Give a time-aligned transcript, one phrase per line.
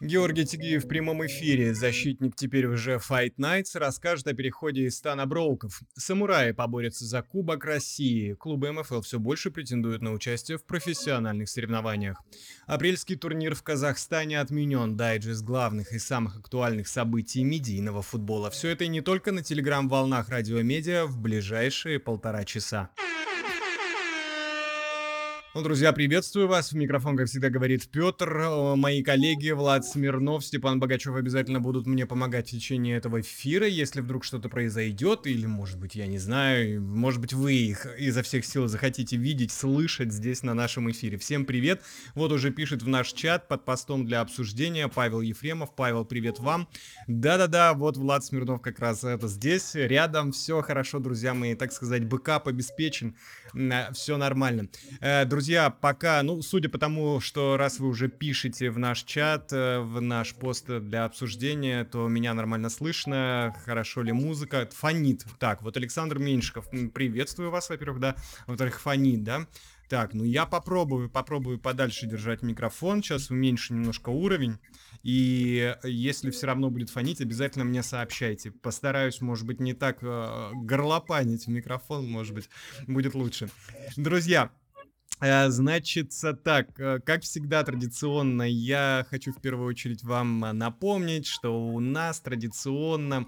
[0.00, 1.72] Георгий Тигиев в прямом эфире.
[1.72, 5.82] Защитник теперь уже Fight Nights расскажет о переходе из стана Броуков.
[5.96, 8.34] Самураи поборются за Кубок России.
[8.34, 12.20] Клубы МФЛ все больше претендуют на участие в профессиональных соревнованиях.
[12.66, 14.96] Апрельский турнир в Казахстане отменен.
[14.96, 18.50] Дайджест главных и самых актуальных событий медийного футбола.
[18.50, 22.90] Все это и не только на телеграм-волнах радиомедиа в ближайшие полтора часа.
[25.54, 26.72] Ну, друзья, приветствую вас.
[26.72, 28.28] В микрофон, как всегда, говорит Петр.
[28.74, 34.00] Мои коллеги Влад Смирнов, Степан Богачев обязательно будут мне помогать в течение этого эфира, если
[34.00, 38.44] вдруг что-то произойдет, или, может быть, я не знаю, может быть, вы их изо всех
[38.44, 41.18] сил захотите видеть, слышать здесь на нашем эфире.
[41.18, 41.82] Всем привет.
[42.16, 45.72] Вот уже пишет в наш чат под постом для обсуждения Павел Ефремов.
[45.76, 46.66] Павел, привет вам.
[47.06, 50.32] Да-да-да, вот Влад Смирнов как раз это здесь, рядом.
[50.32, 53.14] Все хорошо, друзья мои, так сказать, бэкап обеспечен.
[53.92, 54.68] Все нормально.
[55.00, 59.02] Э, друзья, друзья, пока, ну, судя по тому, что раз вы уже пишете в наш
[59.02, 65.26] чат, э, в наш пост для обсуждения, то меня нормально слышно, хорошо ли музыка, фонит.
[65.38, 69.46] Так, вот Александр Меньшиков, приветствую вас, во-первых, да, во-вторых, фонит, да.
[69.90, 74.58] Так, ну я попробую, попробую подальше держать микрофон, сейчас уменьшу немножко уровень,
[75.02, 78.50] и если все равно будет фонить, обязательно мне сообщайте.
[78.50, 82.48] Постараюсь, может быть, не так э, горлопанить в микрофон, может быть,
[82.86, 83.50] будет лучше.
[83.98, 84.50] Друзья,
[85.24, 91.26] Э, значится так, э, как всегда традиционно, я хочу в первую очередь вам э, напомнить,
[91.26, 93.26] что у нас традиционно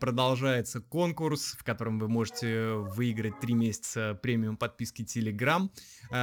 [0.00, 5.68] продолжается конкурс, в котором вы можете выиграть 3 месяца премиум подписки Telegram.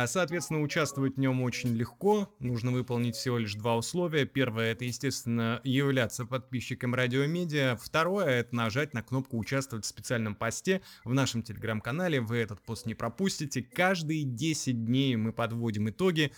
[0.06, 4.26] Соответственно, участвовать в нем очень легко, нужно выполнить всего лишь два условия.
[4.26, 7.78] Первое, это, естественно, являться подписчиком Радиомедиа.
[7.78, 12.22] Второе, это нажать на кнопку «Участвовать в специальном посте» в нашем Телеграм-канале.
[12.22, 13.62] Вы этот пост не пропустите.
[13.62, 16.32] Каждые 10 дней мы подводим итоги.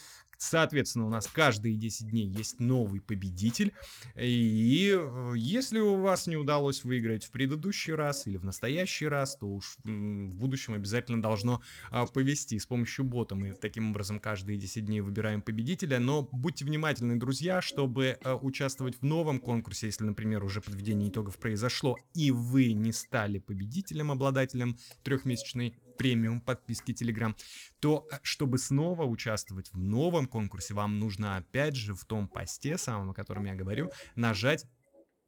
[0.43, 3.71] Соответственно, у нас каждые 10 дней есть новый победитель.
[4.17, 9.37] И э, если у вас не удалось выиграть в предыдущий раз или в настоящий раз,
[9.37, 11.61] то уж в будущем обязательно должно
[11.91, 12.59] а, повести.
[12.59, 15.99] С помощью бота мы таким образом каждые 10 дней выбираем победителя.
[15.99, 21.37] Но будьте внимательны, друзья, чтобы а, участвовать в новом конкурсе, если, например, уже подведение итогов
[21.37, 27.35] произошло, и вы не стали победителем, обладателем трехмесячной премиум подписки Telegram,
[27.79, 32.77] то э, чтобы снова участвовать в новом конкурсе, вам нужно опять же в том посте,
[32.77, 34.65] самом, о котором я говорю, нажать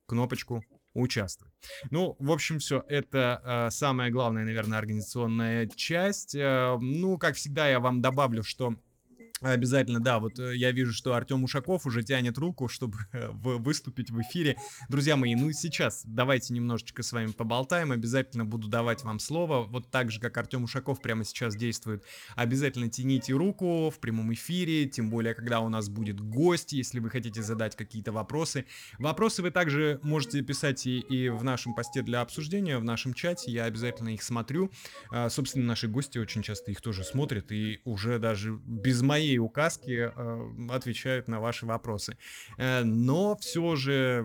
[0.06, 1.54] кнопочку участвовать.
[1.92, 2.84] Ну, в общем, все.
[2.88, 6.36] Это э, самая главная, наверное, организационная часть.
[6.36, 8.76] Э, ну, как всегда, я вам добавлю, что
[9.42, 10.20] Обязательно, да.
[10.20, 14.56] Вот э, я вижу, что Артем Ушаков уже тянет руку, чтобы э, выступить в эфире.
[14.88, 17.92] Друзья мои, ну и сейчас давайте немножечко с вами поболтаем.
[17.92, 19.64] Обязательно буду давать вам слово.
[19.64, 22.04] Вот так же, как Артем Ушаков прямо сейчас действует.
[22.36, 27.10] Обязательно тяните руку в прямом эфире, тем более, когда у нас будет гость, если вы
[27.10, 28.66] хотите задать какие-то вопросы.
[29.00, 33.52] Вопросы вы также можете писать и, и в нашем посте для обсуждения, в нашем чате.
[33.52, 34.72] Я обязательно их смотрю.
[35.12, 39.40] А, собственно, наши гости очень часто их тоже смотрят и уже даже без моей моей
[39.40, 42.18] указки э, отвечают на ваши вопросы.
[42.58, 44.24] Э, но все же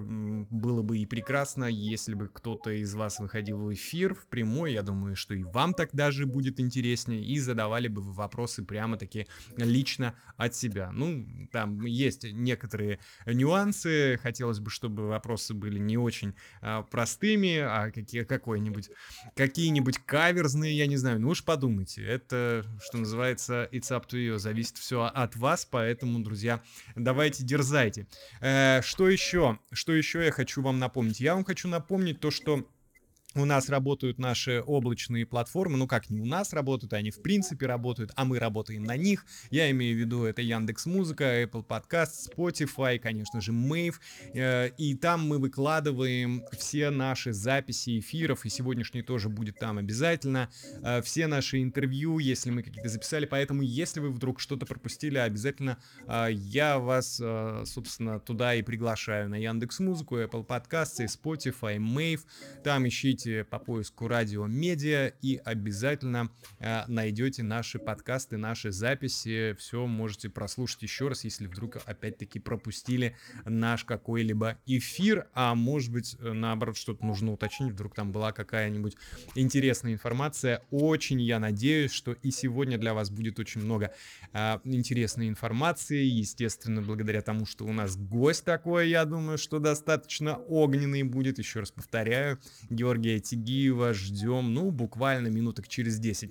[0.51, 4.73] было бы и прекрасно, если бы кто-то из вас выходил в эфир в прямой.
[4.73, 7.25] Я думаю, что и вам так даже будет интереснее.
[7.25, 10.91] И задавали бы вы вопросы прямо-таки лично от себя.
[10.93, 14.19] Ну, там есть некоторые нюансы.
[14.23, 18.91] Хотелось бы, чтобы вопросы были не очень а, простыми, а какие, какой-нибудь,
[19.35, 21.21] какие-нибудь каверзные, я не знаю.
[21.21, 22.05] Ну уж подумайте.
[22.05, 24.39] Это, что называется, it's up to you.
[24.39, 26.61] Зависит все все от вас, поэтому, друзья,
[26.97, 28.09] давайте дерзайте.
[28.41, 29.61] Э, что еще?
[29.71, 31.21] Что еще я хочу вам напомнить?
[31.21, 32.67] Я вам хочу напомнить то, что
[33.37, 37.67] у нас работают наши облачные платформы, ну как не у нас работают, они в принципе
[37.67, 39.25] работают, а мы работаем на них.
[39.51, 43.95] Я имею в виду это Яндекс Музыка, Apple Podcast, Spotify, конечно же, Mave.
[44.35, 50.51] Э, и там мы выкладываем все наши записи эфиров, и сегодняшний тоже будет там обязательно.
[50.83, 55.79] Э, все наши интервью, если мы какие-то записали, поэтому если вы вдруг что-то пропустили, обязательно
[56.09, 57.23] э, я вас,
[57.65, 62.23] собственно, туда и приглашаю на Яндекс Музыку, Apple Podcasts, Spotify, Mave.
[62.65, 69.55] Там ищите ищите по поиску радио медиа и обязательно э, найдете наши подкасты, наши записи.
[69.59, 76.17] Все можете прослушать еще раз, если вдруг опять-таки пропустили наш какой-либо эфир, а может быть
[76.19, 78.97] э, наоборот что-то нужно уточнить, вдруг там была какая-нибудь
[79.35, 80.63] интересная информация.
[80.71, 83.93] Очень я надеюсь, что и сегодня для вас будет очень много
[84.33, 90.37] э, интересной информации, естественно, благодаря тому, что у нас гость такой, я думаю, что достаточно
[90.37, 91.39] огненный будет.
[91.39, 92.39] Еще раз повторяю,
[92.71, 96.31] Георгий Сергея Тигиева ждем, ну, буквально минуток через 10.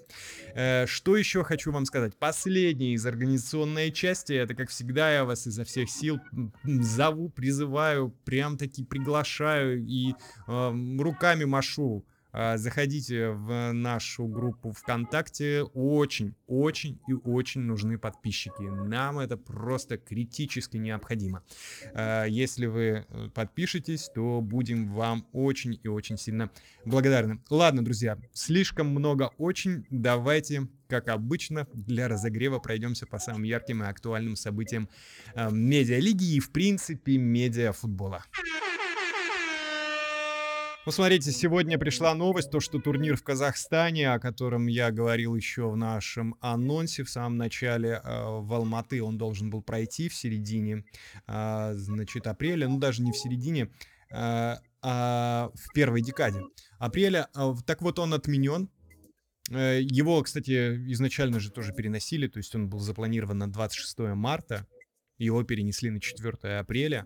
[0.56, 2.16] Э, что еще хочу вам сказать?
[2.18, 6.20] Последняя из организационной части, это, как всегда, я вас изо всех сил
[6.64, 10.14] зову, призываю, прям таки приглашаю и
[10.48, 15.64] э, руками машу заходите в нашу группу ВКонтакте.
[15.74, 18.62] Очень, очень и очень нужны подписчики.
[18.62, 21.44] Нам это просто критически необходимо.
[21.94, 26.50] А, если вы э, подпишетесь, то будем вам очень и очень сильно
[26.86, 27.42] благодарны.
[27.50, 29.86] Ладно, друзья, слишком много очень.
[29.90, 34.90] Давайте как обычно, для разогрева пройдемся по самым ярким и актуальным событиям
[35.36, 38.24] э, медиалиги и, в принципе, медиафутбола.
[38.32, 38.49] футбола.
[40.90, 45.70] Ну, смотрите, сегодня пришла новость, то, что турнир в Казахстане, о котором я говорил еще
[45.70, 50.84] в нашем анонсе в самом начале, э, в Алматы он должен был пройти в середине,
[51.28, 53.70] э, значит, апреля, ну, даже не в середине,
[54.10, 56.42] э, а в первой декаде
[56.80, 57.28] апреля.
[57.68, 58.68] Так вот, он отменен,
[59.52, 64.66] его, кстати, изначально же тоже переносили, то есть он был запланирован на 26 марта,
[65.20, 67.06] его перенесли на 4 апреля.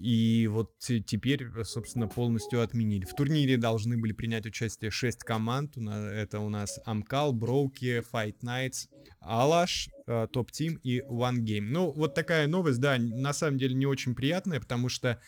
[0.00, 3.04] И вот теперь, собственно, полностью отменили.
[3.04, 5.76] В турнире должны были принять участие 6 команд.
[5.76, 8.88] Это у нас Амкал, Броуки, Fight Nights,
[9.20, 9.88] Алаш,
[10.32, 11.68] Топ Тим и One Game.
[11.70, 15.20] Ну, вот такая новость, да, на самом деле не очень приятная, потому что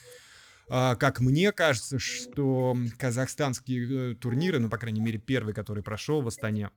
[0.74, 6.22] а, как мне кажется, что казахстанские э, турниры, ну, по крайней мере, первый, который прошел
[6.22, 6.70] в Астане,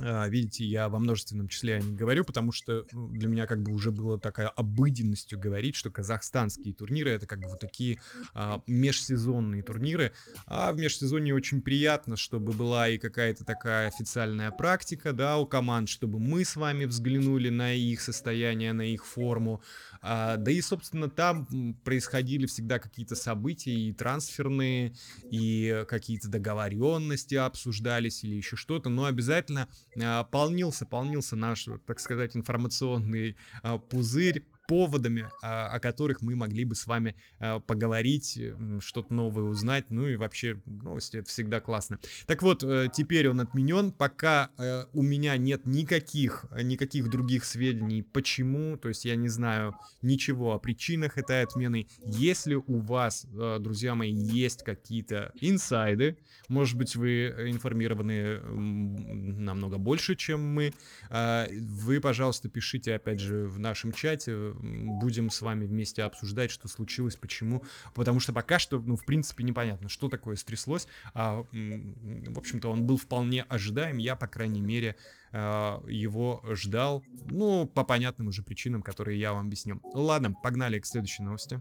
[0.00, 3.72] видите, я во множественном числе о них говорю, потому что ну, для меня как бы
[3.72, 8.00] уже было такая обыденностью говорить, что казахстанские турниры это как бы вот такие
[8.34, 10.12] а, межсезонные турниры.
[10.46, 15.88] А в межсезонье очень приятно, чтобы была и какая-то такая официальная практика, да, у команд,
[15.88, 19.62] чтобы мы с вами взглянули на их состояние, на их форму.
[20.00, 24.94] А, да и, собственно, там происходили всегда какие-то события и трансферные,
[25.30, 29.68] и какие-то договоренности обсуждались или еще что-то, но обязательно
[30.00, 36.64] а, полнился, полнился наш, так сказать, информационный а, пузырь поводами, а, о которых мы могли
[36.64, 38.38] бы с вами а, поговорить,
[38.80, 41.98] что-то новое узнать, ну и вообще новости это всегда классно.
[42.26, 48.02] Так вот, э, теперь он отменен, пока э, у меня нет никаких, никаких других сведений,
[48.02, 51.88] почему, то есть я не знаю ничего о причинах этой отмены.
[52.04, 56.18] Если у вас, э, друзья мои, есть какие-то инсайды,
[56.48, 60.74] может быть, вы информированы намного больше, чем мы,
[61.10, 67.16] вы, пожалуйста, пишите, опять же, в нашем чате, будем с вами вместе обсуждать, что случилось,
[67.16, 67.62] почему.
[67.94, 70.86] Потому что пока что, ну, в принципе, непонятно, что такое стряслось.
[71.14, 73.98] А, в общем-то, он был вполне ожидаем.
[73.98, 74.96] Я, по крайней мере,
[75.32, 77.04] а, его ждал.
[77.26, 79.80] Ну, по понятным уже причинам, которые я вам объясню.
[79.94, 81.60] Ладно, погнали к следующей новости.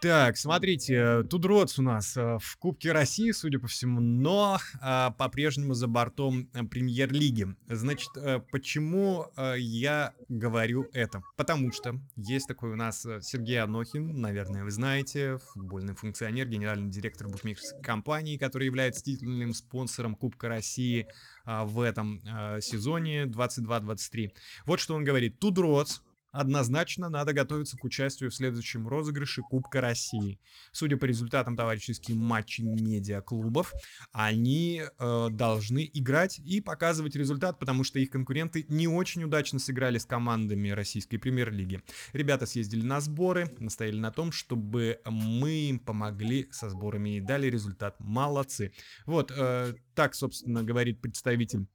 [0.00, 5.74] Так, смотрите, Тудротс у нас э, в Кубке России, судя по всему, но а, по-прежнему
[5.74, 7.48] за бортом э, премьер-лиги.
[7.66, 11.24] Значит, а, почему я говорю это?
[11.36, 17.26] Потому что есть такой у нас Сергей Анохин, наверное, вы знаете, футбольный функционер, генеральный директор
[17.26, 21.08] букмекерской компании, который является титульным спонсором Кубка России
[21.44, 22.20] а, в этом
[22.60, 24.30] сезоне 22-23.
[24.64, 25.40] Вот что он говорит.
[25.40, 30.40] Тудротс однозначно надо готовиться к участию в следующем розыгрыше Кубка России.
[30.72, 33.72] Судя по результатам товарищеских матчей медиаклубов,
[34.12, 39.98] они э, должны играть и показывать результат, потому что их конкуренты не очень удачно сыграли
[39.98, 41.82] с командами российской премьер-лиги.
[42.12, 47.48] Ребята съездили на сборы, настояли на том, чтобы мы им помогли со сборами и дали
[47.48, 47.96] результат.
[47.98, 48.72] Молодцы.
[49.06, 51.66] Вот, э, так, собственно, говорит представитель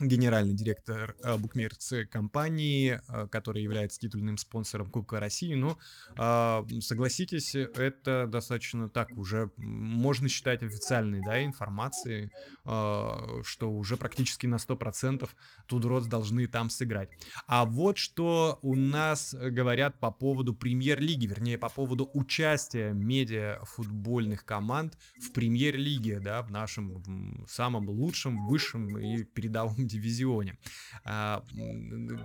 [0.00, 5.54] генеральный директор э, букмекерской компании, э, которая является титульным спонсором Кубка России.
[5.54, 5.78] Ну,
[6.16, 12.30] э, согласитесь, это достаточно так уже можно считать официальной да, информацией,
[12.64, 15.28] э, что уже практически на 100%
[15.66, 17.10] Тудроц должны там сыграть.
[17.46, 24.98] А вот что у нас говорят по поводу премьер-лиги, вернее, по поводу участия медиа-футбольных команд
[25.20, 30.58] в премьер-лиге, да, в нашем самом лучшем, высшем и передовом дивизионе.
[31.04, 31.44] А,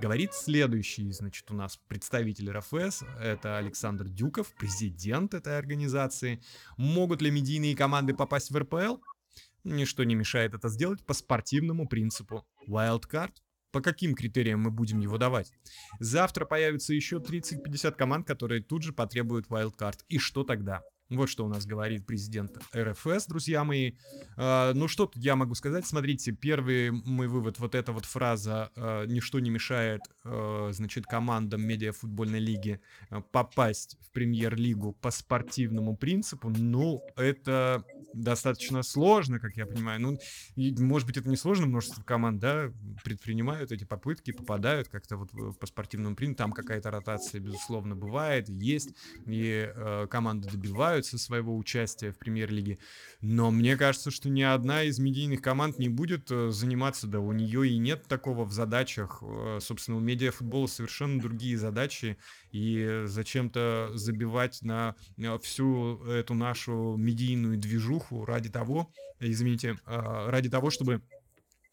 [0.02, 6.42] говорит следующий, значит, у нас представитель РФС, это Александр Дюков, президент этой организации.
[6.78, 8.98] Могут ли медийные команды попасть в РПЛ?
[9.64, 12.46] Ничто не мешает это сделать по спортивному принципу.
[12.68, 13.32] Wildcard
[13.72, 15.52] по каким критериям мы будем его давать?
[16.00, 20.00] Завтра появится еще 30-50 команд, которые тут же потребуют wildcard.
[20.08, 20.82] И что тогда?
[21.10, 23.94] Вот что у нас говорит президент РФС, друзья мои.
[24.38, 25.88] А, ну что тут я могу сказать?
[25.88, 31.66] Смотрите, первый мой вывод, вот эта вот фраза а, «ничто не мешает, а, значит, командам
[31.66, 32.80] медиафутбольной лиги
[33.32, 40.02] попасть в премьер-лигу по спортивному принципу», ну, это достаточно сложно, как я понимаю.
[40.02, 40.20] Ну,
[40.56, 42.72] и, может быть, это не сложно, множество команд, да,
[43.04, 48.94] предпринимают эти попытки, попадают как-то вот по спортивному принципу, там какая-то ротация, безусловно, бывает, есть,
[49.26, 52.78] и э, команды добиваются своего участия в премьер-лиге.
[53.22, 57.32] Но мне кажется, что ни одна из медийных команд не будет э, заниматься, да, у
[57.32, 59.20] нее и нет такого в задачах.
[59.22, 62.18] Э, собственно, у медиафутбола совершенно другие задачи,
[62.52, 64.96] и зачем-то забивать на
[65.42, 71.02] всю эту нашу медийную движуху ради того, извините, э, ради того, чтобы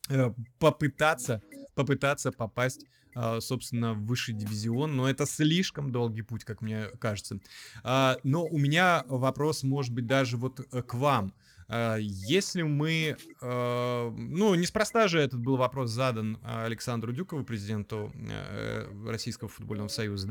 [0.08, 1.42] э, попытаться,
[1.74, 2.86] попытаться попасть
[3.18, 7.40] а, собственно, в высший дивизион, но это слишком долгий путь, как мне кажется.
[7.82, 11.32] А, но у меня вопрос, может быть, даже вот э, к вам.
[11.68, 19.48] А, если мы, ну, неспроста же этот был вопрос задан Александру Дюкову, президенту э, Российского
[19.48, 20.26] футбольного союза,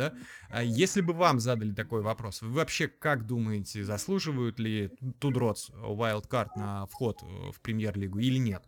[0.52, 0.62] да?
[0.62, 6.86] Если бы вам задали такой вопрос, вы вообще как думаете, заслуживают ли Тудроц Wildcard на
[6.88, 8.64] вход э, в премьер-лигу или нет?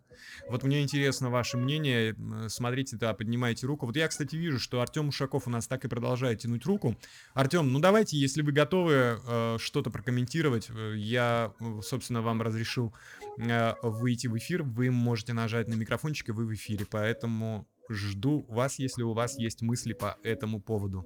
[0.50, 2.16] Вот мне интересно ваше мнение.
[2.48, 3.86] Смотрите, да, поднимайте руку.
[3.86, 6.98] Вот я, кстати, вижу, что Артем Ушаков у нас так и продолжает тянуть руку.
[7.34, 12.94] Артем, ну давайте, если вы готовы э, что-то прокомментировать, э, я, э, собственно, вам разрешил
[13.38, 14.64] э, выйти в эфир.
[14.64, 16.86] Вы можете нажать на микрофончик, и вы в эфире.
[16.90, 21.06] Поэтому жду вас, если у вас есть мысли по этому поводу.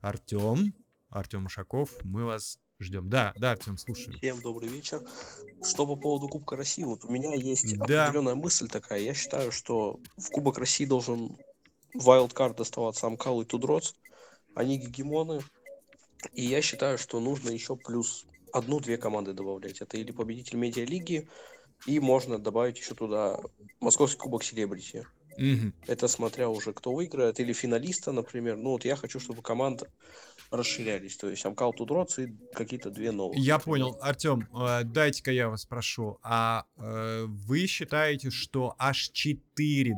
[0.00, 0.74] Артем,
[1.08, 3.08] Артем Ушаков, мы вас ждем.
[3.08, 4.16] Да, да, Артем, слушаю.
[4.18, 5.02] Всем добрый вечер.
[5.62, 8.04] Что по поводу Кубка России, вот у меня есть да.
[8.04, 9.00] определенная мысль такая.
[9.00, 11.36] Я считаю, что в Кубок России должен
[11.96, 13.94] wildcard доставаться Амкал и Тудроц.
[14.54, 15.40] Они гегемоны.
[16.32, 19.80] И я считаю, что нужно еще плюс одну-две команды добавлять.
[19.80, 21.28] Это или победитель медиалиги,
[21.86, 23.40] и можно добавить еще туда
[23.80, 25.06] Московский Кубок Селебрити.
[25.36, 25.72] Угу.
[25.86, 28.56] Это смотря уже кто выиграет, или финалиста, например.
[28.56, 29.88] Ну вот я хочу, чтобы команда
[30.50, 31.16] расширялись.
[31.16, 33.40] То есть Амкал Тудроц и какие-то две новые.
[33.40, 33.96] Я понял.
[34.00, 36.18] Артем, э, дайте-ка я вас спрошу.
[36.22, 39.40] А э, вы считаете, что аж 4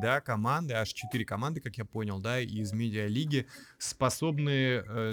[0.01, 3.47] да, команды, аж 4 команды, как я понял, да, из медиалиги
[3.77, 5.11] способны э,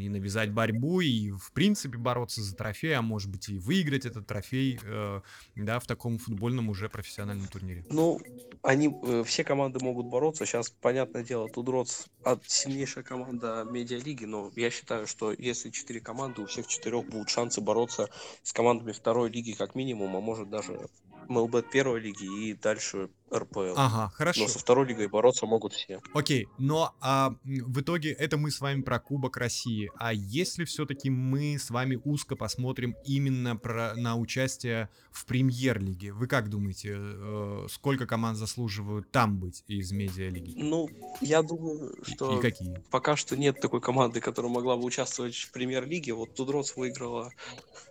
[0.00, 4.26] и навязать борьбу, и в принципе бороться за трофей, а может быть и выиграть этот
[4.26, 5.20] трофей, э,
[5.56, 7.84] да, в таком футбольном уже профессиональном турнире?
[7.90, 8.20] Ну,
[8.62, 10.46] они, э, все команды могут бороться.
[10.46, 16.42] Сейчас, понятное дело, Тудроц от сильнейшая команда медиалиги, но я считаю, что если четыре команды,
[16.42, 18.08] у всех четырех будут шансы бороться
[18.42, 20.88] с командами второй лиги как минимум, а может даже
[21.28, 23.74] МЛБ первой лиги и дальше РПЛ.
[23.76, 24.42] Ага, хорошо.
[24.42, 26.00] Но со второй лигой бороться могут все.
[26.12, 29.90] Окей, но а, в итоге это мы с вами про Кубок России.
[29.96, 36.26] А если все-таки мы с вами узко посмотрим именно про, на участие в премьер-лиге, вы
[36.26, 40.54] как думаете, э, сколько команд заслуживают там быть из медиа-лиги?
[40.56, 40.88] Ну,
[41.20, 42.82] я думаю, что и какие?
[42.90, 46.12] пока что нет такой команды, которая могла бы участвовать в премьер-лиге.
[46.14, 47.32] Вот Тудроц выиграла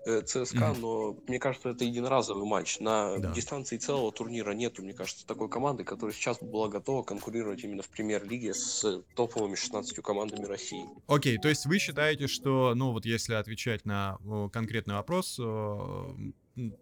[0.06, 0.80] э, ЦСКА, mm-hmm.
[0.80, 2.80] но мне кажется, это единоразовый матч.
[2.80, 3.32] На да.
[3.32, 7.90] дистанции целого турнира нету, мне кажется, такой команды, которая сейчас была готова конкурировать именно в
[7.90, 10.86] премьер-лиге с топовыми 16 командами России.
[11.08, 14.18] Окей, okay, то есть вы считаете, что, ну вот если отвечать на
[14.52, 15.40] конкретный вопрос,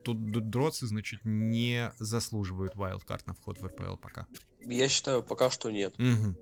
[0.04, 4.28] тут дроцы, значит, не заслуживают wildcard на вход в РПЛ пока?
[4.64, 5.96] Я считаю, пока что нет.
[5.98, 6.36] Угу.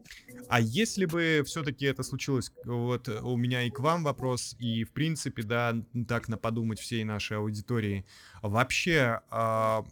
[0.49, 4.91] А если бы все-таки это случилось, вот у меня и к вам вопрос, и в
[4.91, 5.75] принципе, да,
[6.07, 8.05] так на подумать всей нашей аудитории,
[8.41, 9.85] вообще а,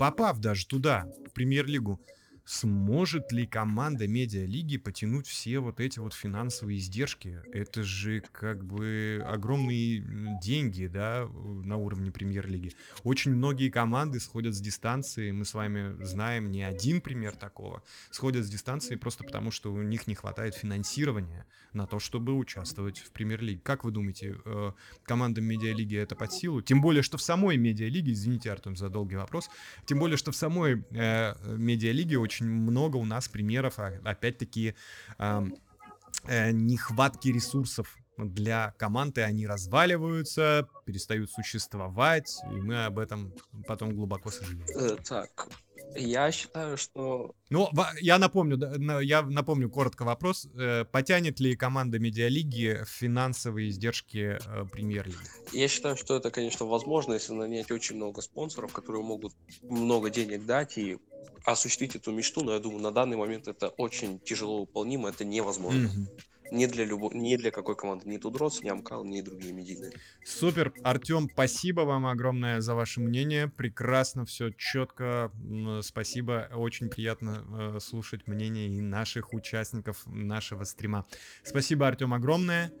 [0.00, 2.00] попав даже туда, в премьер-лигу,
[2.50, 7.40] сможет ли команда медиалиги потянуть все вот эти вот финансовые издержки?
[7.52, 10.04] Это же как бы огромные
[10.42, 12.72] деньги, да, на уровне премьер-лиги.
[13.04, 18.44] Очень многие команды сходят с дистанции, мы с вами знаем не один пример такого, сходят
[18.44, 23.12] с дистанции просто потому, что у них не хватает финансирования на то, чтобы участвовать в
[23.12, 23.60] премьер-лиге.
[23.62, 24.72] Как вы думаете, э,
[25.04, 26.62] командам медиалиги это под силу?
[26.62, 29.48] Тем более, что в самой медиалиге, извините, Артем, за долгий вопрос,
[29.86, 34.74] тем более, что в самой э, медиалиге очень много у нас примеров, а, опять-таки,
[35.18, 43.32] э, нехватки ресурсов для команды они разваливаются, перестают существовать, и мы об этом
[43.66, 44.66] потом глубоко сожалеем.
[44.76, 45.48] Э, так,
[45.96, 47.34] я считаю, что...
[47.48, 47.68] Ну,
[48.00, 48.58] я напомню,
[49.00, 50.46] я напомню коротко вопрос.
[50.54, 54.38] Э, потянет ли команда Медиалиги финансовые издержки
[54.72, 55.18] премьер-лиги?
[55.52, 59.32] Я считаю, что это, конечно, возможно, если нанять очень много спонсоров, которые могут
[59.62, 60.98] много денег дать и
[61.44, 65.88] осуществить эту мечту, но я думаю, на данный момент это очень тяжело выполнимо, это невозможно.
[65.88, 66.08] Угу.
[66.50, 67.10] Не для, любо...
[67.12, 68.08] не для какой команды.
[68.08, 69.92] Ни Тудроц, ни Амкал, ни другие медийные.
[70.24, 70.72] Супер.
[70.82, 73.48] Артем, спасибо вам огромное за ваше мнение.
[73.48, 75.30] Прекрасно, все четко.
[75.82, 76.48] Спасибо.
[76.52, 77.44] Очень приятно
[77.76, 81.06] э, слушать мнение и наших участников нашего стрима.
[81.44, 82.72] Спасибо, Артем, огромное.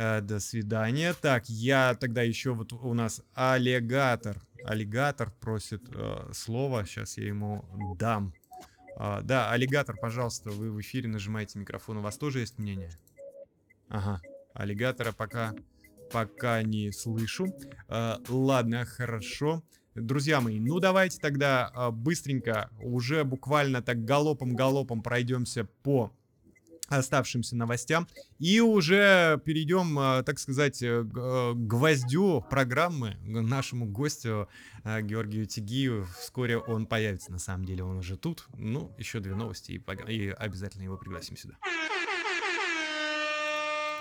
[0.00, 1.12] Э, до свидания.
[1.12, 4.38] Так, я тогда еще вот у нас аллигатор.
[4.64, 6.86] Аллигатор просит э, слово.
[6.86, 7.66] Сейчас я ему
[7.98, 8.32] дам.
[8.96, 11.98] А, да, аллигатор, пожалуйста, вы в эфире нажимаете микрофон.
[11.98, 12.90] У вас тоже есть мнение?
[13.90, 14.22] Ага,
[14.54, 15.54] аллигатора пока,
[16.10, 17.54] пока не слышу.
[17.86, 19.62] А, ладно, хорошо.
[19.94, 26.10] Друзья мои, ну давайте тогда а, быстренько, уже буквально так галопом-галопом пройдемся по
[26.98, 28.08] оставшимся новостям.
[28.38, 34.48] И уже перейдем, а, так сказать, э, к э, гвоздю программы, нашему гостю
[34.84, 36.06] а, Георгию Тигию.
[36.18, 38.46] Вскоре он появится, на самом деле он уже тут.
[38.54, 41.56] Ну, еще две новости, и, и обязательно его пригласим сюда.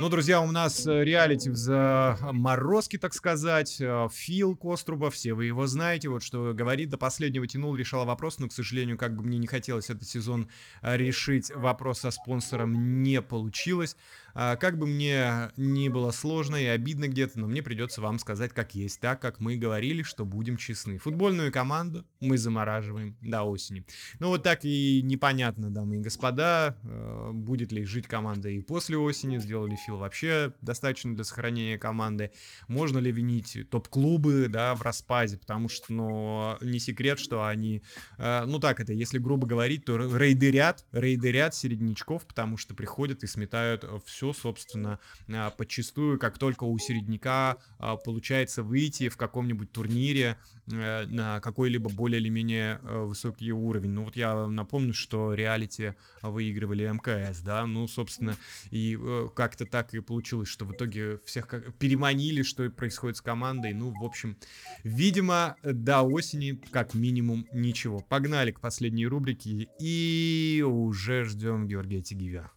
[0.02, 3.82] Ну, друзья, у нас э, реалити в заморозке, так сказать.
[3.82, 6.08] Э, Фил Коструба, все вы его знаете.
[6.08, 9.48] Вот что говорит, до последнего тянул, решал вопрос, но, к сожалению, как бы мне не
[9.48, 10.48] хотелось этот сезон
[10.82, 13.98] э, решить, вопрос со спонсором не получилось.
[14.34, 18.54] А, как бы мне не было сложно и обидно где-то, но мне придется вам сказать
[18.54, 20.98] как есть, так как мы говорили, что будем честны.
[20.98, 23.86] Футбольную команду мы замораживаем до осени.
[24.20, 28.98] Ну вот так и непонятно, дамы и господа, э, будет ли жить команда и после
[28.98, 32.32] осени, сделали Фил вообще достаточно для сохранения команды.
[32.68, 37.84] Можно ли винить топ-клубы, да, в распаде, потому что, ну, не секрет, что они,
[38.18, 43.28] э, ну так это, если грубо говорить, то рейдерят, рейдерят середнячков, потому что приходят и
[43.28, 45.00] сметают все все, собственно,
[45.30, 50.38] а, подчастую, как только у середняка а, получается выйти в каком-нибудь турнире
[50.70, 53.92] э, на какой-либо более или менее э, высокий уровень.
[53.92, 58.36] Ну вот я напомню, что реалити выигрывали МКС, да, ну, собственно,
[58.72, 61.48] и э, как-то так и получилось, что в итоге всех
[61.80, 63.74] переманили, что происходит с командой.
[63.74, 64.36] Ну, в общем,
[64.84, 68.00] видимо, до осени как минимум ничего.
[68.02, 72.52] Погнали к последней рубрике и уже ждем Георгия Тигивя.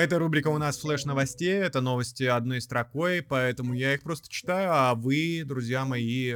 [0.00, 4.70] Эта рубрика у нас флеш новостей, это новости одной строкой, поэтому я их просто читаю,
[4.72, 6.34] а вы, друзья мои,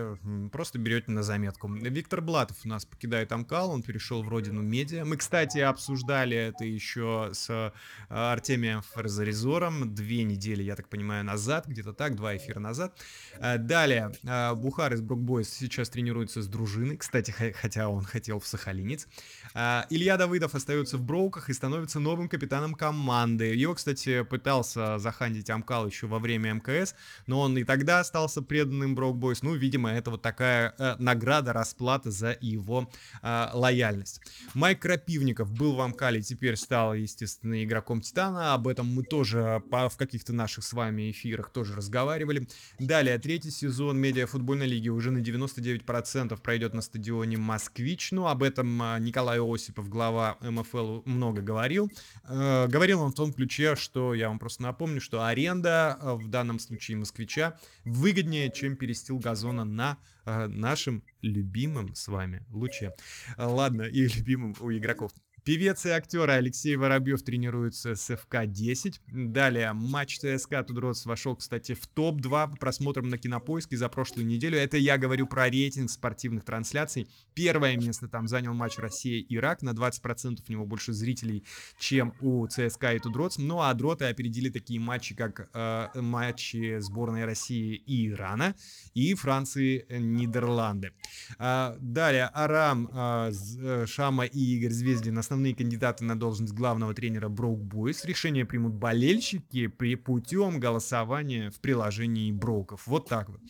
[0.52, 1.72] просто берете на заметку.
[1.72, 5.06] Виктор Блатов у нас покидает Амкал, он перешел в родину медиа.
[5.06, 7.72] Мы, кстати, обсуждали это еще с э,
[8.10, 13.00] Артемием Фарзаризором две недели, я так понимаю, назад, где-то так, два эфира назад.
[13.38, 18.46] Э, далее, э, Бухар из Брукбойс сейчас тренируется с дружиной, кстати, хотя он хотел в
[18.46, 19.08] Сахалинец.
[19.54, 23.53] Илья Давыдов остается в Броуках и становится новым капитаном команды команды.
[23.54, 26.94] Его, кстати, пытался захандить Амкал еще во время МКС,
[27.26, 29.42] но он и тогда остался преданным Брок Бойс.
[29.42, 32.90] Ну, видимо, это вот такая э, награда, расплата за его
[33.22, 34.20] э, лояльность.
[34.54, 38.54] Майк Крапивников был в Амкале, теперь стал, естественно, игроком Титана.
[38.54, 42.48] Об этом мы тоже по, в каких-то наших с вами эфирах тоже разговаривали.
[42.78, 48.12] Далее, третий сезон медиафутбольной лиги уже на 99% пройдет на стадионе Москвич.
[48.12, 51.90] Ну, об этом э, Николай Осипов, глава МФЛ, много говорил.
[52.24, 56.28] Э, говорил он в том ключе, что я вам просто напомню, что аренда э, в
[56.28, 62.92] данном случае москвича выгоднее, чем перестил газона на э, нашем любимом с вами луче.
[63.36, 65.12] Ладно, и любимым у игроков.
[65.44, 68.94] Певец и актер Алексей Воробьев тренируется с ФК-10.
[69.12, 74.56] Далее, матч ЦСКА Тудроц вошел, кстати, в топ-2 по просмотрам на Кинопоиске за прошлую неделю.
[74.56, 77.08] Это я говорю про рейтинг спортивных трансляций.
[77.34, 79.60] Первое место там занял матч Россия-Ирак.
[79.60, 81.44] На 20% у него больше зрителей,
[81.78, 83.36] чем у ЦСКА и Тудроц.
[83.36, 88.54] Ну а Дроты опередили такие матчи, как э, матчи сборной России и Ирана
[88.94, 90.90] и Франции, э.
[91.38, 97.28] Э, далее, Арам, э, э Шама и Игорь Звездин основные кандидаты на должность главного тренера
[97.28, 98.06] Broke Boys.
[98.06, 102.86] Решение примут болельщики при путем голосования в приложении Броков.
[102.86, 103.40] Вот так вот.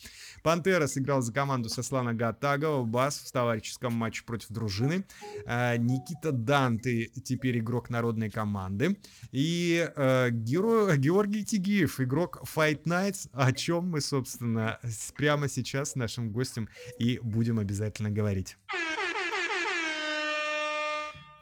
[0.43, 5.05] Пантера сыграл за команду Сослана Гатагова, Бас в товарищеском матче против дружины.
[5.45, 8.97] А, Никита Данты теперь игрок народной команды.
[9.31, 10.95] И э, Геро...
[10.95, 14.79] Георгий Тигиев, игрок Fight Nights, о чем мы, собственно,
[15.15, 16.69] прямо сейчас с нашим гостем
[16.99, 18.57] и будем обязательно говорить.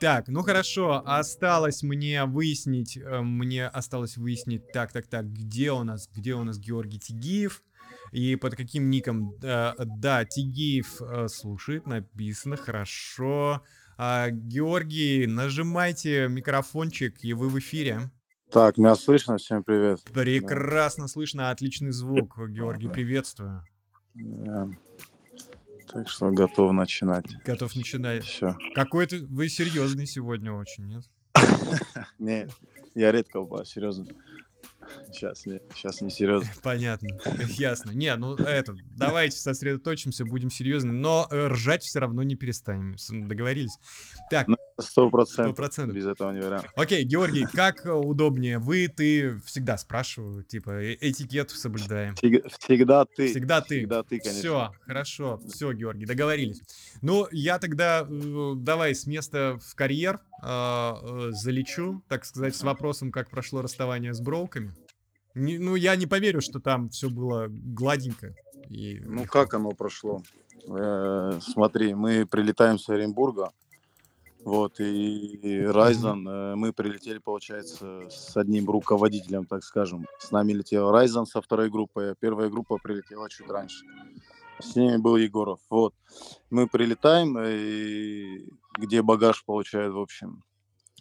[0.03, 5.85] Так, ну хорошо, осталось мне выяснить, э, мне осталось выяснить, так, так, так, где у
[5.85, 7.63] нас, где у нас Георгий Тигиев
[8.11, 13.63] и под каким ником, э, да, Тигиев э, слушает, написано, хорошо.
[13.97, 18.11] А, Георгий, нажимайте микрофончик, и вы в эфире.
[18.51, 20.01] Так, меня слышно, всем привет.
[20.13, 21.07] Прекрасно да.
[21.07, 23.63] слышно, отличный звук, Георгий, приветствую.
[24.17, 24.75] Yeah.
[25.93, 27.25] Так что готов начинать.
[27.45, 28.23] Готов начинать.
[28.23, 28.57] Все.
[28.73, 31.03] Какой ты, вы серьезный сегодня очень, нет?
[32.19, 32.47] Не,
[32.95, 34.07] я редко бываю, серьезно.
[35.11, 36.49] Сейчас не, сейчас не серьезно.
[36.63, 37.07] Понятно,
[37.47, 37.91] ясно.
[37.91, 42.95] Не, ну это, давайте сосредоточимся, будем серьезны, но э, ржать все равно не перестанем.
[43.27, 43.77] Договорились?
[44.29, 45.95] Так, Ну, Сто процентов.
[45.95, 46.65] Без этого не вариант.
[46.75, 48.57] Окей, Георгий, как э, удобнее?
[48.59, 52.15] Вы, ты, всегда спрашиваю, типа, э- этикет соблюдаем.
[52.15, 53.27] Всег- Всегда ты.
[53.27, 53.79] Всегда ты.
[53.79, 54.39] Всегда ты, конечно.
[54.39, 56.61] Все, хорошо, все, Георгий, договорились.
[57.01, 62.63] Ну, я тогда э, давай с места в карьер э, э, залечу, так сказать, с
[62.63, 64.73] вопросом, как прошло расставание с броуками.
[65.35, 68.35] Не- ну, я не поверю, что там все было гладенько.
[68.69, 69.39] И Ну, легко.
[69.43, 70.23] как оно прошло?
[70.67, 73.51] Э, смотри, мы прилетаем с Оренбурга,
[74.45, 80.05] вот, и Райзен, э, мы прилетели, получается, с одним руководителем, так скажем.
[80.19, 83.85] С нами летел Райзен со второй группой, а первая группа прилетела чуть раньше.
[84.59, 85.93] С ними был Егоров, вот.
[86.49, 90.43] Мы прилетаем, и где багаж получает, в общем.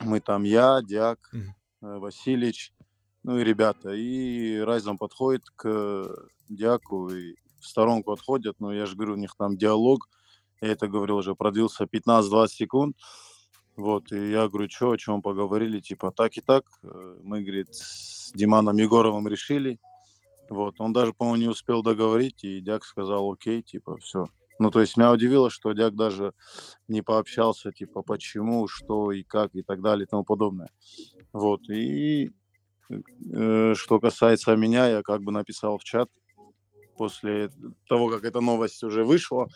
[0.01, 1.55] Мы там, я, Диак, Мгм.
[1.83, 2.73] э, Василич,
[3.25, 3.91] ну и ребята.
[3.93, 6.07] И Райзен подходит к
[6.49, 10.09] Диаку и в сторонку отходят, но я же говорю, у них там диалог,
[10.61, 12.97] я это говорил уже, продлился 15-20 секунд,
[13.77, 17.75] вот, и я говорю, что, о чем поговорили, типа, так и так, Э, мы, говорит,
[17.75, 19.79] с Диманом Егоровым решили,
[20.49, 24.27] вот, он даже, по-моему, не успел договорить, и Дяк сказал, окей, типа, все.
[24.59, 26.35] Ну, то есть меня удивило, что Дяк даже
[26.89, 30.71] не пообщался, типа, почему, что и как, и так далее, и тому подобное.
[31.33, 32.33] Вот, и
[32.91, 36.11] э, что касается меня, я как бы написал в чат,
[36.97, 37.51] после
[37.89, 39.49] того, как эта новость уже вышла,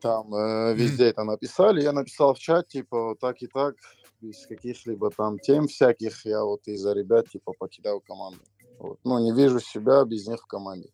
[0.00, 3.74] там э, везде это написали, я написал в чат, типа, так и так,
[4.20, 8.40] без каких-либо там тем всяких, я вот из-за ребят, типа, покидаю команду.
[8.78, 8.98] Вот.
[9.04, 10.90] Ну, не вижу себя без них в команде.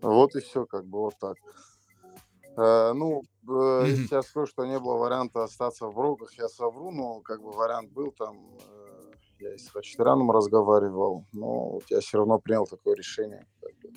[0.00, 1.36] Вот и все, как бы вот так.
[2.56, 6.90] Э, ну, э, если я скажу, что не было варианта остаться в Броках, я совру,
[6.90, 8.36] но как бы вариант был там,
[8.70, 13.72] э, я и с Хачатуряном разговаривал, но вот я все равно принял такое решение, как
[13.80, 13.92] бы,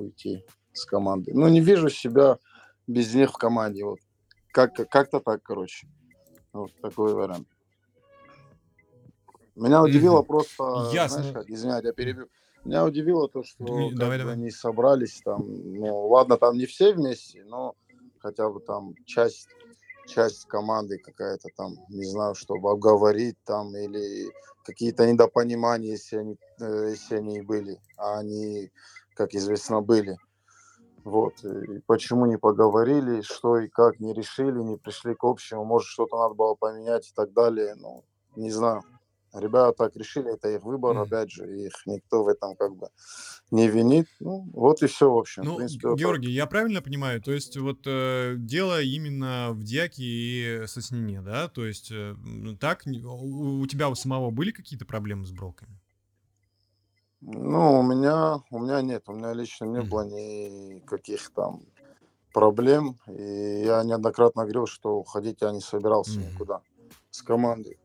[0.00, 1.32] уйти с команды.
[1.34, 2.38] Ну, не вижу себя
[2.86, 3.98] без них в команде, вот.
[4.52, 5.86] Как, как-то так, короче.
[6.52, 7.48] Вот такой вариант.
[9.54, 10.26] Меня удивило Мгм.
[10.26, 11.18] просто, Ясно.
[11.18, 12.28] знаешь как, извиняюсь, я перебью.
[12.64, 14.34] Меня удивило то, что давай, давай.
[14.34, 17.74] они собрались там, ну ладно, там не все вместе, но
[18.18, 19.48] хотя бы там часть,
[20.06, 24.30] часть команды какая-то там, не знаю, чтобы обговорить там или
[24.64, 28.70] какие-то недопонимания, если они, э, если они были, а они,
[29.14, 30.16] как известно, были.
[31.04, 31.44] Вот.
[31.44, 36.16] И почему не поговорили, что и как не решили, не пришли к общему, может, что-то
[36.16, 37.74] надо было поменять и так далее.
[37.76, 38.04] Ну,
[38.36, 38.82] не знаю.
[39.34, 41.02] Ребята так решили, это их выбор, Мгм.
[41.04, 42.88] опять же, их никто в этом как бы
[43.50, 44.06] не винит.
[44.20, 45.44] Ну, вот и все, в общем.
[45.44, 46.00] Ну, в принципе, вот так.
[46.00, 47.22] Георгий, я правильно понимаю?
[47.22, 51.48] То есть вот э, дело именно в Диаке и Соснине, да?
[51.48, 52.14] То есть э,
[52.60, 55.81] так, у, у тебя у самого были какие-то проблемы с броками?
[57.24, 61.62] Ну, у меня, у меня нет, у меня лично не было никаких там
[62.32, 62.98] проблем.
[63.08, 66.62] И я неоднократно говорил, что уходить я не собирался никуда
[67.10, 67.78] с команды.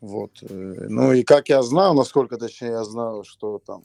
[0.00, 0.42] Вот.
[0.42, 3.84] э, Ну и как я знаю, насколько точнее я знаю, что там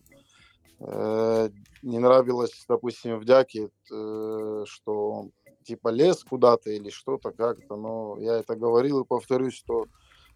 [0.79, 1.49] э,
[1.81, 5.31] не нравилось, допустим, в Дяке, э, что он
[5.63, 9.87] типа лез куда-то или что-то как-то, но я это говорил и повторюсь, что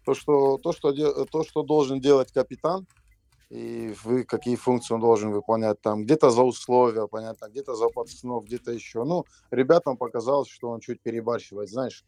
[0.04, 2.86] то, что, то, что, де- то, что должен делать капитан,
[3.54, 8.44] и вы какие функции он должен выполнять там, где-то за условия, понятно, где-то за пацанов,
[8.44, 9.04] где-то еще.
[9.04, 12.04] Ну, ребятам показалось, что он чуть перебарщивает, знаешь,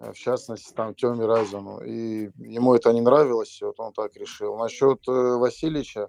[0.00, 4.56] э, в частности, там, Тёме Райзану, и ему это не нравилось, вот он так решил.
[4.56, 6.08] Насчет э, Васильевича,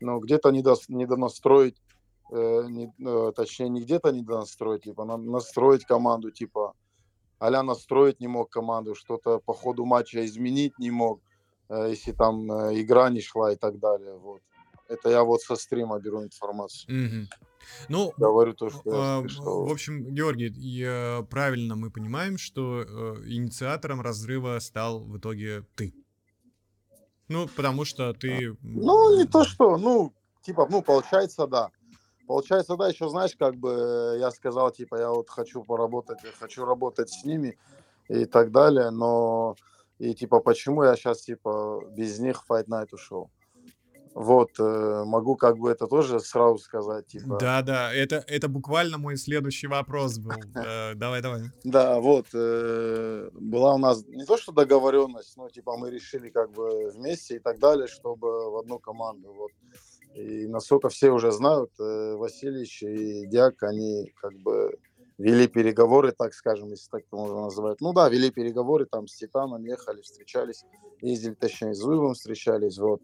[0.00, 1.76] ну, где-то недос- недонастроить,
[2.32, 6.72] э, не- э, точнее, не где-то недонастроить, типа, на- настроить команду, типа,
[7.38, 11.20] а настроить не мог команду, что-то по ходу матча изменить не мог,
[11.70, 14.40] если там э, игра не шла и так далее, вот.
[14.86, 16.94] Это я вот со стрима беру информацию.
[16.94, 17.28] Мгм.
[17.88, 19.66] Ну, Говорю то, что а, я слышал.
[19.66, 25.94] в общем, Георгий, и, правильно мы понимаем, что э, инициатором разрыва стал в итоге ты.
[27.28, 28.54] Ну, потому что ты...
[28.60, 31.70] Ну, не то что, ну, типа, ну, получается, да.
[32.26, 36.30] Получается, да, еще, знаешь, как бы э, я сказал, типа, я вот хочу поработать, я
[36.38, 37.58] хочу работать с ними
[38.08, 39.56] и так далее, но
[40.04, 43.30] и, типа, почему я сейчас, типа, без них Fight Night ушел?
[44.14, 47.36] Вот, э, могу как бы это тоже сразу сказать, типа.
[47.40, 50.34] Да, да, это, это буквально мой следующий вопрос был.
[50.54, 51.40] Э, Давай, давай.
[51.64, 56.52] Да, вот, э, была у нас не то что договоренность, но типа мы решили как
[56.52, 59.32] бы вместе и так далее, чтобы в одну команду.
[59.32, 59.50] Вот.
[60.14, 64.78] И насколько все уже знают, Васильевич и Диак, они как бы
[65.18, 67.80] вели переговоры, так скажем, если так можно назвать.
[67.80, 70.64] Ну да, вели переговоры, там с Титаном ехали, встречались,
[71.00, 73.00] ездили, точнее, с Зуевым встречались, вот.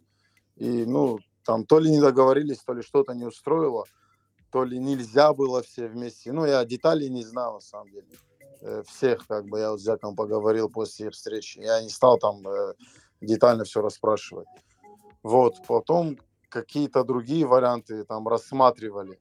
[0.56, 3.84] И, ну, там то ли не договорились, то ли что-то не устроило,
[4.50, 6.32] то ли нельзя было все вместе.
[6.32, 8.06] Ну, я деталей не знал, на самом деле.
[8.62, 11.60] Э, всех, как бы, я вот с Зяком поговорил после встречи.
[11.60, 12.74] Я не стал там э,
[13.20, 14.48] детально все расспрашивать.
[15.22, 16.18] Вот, потом
[16.48, 19.18] какие-то другие варианты там рассматривали.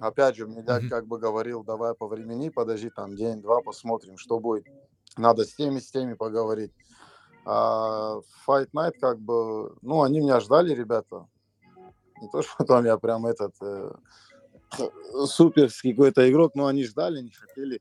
[0.00, 4.38] Опять же, мне дядь как бы говорил, давай по времени, подожди там день-два, посмотрим, что
[4.38, 4.66] будет.
[5.16, 6.72] Надо с теми, с теми поговорить.
[7.44, 11.26] А Fight Night как бы, ну, они меня ждали, ребята.
[12.20, 13.92] Не то, что там я прям этот э,
[15.26, 17.80] суперский какой-то игрок, но они ждали, не хотели,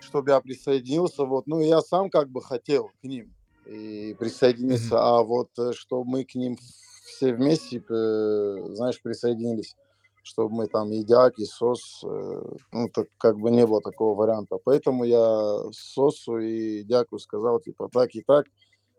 [0.00, 1.24] чтобы я присоединился.
[1.24, 3.32] Вот, ну, я сам как бы хотел к ним
[3.66, 5.18] и присоединиться, mm-hmm.
[5.18, 6.58] а вот э, что мы к ним
[7.04, 9.76] все вместе, э, знаешь, присоединились,
[10.22, 14.14] чтобы мы там и Дяк, и Сос, э, ну, так как бы не было такого
[14.14, 14.58] варианта.
[14.64, 18.46] Поэтому я Сосу и Дяку сказал, типа, так и так,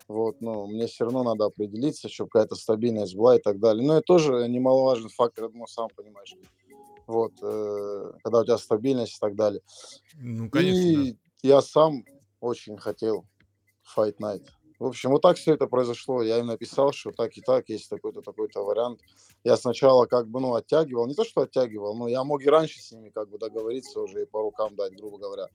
[0.08, 3.86] вот, ну, мне все равно надо определиться, чтобы какая-то стабильность была и так далее.
[3.86, 6.36] Но это тоже немаловажный фактор, я думаю, сам понимаешь.
[7.08, 9.62] Вот, э, когда у тебя стабильность и так далее.
[10.16, 11.18] Ну, конечно, и да.
[11.44, 12.04] я сам
[12.40, 13.26] очень хотел
[13.96, 14.46] Fight Night.
[14.80, 16.22] В общем, вот так все это произошло.
[16.22, 19.00] Я им написал, что так и так, есть такой-то, такой-то вариант.
[19.44, 21.08] Я сначала как бы, ну, оттягивал.
[21.08, 24.24] Не то, что оттягивал, но я мог и раньше с ними как бы договориться уже
[24.24, 25.48] и по рукам дать, грубо говоря.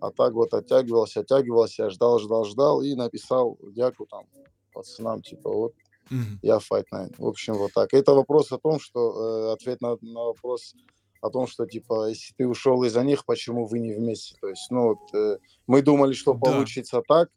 [0.00, 4.26] А так вот оттягивался, оттягивался, я ждал, ждал, ждал и написал дяку там
[4.72, 5.72] пацанам, типа, вот
[6.10, 6.38] mm-hmm.
[6.42, 7.14] я Fight Night.
[7.18, 7.92] В общем, вот так.
[7.94, 10.74] Это вопрос о том, что, э, ответ на, на вопрос
[11.20, 14.36] о том, что, типа, если ты ушел из-за них, почему вы не вместе?
[14.40, 16.40] То есть, ну, вот, э, мы думали, что да.
[16.40, 17.30] получится так,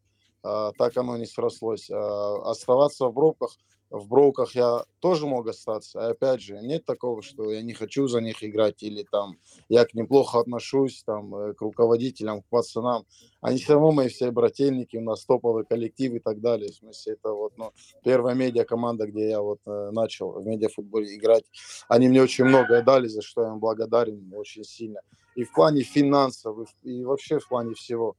[0.44, 1.90] а, так оно не срослось.
[1.90, 3.52] А, оставаться в бровках,
[3.90, 6.00] в бровках я тоже мог остаться.
[6.00, 9.38] И опять же, нет такого, что я не хочу за них играть или там
[9.70, 13.06] я к ним плохо отношусь, там, э, к руководителям, к пацанам.
[13.42, 16.72] Они все равно мои все брательники, у нас топовый коллектив и так далее.
[16.72, 17.72] В смысле, это вот ну,
[18.04, 21.46] первая медиа команда, где я вот э, начал в медиафутболе играть.
[21.88, 25.00] Они мне очень многое дали, за что я им благодарен очень сильно.
[25.36, 28.16] И в плане финансов, и вообще в плане всего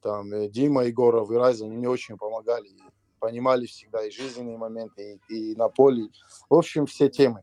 [0.00, 2.80] там э, Дима Егоров и Райзен, мне очень помогали, и
[3.20, 6.08] понимали всегда и жизненные моменты, и, и на поле,
[6.48, 7.42] в общем, все темы.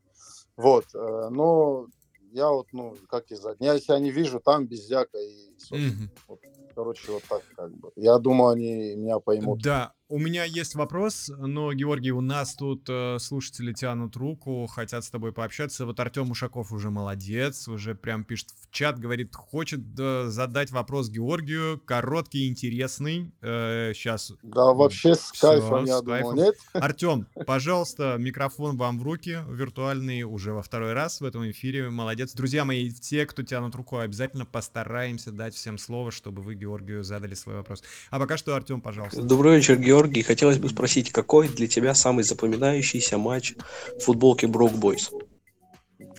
[0.57, 1.87] Вот, э, но
[2.31, 6.09] я вот, ну, как сказать, я себя не вижу там без Зяка и, mm-hmm.
[6.27, 6.39] вот,
[6.75, 7.91] короче, вот так как бы.
[7.95, 9.61] Я думаю, они меня поймут.
[9.61, 15.03] Да, у меня есть вопрос, но, Георгий, у нас тут э, слушатели тянут руку, хотят
[15.03, 15.85] с тобой пообщаться.
[15.85, 21.09] Вот Артем Ушаков уже молодец, уже прям пишет в чат, говорит, хочет э, задать вопрос
[21.09, 23.33] Георгию, короткий, интересный.
[23.41, 24.31] Э, сейчас.
[24.43, 26.35] Да, вообще с кайфом, я с кайфом.
[26.35, 26.55] нет?
[26.73, 31.89] Артем, пожалуйста, микрофон вам в руки, виртуальный, уже во второй раз в этом эфире.
[31.89, 32.31] Молодец.
[32.33, 37.33] Друзья мои, те, кто тянут руку, обязательно постараемся дать всем слово, чтобы вы Георгию задали
[37.33, 37.83] свой вопрос.
[38.09, 39.21] А пока что, Артем, пожалуйста.
[39.21, 39.96] Добрый вечер, Георгий.
[39.97, 43.55] Георгий, хотелось бы спросить, какой для тебя самый запоминающийся матч
[43.97, 45.10] в футболке Брок Бойс?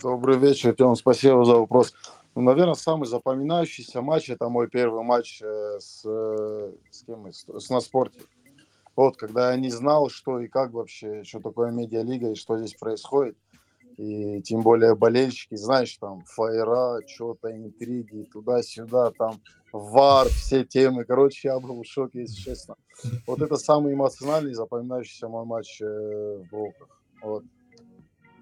[0.02, 1.94] Добрый вечер, Тём, спасибо за вопрос.
[2.34, 7.46] Ну, наверное, самый запоминающийся матч это мой первый матч э, с, э, с кем с,
[7.46, 8.18] с на спорте.
[8.96, 12.74] Вот, когда я не знал, что и как вообще, что такое медиалига и что здесь
[12.74, 13.36] происходит.
[13.98, 19.40] И тем более болельщики, знаешь, там фаера, что-то, интриги, туда-сюда, там
[19.72, 21.04] вар, все темы.
[21.04, 22.76] Короче, я был в шоке, если честно.
[23.26, 26.88] Вот это самый эмоциональный, запоминающийся мой матч э, в Волках.
[27.22, 27.44] Вот.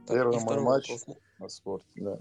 [0.07, 1.17] Так, Первый мой матч вопрос.
[1.39, 2.19] на спорте, да.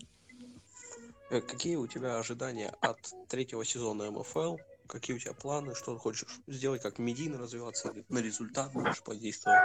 [1.30, 4.56] Э, какие у тебя ожидания от третьего сезона МФЛ?
[4.88, 5.76] Какие у тебя планы?
[5.76, 6.82] Что ты хочешь сделать?
[6.82, 7.93] Как медийно развиваться?
[8.08, 9.60] На результат можешь подействовать?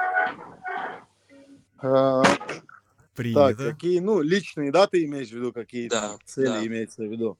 [3.15, 3.55] Принято.
[3.55, 6.67] Так, какие, ну, личные, да, ты имеешь в виду, какие да, цели да.
[6.67, 7.37] имеется в виду?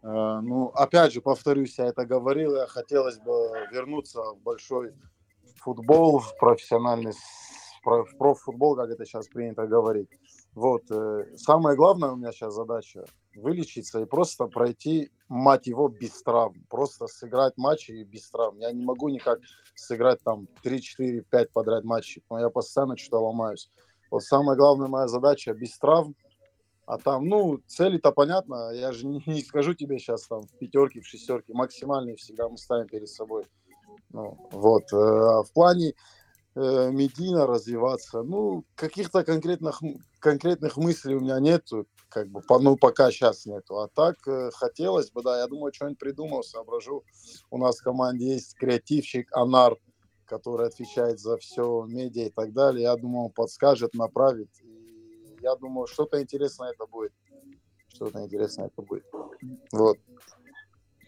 [0.00, 4.92] Uh, ну, опять же, повторюсь, я это говорил, я хотелось бы вернуться в большой
[5.56, 7.12] футбол, в профессиональный,
[7.84, 10.08] в профутбол, как это сейчас принято говорить.
[10.54, 13.04] Вот, э, самое главное у меня сейчас задача
[13.36, 16.64] вылечиться и просто пройти, мать его, без травм.
[16.68, 18.58] Просто сыграть матчи без травм.
[18.58, 19.38] Я не могу никак
[19.74, 23.70] сыграть там 3, 4, 5 подряд матчей, но я постоянно что-то ломаюсь.
[24.10, 26.14] Вот самая главная моя задача без травм.
[26.86, 28.70] А там, ну, цели-то понятно.
[28.72, 31.52] Я же не, не скажу тебе сейчас там в пятерке, в шестерке.
[31.52, 33.44] Максимальные всегда мы ставим перед собой.
[34.10, 34.84] Ну, вот.
[34.92, 35.92] Э, а в плане
[36.54, 39.82] э, медийно развиваться, ну, каких-то конкретных,
[40.18, 41.86] конкретных мыслей у меня нету.
[42.08, 43.80] Как бы, ну, пока сейчас нету.
[43.80, 47.04] А так э, хотелось бы, да, я думаю, что-нибудь придумал, соображу.
[47.50, 49.76] У нас в команде есть креативщик Анар
[50.28, 52.82] который отвечает за все медиа и так далее.
[52.82, 54.50] Я думаю, он подскажет, направит.
[54.62, 57.12] И я думаю, что-то интересное это будет.
[57.88, 59.04] что-то интересное это будет.
[59.72, 59.96] Вот.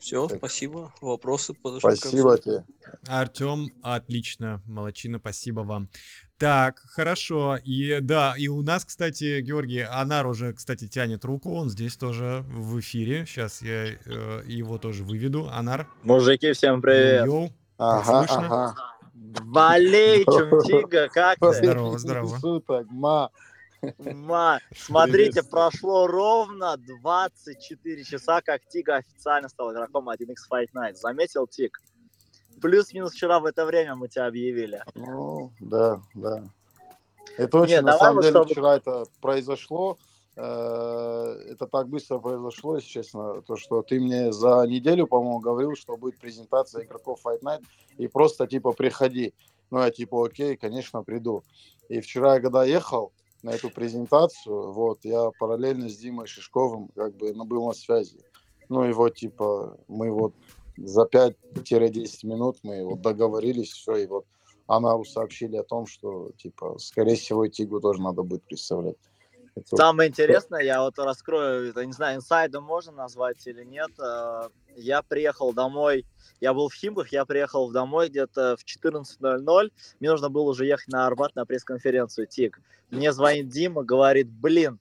[0.01, 0.39] Все, так.
[0.39, 0.95] спасибо.
[1.03, 2.65] Вопросы подошли Спасибо тебе.
[3.07, 4.63] Артем, отлично.
[4.65, 5.91] Молодчина, спасибо вам.
[6.39, 7.59] Так, хорошо.
[7.63, 11.53] И да, и у нас, кстати, Георгий, Анар уже, кстати, тянет руку.
[11.53, 13.27] Он здесь тоже в эфире.
[13.27, 15.51] Сейчас я э, его тоже выведу.
[15.53, 15.87] Анар.
[16.03, 17.27] Мужики, всем привет.
[17.27, 17.51] Йоу.
[17.77, 18.90] Ага, ага.
[19.21, 21.53] Валей, Чумчига, как ты?
[21.53, 22.39] Здорово, здорово.
[22.39, 23.31] Суток, ма.
[23.99, 30.95] Ма, смотрите, прошло ровно 24 часа, как Тига официально стал игроком 1x Fight Night.
[30.95, 31.81] Заметил, Тиг?
[32.61, 34.83] Плюс-минус вчера в это время мы тебя объявили.
[34.95, 36.45] Ну, да, да.
[37.39, 38.51] Это очень, Нет, на самом деле, чтобы...
[38.51, 39.99] вчера это произошло.
[40.43, 45.77] Э, это так быстро произошло, если честно, то, что ты мне за неделю, по-моему, говорил,
[45.77, 47.63] что будет презентация игроков Fight Night,
[47.99, 49.35] и просто, типа, приходи.
[49.71, 51.43] Ну, я, типа, окей, конечно, приду.
[51.91, 54.73] И вчера, когда ехал, на эту презентацию.
[54.73, 58.21] Вот, я параллельно с Димой Шишковым как бы ну, был на связи.
[58.69, 60.35] Ну и вот, типа, мы вот
[60.77, 64.27] за 5-10 минут мы вот договорились, все, и вот
[64.67, 68.97] она сообщили о том, что, типа, скорее всего, Тигу тоже надо будет представлять.
[69.57, 73.91] Это Самое интересное, я вот раскрою, это не знаю, инсайдом можно назвать или нет.
[73.99, 76.07] Э, я приехал домой,
[76.41, 80.89] я был в Химках, я приехал домой где-то в 14.00, мне нужно было уже ехать
[80.89, 82.61] на Арбат на пресс-конференцию ТИК.
[82.91, 84.79] Мне звонит Дима, говорит, блин,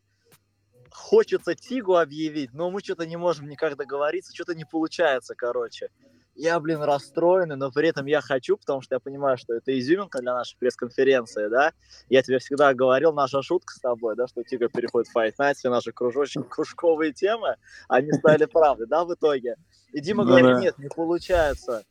[0.92, 5.90] хочется Тигу объявить, но мы что-то не можем никак договориться, что-то не получается, короче
[6.40, 10.20] я, блин, расстроенный, но при этом я хочу, потому что я понимаю, что это изюминка
[10.20, 11.74] для нашей пресс-конференции, да.
[12.08, 15.56] Я тебе всегда говорил, наша шутка с тобой, да, что Тига переходит в Fight Night,
[15.56, 17.58] все наши кружочки, кружковые темы,
[17.90, 19.56] они стали правдой, да, в итоге.
[19.92, 21.84] И Дима ну, говорит, нет, не получается.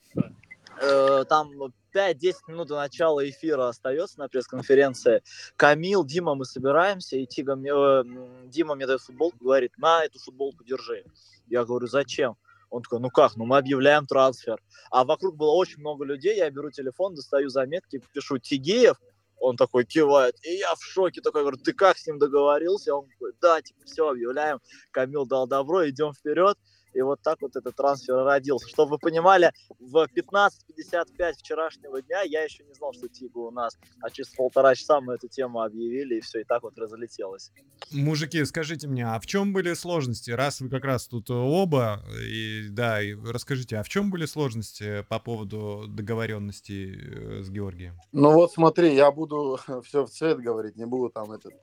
[0.81, 1.53] Э, там
[1.95, 5.23] 5-10 минут до начала эфира остается на пресс-конференции.
[5.57, 8.05] Камил, Дима, мы собираемся, и Тига, э,
[8.47, 11.05] Дима мне дает футболку, говорит, на эту футболку держи.
[11.49, 12.37] Я говорю, зачем?
[12.71, 14.61] Он такой, ну как, ну мы объявляем трансфер.
[14.91, 18.97] А вокруг было очень много людей, я беру телефон, достаю заметки, пишу Тигеев,
[19.41, 22.95] он такой кивает, и я в шоке такой, говорю, ты как с ним договорился?
[22.95, 26.59] Он такой, да, типа, все, объявляем, Камил дал добро, идем вперед.
[26.95, 28.69] И вот так вот этот трансфер родился.
[28.69, 33.77] Чтобы вы понимали, в 15.55 вчерашнего дня я еще не знал, что Тигу у нас.
[34.03, 37.53] А через полтора часа мы эту тему объявили, и все, и так вот разлетелось.
[37.93, 40.31] Мужики, скажите мне, а в чем были сложности?
[40.31, 45.05] Раз вы как раз тут оба, и да, и расскажите, а в чем были сложности
[45.09, 47.99] по поводу договоренности э, с Георгием?
[48.13, 51.55] Ну вот смотри, я буду все в цвет говорить, не буду там этот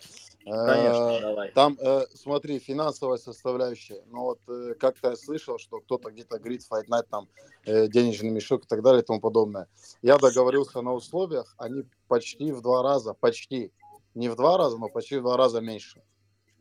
[0.45, 1.51] Конечно, э, давай.
[1.51, 4.03] Там, э, смотри, финансовая составляющая.
[4.08, 7.27] Ну вот э, как-то я слышал, что кто-то где-то говорит Fight Night, там
[7.65, 9.67] денежный мешок и так далее и тому подобное.
[10.03, 13.71] Я договорился на условиях, они почти в два раза, почти,
[14.13, 16.03] не в два раза, но почти в два раза меньше,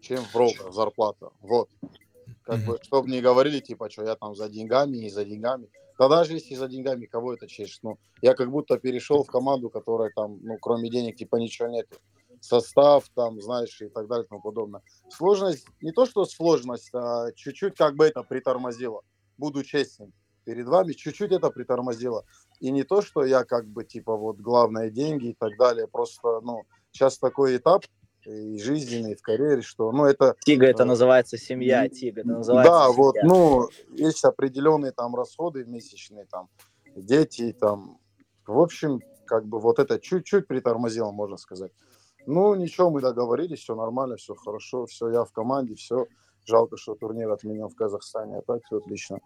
[0.00, 1.30] чем в брокер зарплата.
[1.40, 1.68] Вот.
[2.44, 5.68] Как бы, чтобы не говорили, типа, что я там за деньгами, не за деньгами.
[5.98, 7.80] Да даже если за деньгами, кого это чешешь?
[7.82, 11.96] Ну, я как будто перешел в команду, которая там, ну, кроме денег, типа, ничего нету
[12.44, 14.82] состав, там, знаешь, и так далее и тому подобное.
[15.08, 19.02] Сложность, не то что сложность, а чуть-чуть как бы это притормозило.
[19.38, 20.12] Буду честен
[20.44, 22.24] перед вами, чуть-чуть это притормозило.
[22.60, 26.40] И не то, что я как бы, типа, вот, главное деньги и так далее, просто,
[26.42, 27.84] ну, сейчас такой этап,
[28.26, 30.34] и жизненный, и в карьере, что, ну, это...
[30.44, 32.96] Тига, это э, называется семья, Тига, это называется Да, семья.
[32.96, 36.48] вот, ну, есть определенные там расходы месячные, там,
[36.94, 37.98] дети, там,
[38.46, 41.72] в общем, как бы вот это чуть-чуть притормозило, можно сказать.
[42.26, 46.06] Ну, ничего, мы договорились, все нормально, все хорошо, все, я в команде, все.
[46.46, 49.20] Жалко, что турнир отменен в Казахстане, а так все отлично.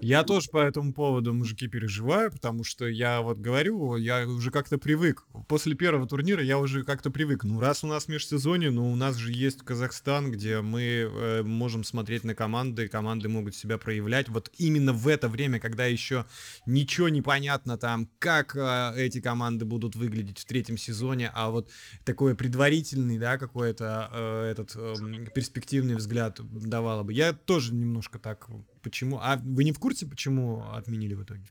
[0.00, 4.78] Я тоже по этому поводу, мужики, переживаю, потому что я вот говорю, я уже как-то
[4.78, 5.24] привык.
[5.48, 7.44] После первого турнира я уже как-то привык.
[7.44, 11.84] Ну, раз у нас межсезонье, ну, у нас же есть Казахстан, где мы э, можем
[11.84, 14.28] смотреть на команды, команды могут себя проявлять.
[14.28, 16.24] Вот именно в это время, когда еще
[16.66, 21.68] ничего не понятно там, как э, эти команды будут выглядеть в третьем сезоне, а вот
[22.04, 24.94] такой предварительный, да, какой-то э, этот э,
[25.34, 27.12] перспективный взгляд взгляд давала бы.
[27.12, 28.46] Я тоже немножко так.
[28.82, 29.18] Почему?
[29.22, 31.44] А вы не в курсе, почему отменили в итоге?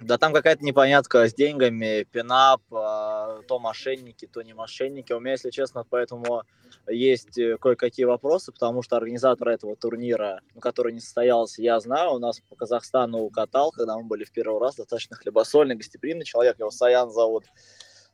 [0.00, 5.12] Да там какая-то непонятка с деньгами, пинап, а, то мошенники, то не мошенники.
[5.12, 6.42] У меня, если честно, поэтому
[6.88, 12.14] есть э, кое-какие вопросы, потому что организатор этого турнира, ну, который не состоялся, я знаю,
[12.14, 16.58] у нас по Казахстану катал, когда мы были в первый раз, достаточно хлебосольный, гостеприимный человек,
[16.58, 17.44] его Саян зовут.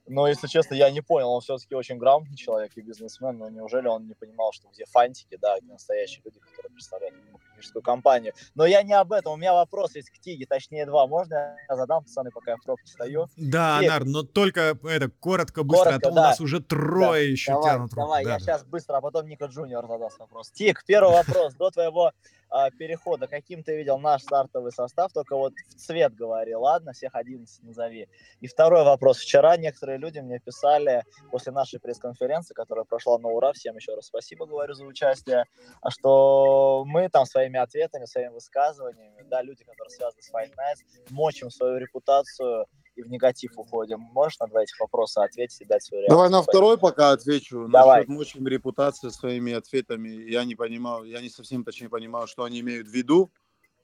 [0.09, 3.87] Но, если честно, я не понял, он все-таки очень грамотный человек и бизнесмен, но неужели
[3.89, 7.15] он не понимал, что где фантики, да, где настоящие люди, которые представляют
[7.59, 8.33] маркетинговую компанию.
[8.55, 9.33] Но я не об этом.
[9.33, 11.07] У меня вопрос есть к Тиге, точнее два.
[11.07, 13.27] Можно я задам, пацаны, пока я в пробке стою?
[13.37, 13.91] Да, Тиг.
[13.91, 16.21] Анар, но только это коротко, быстро, коротко, а то да.
[16.21, 17.31] у нас уже трое да.
[17.31, 17.91] еще давай, тянут.
[17.93, 18.41] Давай, да, я да.
[18.41, 20.51] сейчас быстро, а потом Ника Джуниор задаст вопрос.
[20.51, 21.55] Тиг, первый вопрос.
[21.55, 22.13] До твоего
[22.51, 27.15] а, перехода, каким ты видел наш стартовый состав, только вот в цвет говори, ладно, всех
[27.15, 28.09] 11 назови.
[28.41, 29.19] И второй вопрос.
[29.19, 34.07] Вчера некоторые люди мне писали после нашей пресс-конференции, которая прошла на ура, всем еще раз
[34.07, 35.45] спасибо говорю за участие,
[35.83, 41.11] а что мы там своими ответами, своими высказываниями, да, люди, которые связаны с Fight Nights,
[41.11, 44.01] мочим свою репутацию и в негатив уходим.
[44.01, 46.17] Можешь на два этих вопроса ответить и дать свою реакцию?
[46.17, 47.69] Давай на второй пока отвечу.
[47.69, 48.01] Давай.
[48.01, 50.09] Насчет мочим репутации своими ответами.
[50.09, 53.31] Я не понимаю, я не совсем точнее понимаю, что они имеют в виду.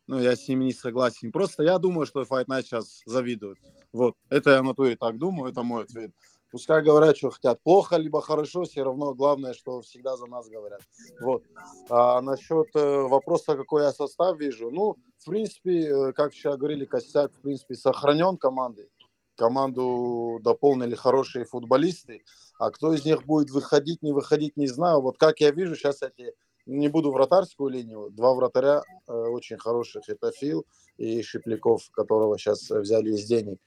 [0.06, 1.32] Но я с ними не согласен.
[1.32, 3.58] Просто я думаю, что Fight Night сейчас завидует.
[3.92, 4.16] Вот.
[4.28, 6.10] Это я на то и так думаю, это мой ответ.
[6.54, 7.60] Пускай говорят, что хотят.
[7.64, 10.82] Плохо, либо хорошо, все равно главное, что всегда за нас говорят.
[11.20, 11.42] Вот.
[11.90, 14.70] А насчет э, вопроса, какой я состав вижу.
[14.70, 18.88] Ну, в принципе, э, как сейчас говорили, костяк, в принципе, сохранен командой
[19.34, 22.22] команду дополнили хорошие футболисты.
[22.60, 25.00] А кто из них будет выходить, не выходить, не знаю.
[25.00, 26.34] Вот как я вижу, сейчас эти
[26.66, 28.10] не буду вратарскую линию.
[28.12, 30.08] Два вратаря э, очень хороших.
[30.08, 30.64] Это Фил
[30.98, 33.58] и Шипляков, которого сейчас взяли из денег.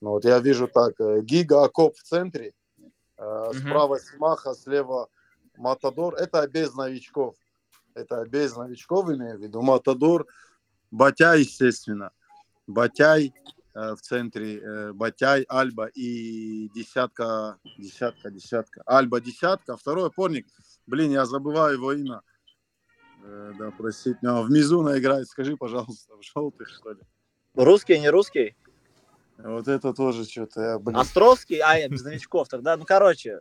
[0.00, 1.00] Ну, вот я вижу так.
[1.00, 2.52] Э, Гига Акоп в центре.
[3.16, 5.08] Э, справа Симаха, слева
[5.56, 6.14] Матадор.
[6.14, 7.36] Это без новичков.
[7.94, 9.62] Это без новичков, имею в виду.
[9.62, 10.26] Матадор,
[10.90, 12.12] Батя, естественно.
[12.66, 13.34] Батяй,
[13.72, 18.82] Э, в центре э, Батяй, Альба и десятка, десятка, десятка.
[18.84, 20.46] Альба десятка, второй опорник,
[20.86, 22.22] блин, я забываю его имя.
[23.22, 27.00] Э, да, простите, но в Мизуна играет, скажи, пожалуйста, в желтых, что ли?
[27.54, 28.56] Русский, не русский?
[29.44, 30.96] Вот это тоже что-то, блин.
[30.96, 31.58] Островский?
[31.58, 33.40] А, без новичков тогда, ну, короче.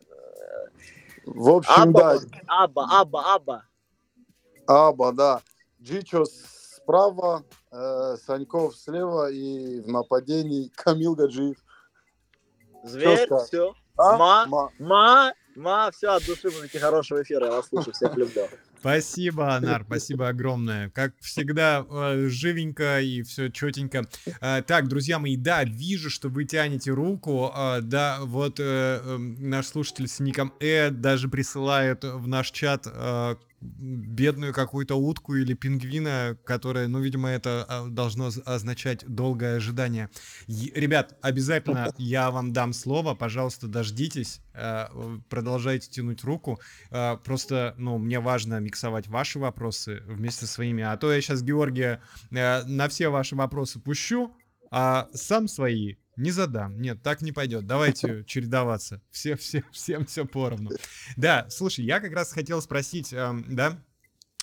[1.26, 2.40] В общем, Аба, да.
[2.48, 3.66] Аба, Аба, Аба.
[4.68, 5.42] Аба, да.
[5.82, 6.32] Джичос
[6.76, 11.58] справа, э, Саньков слева и в нападении Камил Гаджиев.
[12.84, 13.74] Зверь, все.
[13.98, 14.18] А?
[14.18, 18.48] Ма, ма, ма, ма, все, от души, мужики, хорошего эфира, я вас слушаю, всех люблю.
[18.80, 20.90] Спасибо, Анар, спасибо огромное.
[20.90, 24.08] Как всегда, э, живенько и все четенько.
[24.42, 27.52] Э, так, друзья мои, да, вижу, что вы тянете руку.
[27.56, 32.88] Э, да, вот эм, наш слушатель с ником Э даже присылает в наш чат
[33.62, 40.10] бедную какую-то утку или пингвина, которая, ну, видимо, это а, должно означать долгое ожидание.
[40.48, 44.88] Ребят, обязательно я вам дам слово, пожалуйста, дождитесь, э,
[45.30, 46.60] продолжайте тянуть руку.
[46.92, 51.42] Э, просто, ну, мне важно миксовать ваши вопросы вместе со своими, а то я сейчас
[51.42, 52.02] Георгия
[52.32, 54.36] э, на все ваши вопросы пущу,
[54.72, 56.80] а сам свои не задам.
[56.82, 57.66] Нет, так не пойдет.
[57.66, 59.02] Давайте чередоваться.
[59.12, 60.72] Все, все, всем все поровну.
[61.18, 63.80] Да, слушай, я как раз хотел спросить, э, да,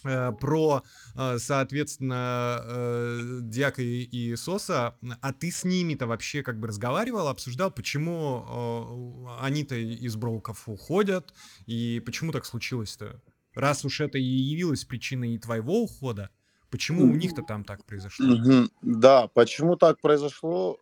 [0.02, 0.82] про,
[1.14, 7.28] э, соответственно, э, Диака и, и Соса, а ты с ними-то вообще как бы разговаривал,
[7.28, 11.34] обсуждал, почему э, они-то из Броуков уходят,
[11.66, 13.20] и почему так случилось-то?
[13.54, 16.30] Раз уж это и явилось причиной твоего ухода,
[16.68, 18.26] Почему у них-то там так произошло?
[18.82, 20.76] Да, почему так произошло?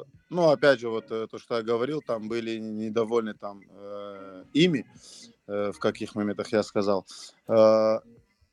[0.00, 4.44] Э, ну, опять же, вот э, то, что я говорил, там были недовольны там э,
[4.52, 4.86] ими,
[5.46, 7.06] в каких моментах я сказал.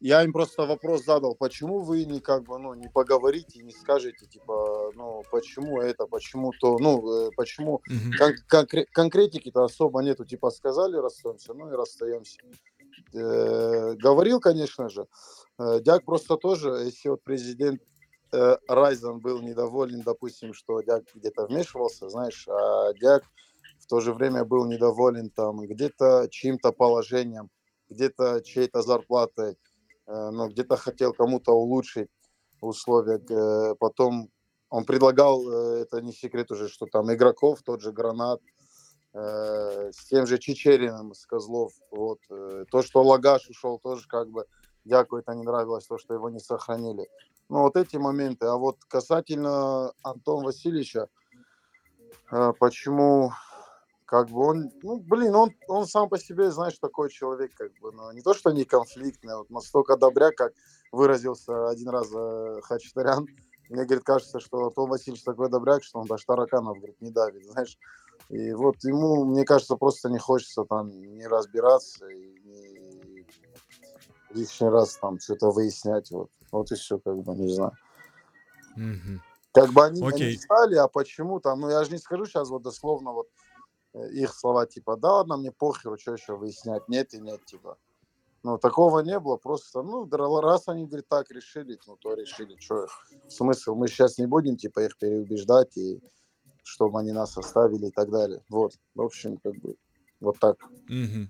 [0.01, 4.25] Я им просто вопрос задал, почему вы не как бы, ну, не поговорите, не скажете,
[4.27, 7.81] типа, ну, почему это, почему то, ну, почему
[8.17, 12.39] кон- конкре- конкретики-то особо нету, типа, сказали, расстаемся, ну и расстаемся.
[13.13, 15.07] Э, говорил, конечно же,
[15.57, 17.81] Э, Дяк просто тоже, если вот президент
[18.31, 23.23] э, Райзен был недоволен, допустим, что Дяк где-то вмешивался, знаешь, а Дяк
[23.79, 27.49] в то же время был недоволен там где-то чьим-то положением,
[27.89, 29.57] где-то чьей-то зарплатой,
[30.07, 32.09] э, но где-то хотел кому-то улучшить
[32.61, 33.21] условия.
[33.29, 34.29] Э, потом
[34.69, 38.41] он предлагал, это не секрет уже, что там игроков, тот же Гранат,
[39.13, 44.45] с тем же Чечериным с Козлов, вот, то, что Лагаш ушел, тоже как бы
[44.85, 47.07] Дяку это не нравилось, то, что его не сохранили.
[47.49, 48.47] Ну, вот эти моменты.
[48.47, 51.07] А вот касательно Антона Васильевича,
[52.31, 53.31] э, почему,
[54.05, 57.91] как бы он, ну, блин, он, он сам по себе, знаешь, такой человек, как бы,
[57.91, 60.53] ну, не то, что не конфликтный, а вот настолько добряк, как
[60.91, 63.27] выразился один раз э, Хачатарян,
[63.69, 67.45] мне, говорит, кажется, что Антон Васильевич такой добряк, что он даже тараканов, говорит, не давит,
[67.45, 67.77] знаешь.
[68.29, 72.35] И вот ему, мне кажется, просто не хочется там не разбираться и
[74.35, 76.11] лишний раз там что-то выяснять.
[76.11, 77.71] Вот, вот и все, как бы, не знаю.
[78.75, 79.21] Угу.
[79.53, 80.27] Как бы они, Окей.
[80.27, 83.29] они стали, а почему там, ну я же не скажу сейчас вот дословно вот
[83.93, 87.77] э, их слова типа, да ладно, мне похеру, что еще выяснять, нет и нет, типа.
[88.43, 92.85] Ну, такого не было, просто, ну, раз они, говорит, так решили, ну, то решили, что
[93.27, 95.99] смысл, мы сейчас не будем, типа, их переубеждать, и
[96.63, 98.43] чтобы они нас оставили и так далее.
[98.49, 99.75] Вот, в общем, как бы,
[100.19, 100.63] вот так.
[100.63, 101.27] Угу.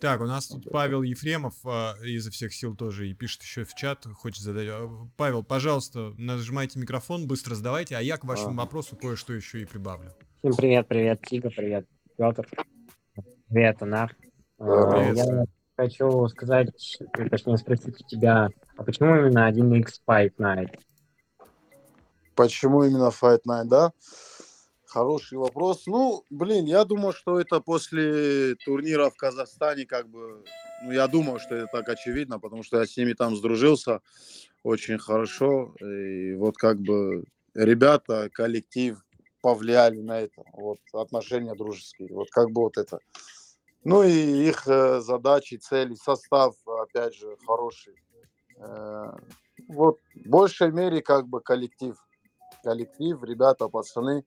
[0.00, 3.74] Так, у нас тут Павел Ефремов а, изо всех сил тоже и пишет еще в
[3.74, 4.68] чат, хочет задать.
[4.70, 8.58] А, Павел, пожалуйста, нажимайте микрофон, быстро задавайте, а я к вашему ага.
[8.58, 10.12] вопросу кое-что еще и прибавлю.
[10.38, 11.86] Всем привет, привет, Тига, привет,
[12.16, 12.46] Петр,
[13.48, 14.16] привет, Анар.
[14.56, 15.16] Привет.
[15.16, 15.44] Я
[15.76, 16.68] хочу сказать,
[17.30, 20.78] точнее спросить у тебя, а почему именно 1x Fight Night?
[22.36, 23.90] Почему именно Fight Night, да?
[24.98, 25.86] Хороший вопрос.
[25.86, 30.42] Ну, блин, я думаю, что это после турнира в Казахстане, как бы,
[30.82, 34.00] ну, я думаю, что это так очевидно, потому что я с ними там сдружился
[34.64, 35.72] очень хорошо.
[35.80, 37.22] И вот как бы
[37.54, 38.98] ребята, коллектив
[39.40, 40.42] повлияли на это.
[40.52, 42.12] Вот отношения дружеские.
[42.12, 42.98] Вот как бы вот это.
[43.84, 47.94] Ну и их э, задачи, цели, состав, опять же, хороший.
[48.56, 49.12] Э,
[49.68, 51.94] вот в большей мере как бы коллектив.
[52.64, 54.24] Коллектив, ребята, пацаны.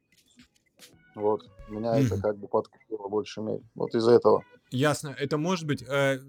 [1.15, 1.41] Вот.
[1.71, 2.05] Меня mm-hmm.
[2.05, 3.63] это как бы подкупило в большей мере.
[3.75, 4.43] Вот из-за этого.
[4.71, 5.13] Ясно.
[5.19, 6.19] Это может быть э,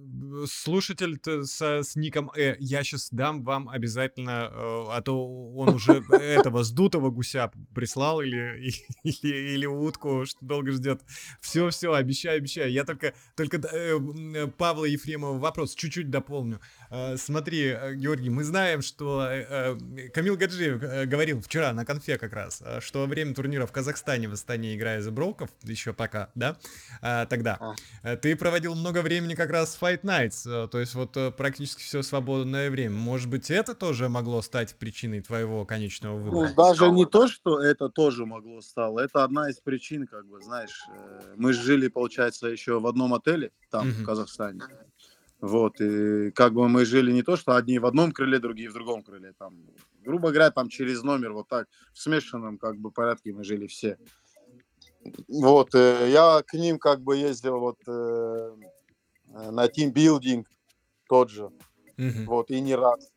[0.46, 2.56] слушатель со, с ником Э.
[2.58, 8.74] Я сейчас дам вам обязательно, э, а то он уже этого сдутого гуся прислал или,
[9.04, 11.02] или, или утку, что долго ждет.
[11.40, 12.72] Все, все, обещаю, обещаю.
[12.72, 16.60] Я только, только э, э, Павла Ефремова вопрос чуть-чуть дополню.
[16.90, 22.18] Э, смотри, э, Георгий, мы знаем, что э, э Камил Гаджиев говорил вчера на конфе
[22.18, 26.30] как раз, что во время турнира в Казахстане в Астане играя за Броков, еще пока,
[26.34, 26.58] да,
[27.00, 27.58] э, тогда,
[28.02, 28.16] а.
[28.16, 31.82] ты проводил много времени как раз в Fight Nights, э, то есть вот э, практически
[31.82, 32.94] все свободное время.
[32.94, 36.48] Может быть, это тоже могло стать причиной твоего конечного ну, выбора?
[36.48, 40.42] Ну, даже не то, что это тоже могло стало, это одна из причин, как бы,
[40.42, 44.02] знаешь, э, мы жили, получается, еще в одном отеле там, uh-huh.
[44.02, 44.60] в Казахстане.
[45.40, 48.74] Вот, и как бы мы жили не то, что одни в одном крыле, другие в
[48.74, 49.54] другом крыле, там,
[50.04, 53.98] грубо говоря, там через номер вот так, в смешанном как бы порядке мы жили все.
[55.28, 58.54] Вот, э, я к ним как бы ездил вот э,
[59.26, 60.48] на тимбилдинг
[61.08, 61.50] тот же,
[61.98, 62.24] mm-hmm.
[62.26, 63.10] вот, и не раз.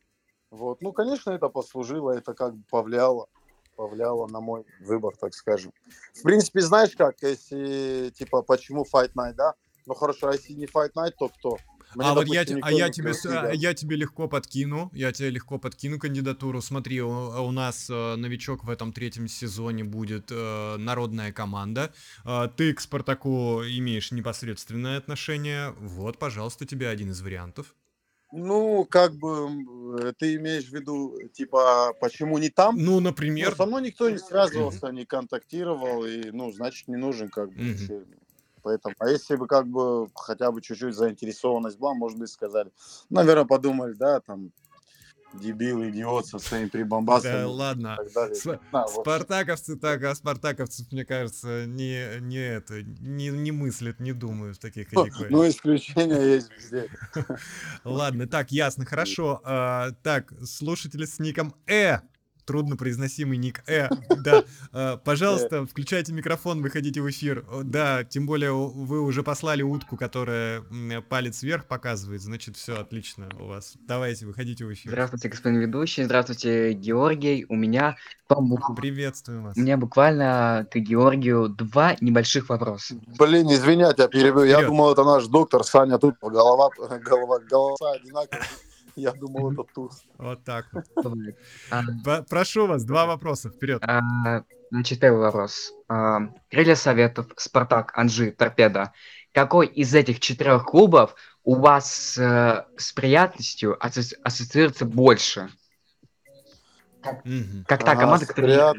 [0.49, 3.27] Вот, ну, конечно, это послужило, это как бы повлияло,
[3.75, 5.73] повлияло на мой выбор, так скажем.
[6.13, 9.53] В принципе, знаешь как, если, типа, почему Fight Night, да?
[9.85, 11.57] Ну, хорошо, а если не Fight Night, то кто?
[11.95, 15.57] Мне, а вот я, а я тебе, а я тебе легко подкину, я тебе легко
[15.57, 16.61] подкину кандидатуру.
[16.61, 21.93] Смотри, у, у нас э, новичок в этом третьем сезоне будет э, народная команда.
[22.25, 25.71] Э, ты к Спартаку имеешь непосредственное отношение.
[25.79, 27.73] Вот, пожалуйста, тебе один из вариантов.
[28.33, 32.75] Ну, как бы ты имеешь в виду, типа, почему не там?
[32.77, 33.51] Ну, например.
[33.51, 37.61] Ну, со мной никто не связывался, не контактировал, и, ну, значит, не нужен, как бы.
[37.61, 38.05] Mm-hmm.
[38.65, 42.71] Поэтому, а если бы как бы хотя бы чуть-чуть заинтересованность была, может быть, сказали.
[43.11, 44.49] Наверное, подумали, да, там,
[45.33, 47.43] дебил, идиот со своими прибамбасами.
[47.43, 47.99] Да ладно.
[48.33, 54.13] С- да, спартаковцы так, а спартаковцев, мне кажется, не, не это, не, не мыслят, не
[54.13, 55.29] думают в таких категориях.
[55.29, 56.89] Ну, исключения есть везде.
[57.83, 59.41] Ладно, так, ясно, хорошо.
[59.43, 61.99] А, так, слушатели с ником Э
[62.45, 63.89] трудно произносимый ник Э.
[64.17, 67.45] Да, э, пожалуйста, включайте микрофон, выходите в эфир.
[67.63, 70.63] Да, тем более вы уже послали утку, которая
[71.09, 73.73] палец вверх показывает, значит, все отлично у вас.
[73.87, 74.91] Давайте, выходите в эфир.
[74.91, 77.45] Здравствуйте, господин ведущий, здравствуйте, Георгий.
[77.49, 79.57] У меня к Приветствую вас.
[79.57, 82.95] У меня буквально к Георгию два небольших вопроса.
[83.19, 84.43] Блин, извинять, я перебью.
[84.43, 86.69] Я думал, это наш доктор Саня тут голова,
[87.03, 88.43] голова, голоса одинаковые.
[88.95, 90.03] Я думал, это туз.
[90.17, 90.85] Вот так вот.
[91.69, 91.83] А,
[92.29, 93.83] прошу вас, два вопроса, вперед.
[93.83, 95.73] А, значит, первый вопрос.
[95.89, 98.93] А, Крылья Советов, Спартак, Анжи, Торпеда.
[99.33, 105.49] Какой из этих четырех клубов у вас э, с приятностью ассоциируется больше?
[107.67, 108.73] Как, та команда, которая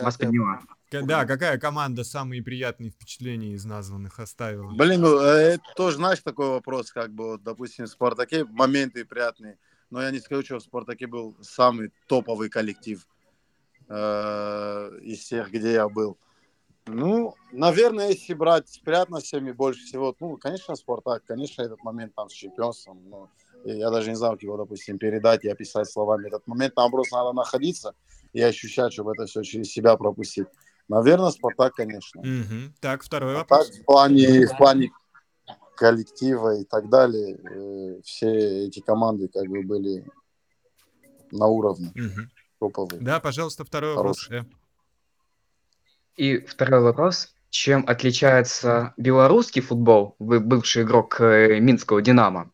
[0.00, 0.60] вас подняла?
[0.90, 4.72] Да, какая команда самые приятные впечатления из названных оставила?
[4.72, 9.04] Блин, ну э, это тоже, знаешь, такой вопрос, как бы, вот, допустим, в Спартаке моменты
[9.04, 9.58] приятные,
[9.90, 13.06] но я не скажу, что в Спартаке был самый топовый коллектив
[13.88, 16.18] э, из всех, где я был.
[16.86, 22.30] Ну, наверное, если брать с приятностями больше всего, ну, конечно, Спартак, конечно, этот момент там
[22.30, 23.30] с чемпионством, но
[23.64, 26.28] я даже не знаю, как его, допустим, передать и описать словами.
[26.28, 27.94] Этот момент там просто надо находиться
[28.32, 30.46] и ощущать, чтобы это все через себя пропустить.
[30.88, 32.20] Наверное, Спартак, конечно.
[32.20, 32.72] Угу.
[32.80, 33.68] Так, второй а вопрос.
[33.68, 34.90] Так, в плане, в плане
[35.76, 40.04] коллектива и так далее, э, все эти команды как бы были
[41.30, 42.28] на уровне угу.
[42.58, 43.02] топовые.
[43.02, 44.38] Да, пожалуйста, второй Хороший.
[44.38, 44.58] вопрос.
[46.16, 47.34] И второй вопрос.
[47.50, 52.50] Чем отличается белорусский футбол, вы бывший игрок э, Минского «Динамо»,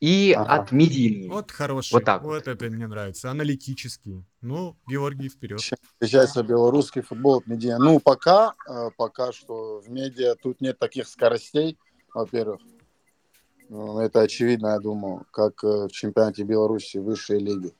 [0.00, 0.62] и Ага.
[0.62, 1.28] от медийной.
[1.28, 1.94] Вот хороший.
[1.94, 3.30] Вот так Вот это мне нравится.
[3.30, 4.24] Аналитический.
[4.40, 5.60] Ну, Георгий, вперед.
[5.60, 7.78] Чем отличается белорусский футбол от медиа?
[7.78, 11.78] Ну, пока, э, пока что в медиа тут нет таких скоростей,
[12.12, 12.60] во-первых.
[13.70, 17.72] Ну, это очевидно, я думаю, как э, в чемпионате Беларуси высшей лиги.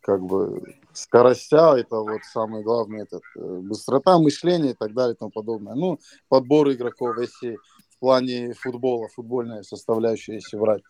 [0.00, 5.18] Как бы скоростя, это вот самый главный, этот, э, быстрота мышления и так далее и
[5.18, 5.74] тому подобное.
[5.74, 5.98] Ну,
[6.28, 10.82] подбор игроков, если в плане футбола, футбольная составляющая, если брать.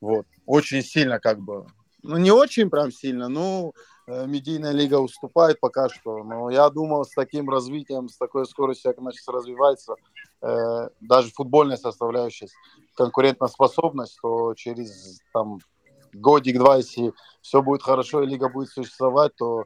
[0.00, 0.26] Вот.
[0.46, 1.66] Очень сильно как бы,
[2.02, 3.72] ну, не очень прям сильно, но
[4.06, 6.22] э, медийная лига уступает пока что.
[6.22, 9.94] Но я думал, с таким развитием, с такой скоростью, как она сейчас развивается,
[10.42, 12.48] э, даже футбольная составляющая,
[12.94, 15.58] конкурентоспособность, то через там
[16.12, 17.12] годик-два, если
[17.42, 19.64] все будет хорошо и лига будет существовать, то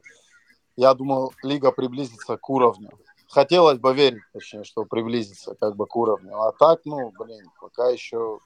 [0.75, 2.89] я думал, лига приблизится к уровню.
[3.29, 6.37] Хотелось бы верить, точнее, что приблизится как бы к уровню.
[6.41, 8.39] А так, ну, блин, пока еще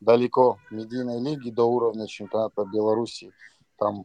[0.00, 3.32] далеко медийной лиги до уровня чемпионата Беларуси,
[3.78, 4.04] там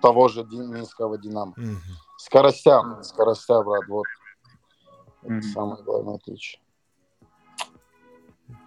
[0.00, 1.54] того же Минского Динамо.
[1.56, 1.78] Мгм.
[2.18, 4.06] Скоростя, скоростя, брат, вот.
[5.22, 5.42] Это Мгм.
[5.42, 6.60] самое главное отличие.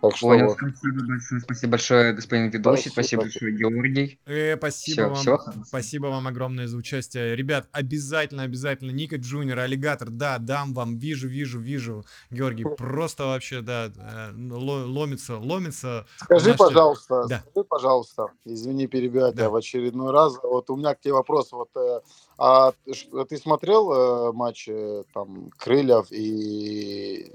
[0.02, 0.58] Так что Понял, вот.
[0.58, 2.92] спасибо большое, спасибо большое, господин ведущий, Спасибо.
[2.94, 4.20] спасибо большое, Георгий.
[4.26, 5.40] Э, спасибо Всё, вам.
[5.40, 5.64] хорошего.
[5.66, 7.36] Спасибо вам огромное за участие.
[7.36, 8.92] Ребят, обязательно, обязательно.
[8.92, 10.98] Ника Джуниор, аллигатор, да, дам вам.
[10.98, 12.06] Вижу, вижу, вижу.
[12.30, 16.06] Георгий, просто вообще, да, э, ло- ломится, ломится.
[16.18, 17.44] Скажи, Знаешь, пожалуйста, да.
[17.52, 19.38] скажи, пожалуйста, извини, перебиваю Да.
[19.44, 20.38] тебя в очередной раз.
[20.44, 21.52] Вот у меня к тебе вопрос.
[21.52, 22.00] Вот, э,
[22.38, 27.32] а ты ш- ты смотрел э, матч э, там Крыльев и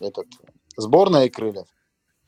[0.00, 0.26] этот
[0.82, 1.66] сборная и Крыльев?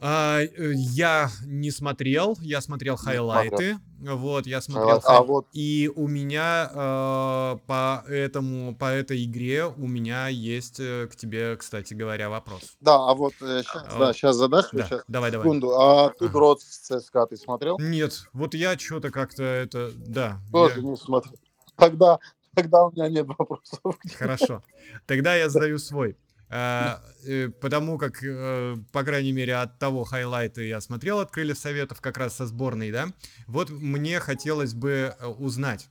[0.03, 3.76] А, э, я не смотрел, я смотрел хайлайты.
[4.01, 4.96] Вот, я смотрел.
[4.96, 10.80] А хай- вот И у меня э, по этому, по этой игре у меня есть
[10.80, 12.76] э, к тебе, кстати говоря, вопрос.
[12.80, 15.44] да, а вот сейчас, А, да, сейчас задашь Да, сейчас давай, давай.
[15.44, 15.78] секунду.
[15.78, 16.32] А ты Ага.
[16.32, 17.78] Дрот с ЦСКА ты смотрел?
[17.78, 20.40] Нет, вот я что-то как-то это, да.
[20.51, 21.34] Тоже я- не смотрел.
[21.76, 22.18] Тогда,
[22.55, 23.98] тогда у меня нет вопросов.
[24.18, 24.62] Хорошо.
[25.07, 26.16] Тогда я задаю свой.
[26.53, 31.57] А, э, Потому как, э, по крайней мере, от того хайлайта я смотрел от Крыльев
[31.57, 33.09] Советов как раз со сборной, да.
[33.46, 35.88] Вот мне хотелось бы э, узнать.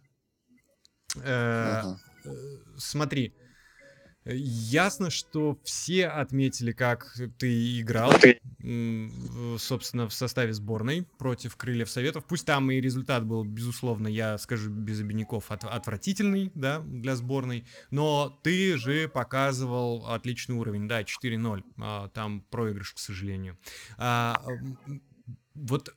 [1.16, 1.96] Э,
[2.26, 2.30] э,
[2.78, 3.49] Смотри, э,
[4.26, 8.14] ясно, что все отметили, как ты играл,
[9.58, 12.26] собственно, в составе сборной против Крыльев Советов.
[12.26, 17.66] Пусть там и результат был, безусловно, я скажу без обиняков, от- отвратительный, да, для сборной,
[17.92, 23.58] но ты же показывал отличный уровень, да, 4-0, а, там проигрыш, к сожалению.
[23.98, 24.42] А,
[25.54, 25.94] вот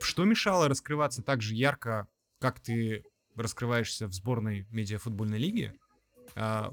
[0.00, 2.06] что мешало раскрываться так же ярко,
[2.40, 3.02] как ты
[3.34, 5.72] раскрываешься в сборной медиафутбольной лиги?
[6.36, 6.72] А,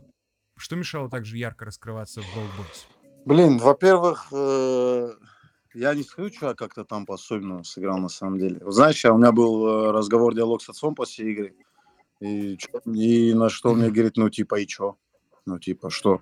[0.57, 3.25] что мешало так же ярко раскрываться в Gold Boys?
[3.25, 5.13] Блин, во-первых, э,
[5.73, 8.59] я не скажу, что я как-то там по-особенному сыграл на самом деле.
[8.67, 11.55] Знаешь, я- у меня был э, разговор, диалог с отцом после игры.
[12.21, 14.95] И, и на что он мне говорит, ну типа и чё?
[15.45, 16.21] Ну типа что?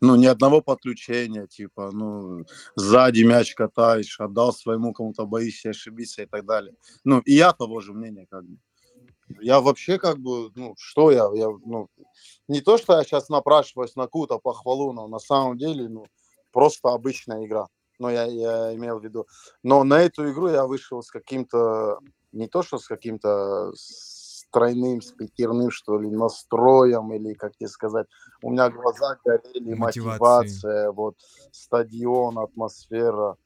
[0.00, 2.44] Ну ни одного подключения, типа, ну
[2.76, 6.74] сзади мяч катаешь, отдал своему кому-то, боишься ошибиться и так далее.
[7.04, 8.56] Ну и я того же мнения как бы.
[9.40, 11.88] Я вообще как бы, ну что я, я ну,
[12.48, 16.06] не то, что я сейчас напрашиваюсь на какую-то похвалу, но на самом деле, ну,
[16.52, 17.66] просто обычная игра.
[17.98, 19.26] Но я, я имел в виду.
[19.62, 22.00] Но на эту игру я вышел с каким-то,
[22.32, 23.72] не то, что с каким-то
[24.50, 28.06] тройным, с пятерным, что ли, настроем, или, как тебе сказать,
[28.42, 29.76] у меня глаза горели, Мотивацией.
[29.76, 31.16] мотивация, вот,
[31.50, 33.36] стадион, атмосфера.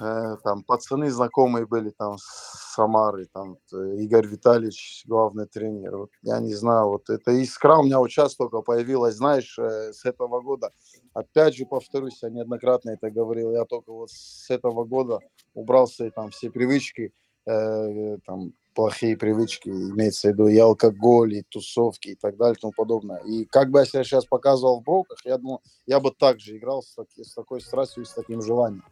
[0.00, 5.96] Э, там пацаны знакомые были там с Самары, там э, Игорь Витальевич, главный тренер.
[5.96, 9.92] Вот, я не знаю, вот эта искра у меня вот сейчас только появилась, знаешь, э,
[9.92, 10.70] с этого года.
[11.12, 15.18] Опять же, повторюсь, я неоднократно это говорил, я только вот с этого года
[15.54, 17.12] убрал свои там все привычки,
[17.46, 22.60] э, там плохие привычки, имеется в виду и алкоголь, и тусовки, и так далее, и
[22.60, 23.18] тому подобное.
[23.24, 26.82] И как бы я себя сейчас показывал в броках, я думаю, я бы также играл
[26.82, 28.84] с, таки- с такой страстью и с таким желанием.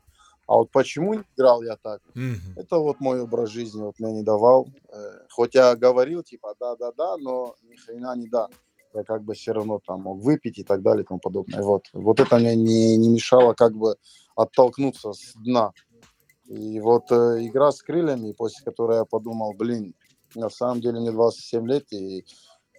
[0.51, 2.03] А вот почему не играл я так?
[2.13, 2.55] Мгм.
[2.57, 4.67] Это вот мой образ жизни вот мне не давал.
[4.89, 8.49] Э, Хоть я говорил, типа, да-да-да, но ни хрена не да.
[8.93, 11.63] Я как бы все равно там мог выпить и так далее и тому подобное.
[11.63, 13.95] Вот, вот это мне не, не мешало как бы
[14.35, 15.71] оттолкнуться с дна.
[16.47, 19.95] И вот э, игра с крыльями, после которой я подумал, блин,
[20.35, 22.25] на самом деле мне 27 лет, и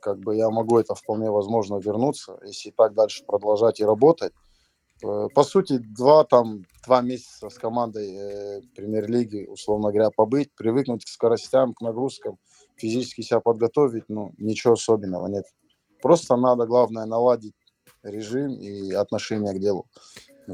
[0.02, 4.34] как бы я могу это вполне возможно вернуться, если так дальше продолжать и работать.
[5.04, 11.06] Э, По сути, два, там, два месяца с командой э, премьер-лиги, условно говоря, побыть, привыкнуть
[11.06, 12.38] к скоростям, к нагрузкам,
[12.76, 15.46] физически себя подготовить, ну, ничего особенного нет.
[16.02, 17.54] Просто надо, главное, наладить
[18.04, 19.86] режим и отношение к делу.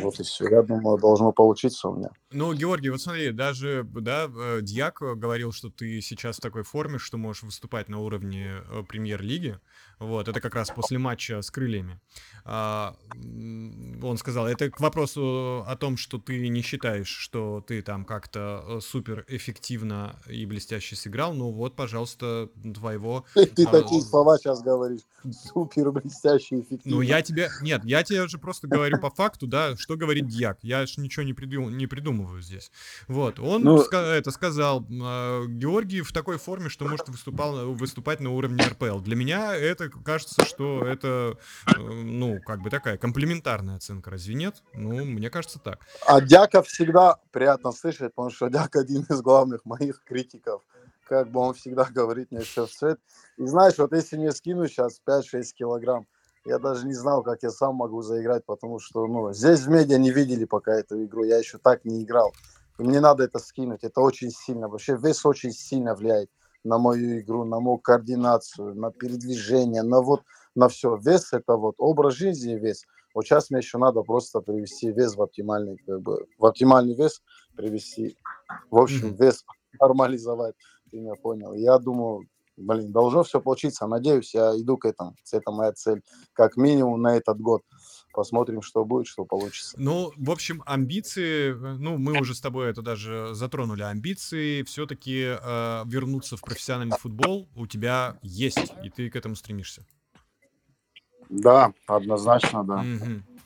[0.04, 0.48] Вот и все.
[0.50, 2.10] Я думаю, должно получиться у меня.
[2.32, 7.00] Ну, Георгий, вот смотри, даже, да, э, Дьяк говорил, что ты сейчас в такой форме,
[7.00, 9.60] что можешь выступать на уровне э, премьер-лиги.
[10.00, 12.00] Вот, это как раз после матча с крыльями.
[12.46, 18.06] А, он сказал, это к вопросу о том, что ты не считаешь, что ты там
[18.06, 21.34] как-то э, супер эффективно и блестяще сыграл.
[21.34, 23.26] Ну вот, пожалуйста, твоего...
[23.34, 25.02] Ты а, такие слова сейчас говоришь.
[25.32, 26.98] Супер блестяще эффективно.
[26.98, 27.50] Ну я тебе...
[27.62, 30.58] Нет, я тебе же просто говорю по факту, да, что говорит Дьяк.
[30.64, 31.78] Я же ничего не, придум...
[31.78, 32.72] не придумываю здесь.
[33.08, 33.78] Вот, он ну...
[33.78, 34.82] ска- это сказал.
[34.82, 39.00] Э, Георгий в такой форме, что может выступал, выступать на уровне РПЛ.
[39.00, 44.62] Для меня это кажется, что это, э, ну, как бы такая комплементарная оценка, разве нет?
[44.74, 45.80] Ну, мне кажется так.
[46.06, 50.64] А Дяка всегда приятно слышать, потому что Дяк один из главных моих критиков.
[51.08, 53.00] Как бы он всегда говорит мне все в цвет.
[53.38, 56.06] И знаешь, вот если мне скину сейчас 5-6 килограмм,
[56.48, 59.98] я даже не знал, как я сам могу заиграть, потому что, ну, здесь в медиа
[59.98, 62.32] не видели пока эту игру, я еще так не играл.
[62.80, 66.30] И мне надо это скинуть, это очень сильно, вообще вес очень сильно влияет
[66.64, 70.22] на мою игру, на мою координацию, на передвижение, на вот,
[70.56, 70.96] на все.
[70.96, 72.84] Вес это вот образ жизни и вес.
[73.14, 77.22] Вот сейчас мне еще надо просто привести вес в оптимальный, как бы, в оптимальный вес
[77.56, 78.18] привести.
[78.70, 79.44] В общем, вес
[79.82, 80.56] нормализовать,
[80.92, 81.54] ты меня понял.
[81.54, 82.28] Я думаю,
[82.58, 83.88] блин, должно все получиться.
[83.88, 85.16] Надеюсь, я иду к этому.
[85.32, 86.02] Это моя цель,
[86.34, 87.62] как минимум на этот год.
[88.14, 89.76] Посмотрим, что будет, что получится.
[89.80, 95.84] Ну, в общем, амбиции, ну, мы уже с тобой это даже затронули, амбиции все-таки э,
[95.86, 99.86] вернуться в профессиональный футбол у тебя есть, и ты к этому стремишься.
[101.30, 102.80] Да, однозначно, да.
[102.80, 103.37] Угу.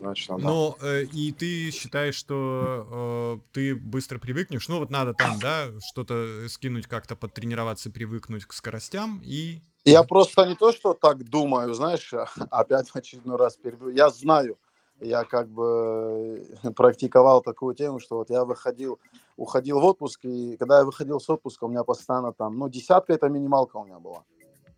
[0.00, 0.44] Однозначно, да.
[0.44, 4.68] Но э, и ты считаешь, что э, ты быстро привыкнешь?
[4.68, 10.46] Ну, вот надо там, да, что-то скинуть, как-то подтренироваться, привыкнуть к скоростям и я просто
[10.46, 12.12] не то, что так думаю, знаешь,
[12.50, 13.88] опять в очередной раз перейду.
[13.88, 14.58] Я знаю,
[15.00, 16.46] я как бы
[16.76, 18.98] практиковал такую тему, что вот я выходил,
[19.36, 23.14] уходил в отпуск, и когда я выходил с отпуска, у меня постоянно там, ну, десятка
[23.14, 24.24] это минималка у меня была.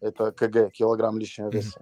[0.00, 1.80] Это КГ, килограмм лишнего веса.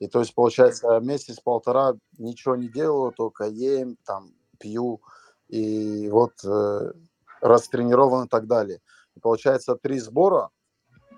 [0.00, 5.00] И то есть, получается, месяц-полтора ничего не делаю, только ем, там, пью,
[5.48, 6.92] и вот э,
[7.40, 8.80] растренирован и так далее.
[9.14, 10.50] И получается, три сбора,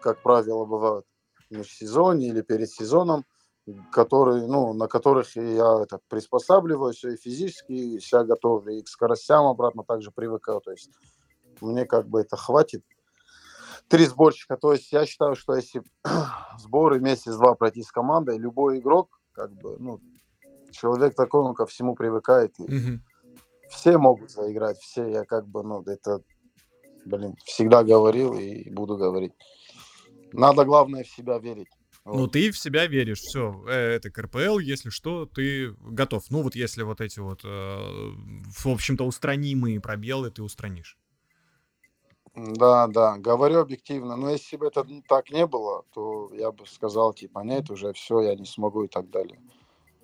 [0.03, 1.07] как правило, бывают,
[1.51, 3.25] межсезонье или перед сезоном,
[3.93, 9.47] которые, ну, на которых я это, приспосабливаюсь и физически, и себя готовлю, и к скоростям
[9.47, 10.61] обратно также привыкаю.
[10.61, 10.91] То есть
[11.61, 12.83] мне как бы это хватит.
[13.93, 14.57] Три сборщика.
[14.57, 15.83] То есть я считаю, что если
[16.59, 20.01] сборы месяц-два пройти с командой, любой игрок, как бы, ну,
[20.71, 22.59] человек такой, он ко всему привыкает.
[22.59, 22.99] И mm-hmm.
[23.69, 25.07] Все могут заиграть, все.
[25.09, 26.23] Я как бы, ну, это,
[27.05, 29.35] блин, всегда говорил и буду говорить.
[30.33, 31.69] Надо, главное, в себя верить.
[32.07, 32.17] Вот.
[32.17, 36.25] Ну, ты в себя веришь, все, э, это КРПЛ, если что, ты готов.
[36.31, 40.97] Ну, вот если вот эти вот, э, в общем-то, устранимые пробелы ты устранишь.
[42.35, 44.17] Да, да, говорю объективно.
[44.17, 48.21] Но если бы это так не было, то я бы сказал, типа, нет, уже все,
[48.21, 49.39] я не смогу и так далее.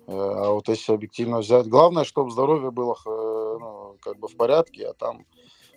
[0.05, 4.87] Э, а вот если объективно взять, главное, чтобы здоровье было ну, как бы в порядке,
[4.87, 5.25] а там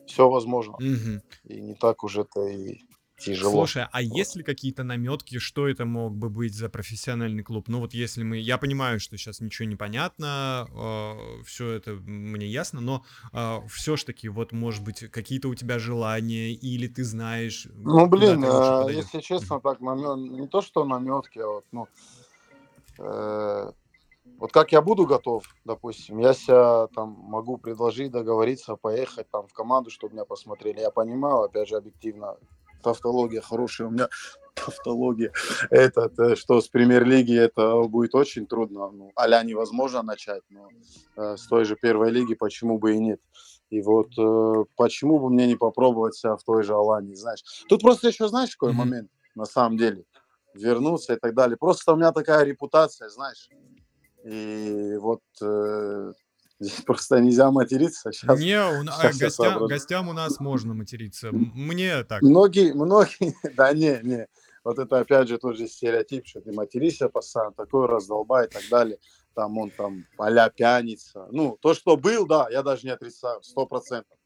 [0.07, 0.75] все возможно.
[0.75, 1.23] Угу.
[1.45, 2.81] И не так уже это и
[3.25, 3.53] тяжело.
[3.53, 4.17] Слушай, а вот.
[4.17, 7.69] есть ли какие-то наметки, что это мог бы быть за профессиональный клуб?
[7.69, 12.47] Ну вот если мы, я понимаю, что сейчас ничего не понятно, э, все это мне
[12.47, 17.05] ясно, но э, все ж таки вот может быть какие-то у тебя желания или ты
[17.05, 17.69] знаешь?
[17.75, 21.89] Ну блин, э, если честно, так намет, не то что наметки, а вот ну.
[22.99, 23.73] Э,
[24.39, 29.53] вот как я буду готов, допустим, я себя там могу предложить, договориться, поехать там в
[29.53, 30.81] команду, чтобы меня посмотрели.
[30.81, 32.37] Я понимаю, опять же, объективно,
[32.83, 34.09] тавтология хорошая у меня,
[34.55, 35.33] тавтология.
[35.71, 38.91] Этот, э, что с премьер-лиги это будет очень трудно.
[38.91, 40.69] Ну, а невозможно начать, но
[41.17, 43.21] э, с той же первой лиги почему бы и нет.
[43.71, 47.43] И вот э, почему бы мне не попробовать себя в той же Алании, знаешь.
[47.69, 48.77] Тут просто еще, знаешь, какой mm-hmm.
[48.77, 50.05] момент на самом деле.
[50.55, 51.57] Вернуться и так далее.
[51.57, 53.49] Просто у меня такая репутация, знаешь.
[54.25, 56.13] И вот э,
[56.63, 58.13] Здесь просто нельзя материться.
[58.13, 61.31] Сейчас, не, у, сейчас гостям, гостям у нас можно материться.
[61.33, 62.23] Мне так.
[62.23, 64.29] Многие, многие, да не, не.
[64.63, 68.63] Вот это опять же тот же стереотип, что ты материшься постоянно, такой раздолбай и так
[68.71, 68.99] далее.
[69.35, 71.27] Там он там а пьяница.
[71.33, 74.17] Ну, то, что был, да, я даже не отрицаю, сто процентов.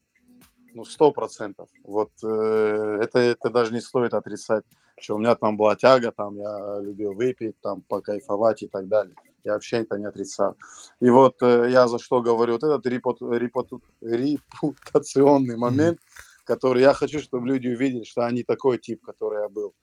[0.73, 1.69] Ну, сто процентов.
[1.83, 4.63] Вот э, это, это даже не стоит отрицать,
[4.99, 9.15] что у меня там была тяга, там я любил выпить, там покайфовать и так далее.
[9.47, 10.55] Я вообще это не отрицаю.
[10.99, 13.69] И вот э, я за что говорю, вот этот репут, репут,
[14.01, 16.43] репутационный момент, mm-hmm.
[16.43, 19.73] который я хочу, чтобы люди увидели, что они такой тип, который я был.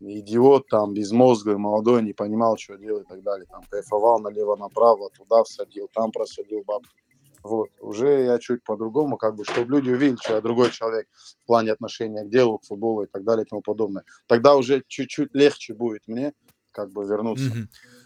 [0.00, 3.46] Идиот, там, безмозглый, молодой, не понимал, что делать и так далее.
[3.50, 6.96] Там, кайфовал налево-направо, туда всадил, там просадил бабки.
[7.42, 11.06] Вот, уже я чуть по-другому, как бы, чтобы люди увидели, что я другой человек
[11.42, 14.04] в плане отношения к делу, к футболу и так далее и тому подобное.
[14.26, 16.32] Тогда уже чуть-чуть легче будет мне,
[16.70, 17.50] как бы, вернуться.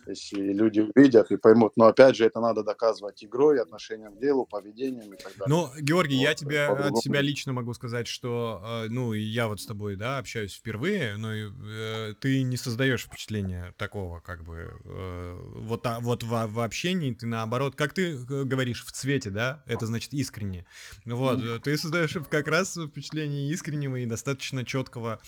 [0.07, 0.11] Мгм.
[0.13, 1.73] Если люди увидят и поймут.
[1.77, 5.47] Но опять же, это надо доказывать игрой, отношением к делу, поведением и так далее.
[5.47, 9.61] Ну, Георгий, я Вот, тебе от себя лично могу сказать, что, э, ну, я вот
[9.61, 15.41] с тобой, да, общаюсь впервые, но э, ты не создаешь впечатления такого, как бы, э,
[15.57, 19.63] вот, та- вот во, в общении ты наоборот, как ты э, говоришь, в цвете, да,
[19.67, 20.67] это значит искренне.
[21.05, 25.21] Вот, э, ты создаешь как раз впечатление искреннего и достаточно четкого,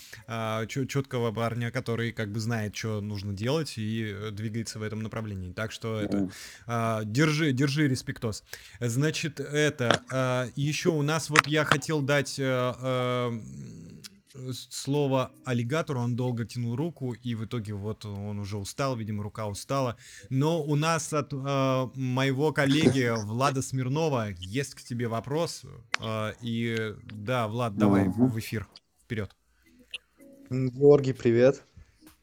[0.67, 4.31] четкого парня, который как бы знает, что нужно делать и э,
[4.69, 5.51] двигается в этом направлении.
[5.51, 6.29] Так что это
[6.67, 8.43] а, держи, держи респектос.
[8.79, 13.31] Значит, это а, еще у нас вот я хотел дать а, а,
[14.69, 19.47] слово аллигатору, он долго тянул руку, и в итоге вот он уже устал, видимо, рука
[19.47, 19.95] устала.
[20.29, 25.63] Но у нас от а, моего коллеги Влада Смирнова есть к тебе вопрос.
[25.99, 28.27] А, и да, Влад, давай Мгм.
[28.27, 28.67] в эфир.
[29.03, 29.35] Вперед.
[30.51, 31.63] Георгий, привет.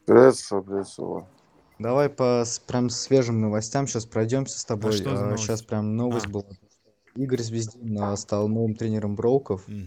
[0.05, 1.27] Приветствую, приветствую.
[1.79, 4.93] Давай по с- прям свежим новостям сейчас пройдемся с тобой.
[4.93, 5.67] что за Сейчас новость?
[5.67, 6.31] прям новость А.
[6.31, 6.45] была.
[7.15, 9.67] Игорь Звездин а, стал новым тренером Броков.
[9.69, 9.87] Мгм.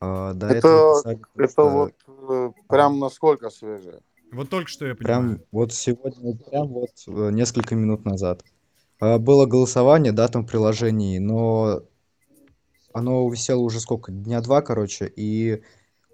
[0.00, 4.00] А, До Это- этого писали Это просто вот э, прям насколько свежее?
[4.32, 5.46] Вот только что я прям понимаю.
[5.52, 8.42] вот сегодня, прям вот э, несколько минут назад.
[9.00, 11.82] А, Было голосование, да, там в приложении, но
[12.92, 15.62] оно висело уже сколько, дня два, короче, и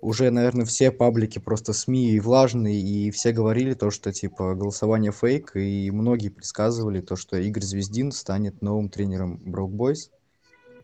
[0.02, 5.12] уже, наверное, все паблики, просто СМИ и влажные, и все говорили то, что, типа, голосование
[5.12, 10.10] фейк, и многие предсказывали то, что Игорь Звездин станет новым тренером Брок Бойс.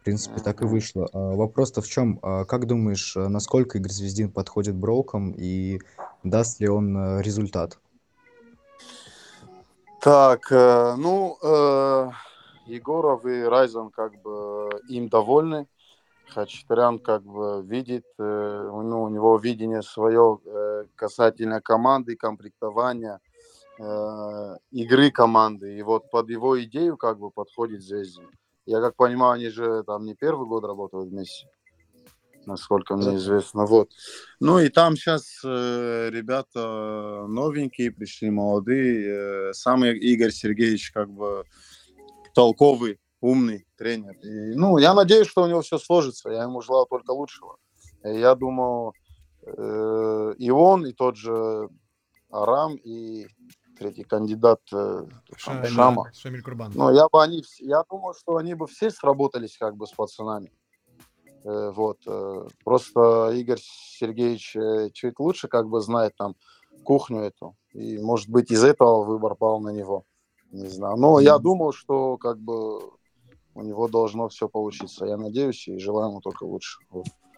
[0.00, 1.08] В принципе, так и вышло.
[1.12, 2.18] А Вопрос-то в чем?
[2.18, 5.80] Как думаешь, а, насколько Игорь Звездин подходит Брокам, и
[6.22, 7.78] даст ли он э, результат?
[10.00, 12.10] Так, э, ну, э,
[12.66, 15.66] Егоров и Райзен как бы им довольны.
[16.30, 23.20] Хачатурян как бы видит, э, ну, у него видение свое э, касательно команды, комплектования,
[23.78, 25.78] э, игры команды.
[25.78, 28.28] И вот под его идею как бы подходит Звездин.
[28.66, 31.48] Я как понимаю, они же там не первый год работают вместе,
[32.44, 33.64] насколько мне известно.
[33.64, 33.90] Вот.
[34.40, 39.48] Ну и там сейчас ребята новенькие пришли, молодые.
[39.50, 41.44] Э, сам Игорь Сергеевич как бы
[42.34, 44.16] толковый, умный тренер.
[44.22, 46.30] И, ну, я надеюсь, что у него все сложится.
[46.30, 47.56] Я ему желаю только лучшего.
[48.04, 48.92] И я думаю,
[49.42, 51.68] э, и он, и тот же
[52.30, 53.26] Арам, и
[53.78, 55.06] третий кандидат э,
[55.36, 56.12] Ша- Шама.
[56.14, 56.72] Шамиль Курбан.
[56.74, 60.52] Ну, я бы они, я думаю, что они бы все сработались как бы с пацанами.
[61.44, 61.98] Э, вот.
[62.06, 66.36] э, просто Игорь Сергеевич э, чуть лучше как бы знает там
[66.84, 67.56] кухню эту.
[67.72, 70.04] И, может быть, из этого выбор пал на него.
[70.50, 70.96] Не знаю.
[70.96, 72.80] Но я думаю, что как бы
[73.58, 75.04] у него должно все получиться.
[75.04, 76.78] Я надеюсь и желаю ему только лучше.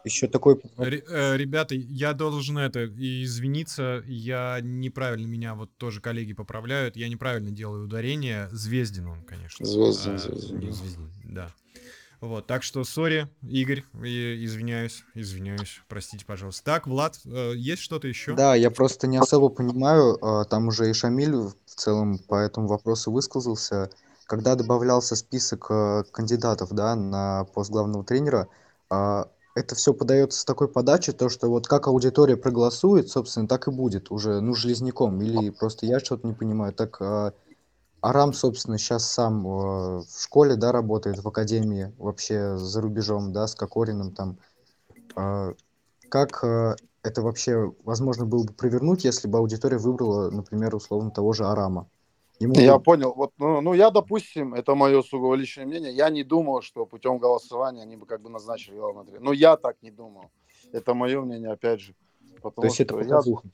[0.05, 6.97] Еще такой э, Ребята, я должен это извиниться, я неправильно меня вот тоже коллеги поправляют,
[6.97, 8.49] я неправильно делаю ударение.
[8.51, 9.65] Звездин он, конечно.
[9.65, 10.71] Звездин, А, Звездин, не.
[10.71, 11.51] Звездин, да.
[12.21, 16.65] Вот, так что, сори, Игорь, извиняюсь, извиняюсь, простите, пожалуйста.
[16.65, 18.35] Так, Влад, э, есть что-то еще?
[18.35, 22.69] Да, я просто не особо понимаю, а, там уже и Шамиль в целом по этому
[22.69, 23.91] вопросу высказался.
[24.31, 28.47] Когда добавлялся список э, кандидатов, да, на пост главного тренера,
[28.89, 33.67] а, это все подается с такой подачи, то что вот как аудитория проголосует, собственно, так
[33.67, 35.21] и будет уже, ну, железняком.
[35.21, 36.73] Или просто я что-то не понимаю.
[36.73, 37.33] Так а,
[38.03, 39.51] Арам, собственно, сейчас сам э,
[40.03, 44.39] в школе, да, работает, в академии, вообще за рубежом, да, с Кокориным там.
[45.17, 45.55] А,
[46.09, 51.33] Как э, это вообще возможно было бы провернуть, если бы аудитория выбрала, например, условно того
[51.33, 51.89] же Арама?
[52.41, 53.13] Ему Я понял.
[53.15, 57.19] Вот, ну, ну, я, допустим, это мое сугубо личное мнение, я не думал, что путем
[57.19, 59.23] голосования они бы как бы назначили главного тренера.
[59.23, 60.31] Но я так не думал.
[60.73, 61.95] Это мое мнение, опять же.
[62.37, 63.49] Потому То есть это что я показуха.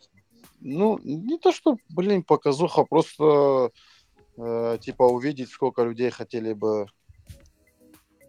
[0.61, 3.72] Ну, не то, что, блин, показуха, просто
[4.37, 6.87] э, типа увидеть, сколько людей хотели бы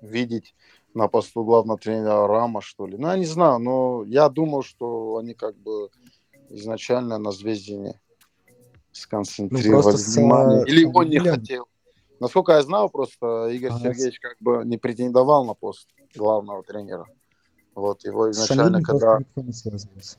[0.01, 0.55] видеть
[0.95, 2.97] на посту главного тренера Рама, что ли.
[2.97, 5.91] Ну, я не знаю, но я думал, что они как бы
[6.49, 8.01] изначально на Звездине
[9.01, 10.63] сконцентрировали просто с, внимание.
[10.63, 11.67] э, Или он не Шамилем- хотел.
[12.19, 17.05] Насколько я знал, просто Игорь с- Сергеевич как бы не претендовал на пост главного тренера.
[17.75, 19.19] Вот его С изначально, Шамилем когда...
[19.19, 20.17] никто не связывался.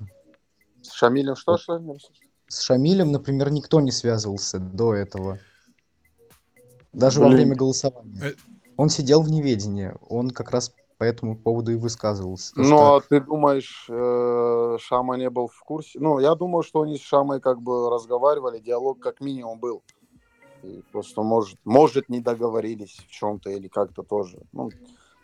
[0.83, 1.99] С Шамилем что, Шамиль?
[2.47, 5.39] С Шамилем, например, никто не связывался до этого.
[6.93, 7.39] Даже во Блин.
[7.39, 8.21] время голосования.
[8.23, 8.33] Э.
[8.77, 9.93] Он сидел в неведении.
[10.09, 12.55] Он как раз по этому поводу и высказывался.
[12.55, 15.99] То, что- а ты думаешь, э, Шама не был в курсе?
[16.01, 19.83] Ну, я думаю, что они с Шамой как бы разговаривали, диалог как минимум был.
[20.63, 24.41] И просто может, может не договорились в чем-то или как-то тоже.
[24.53, 24.71] Ну,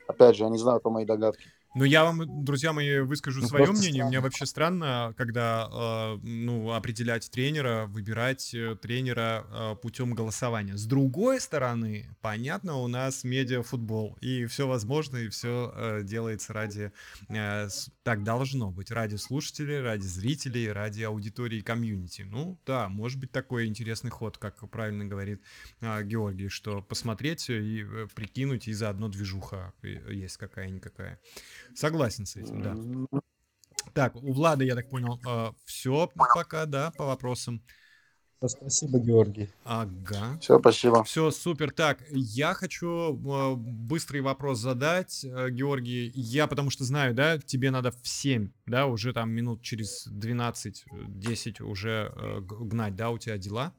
[0.06, 1.50] опять же, я не знаю, это мои догадки.
[1.76, 3.90] Ну, я вам, друзья мои, выскажу Ну, свое мнение.
[3.90, 4.08] странно.
[4.08, 10.76] Мне вообще странно, когда, э, ну, определять тренера, выбирать э, тренера э, путем голосования.
[10.76, 16.92] С другой стороны, понятно, у нас медиафутбол, и все возможно, и все делается ради...
[17.28, 17.68] э,
[18.04, 22.22] так должно быть, ради слушателей, ради зрителей, ради аудитории комьюнити.
[22.22, 25.42] Ну, да, может быть такой интересный ход, как правильно говорит
[25.80, 31.18] а, Георгий, что посмотреть и э, прикинуть, и заодно движуха э, есть какая-никакая.
[31.74, 33.20] Согласен с этим, да.
[33.92, 35.20] Так, у Влада, я так понял,
[35.64, 37.62] все пока, да, по вопросам.
[38.48, 39.50] Спасибо, Георгий.
[39.64, 40.38] Ага.
[40.40, 41.04] Все, спасибо.
[41.04, 41.70] Все, супер.
[41.72, 46.12] Так, я хочу э, быстрый вопрос задать, э, Георгий.
[46.14, 51.62] Я потому что знаю, да, тебе надо в 7, да, уже там минут через 12-10
[51.62, 53.72] уже э, гнать, да, у тебя дела?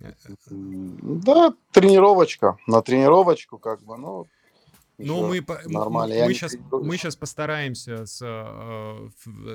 [0.00, 0.12] Э,
[0.50, 2.56] Да, тренировочка.
[2.66, 4.26] На тренировочку, как бы, ну.
[5.06, 6.14] Ну, мы, нормально.
[6.14, 8.04] мы, не сейчас, мы сейчас постараемся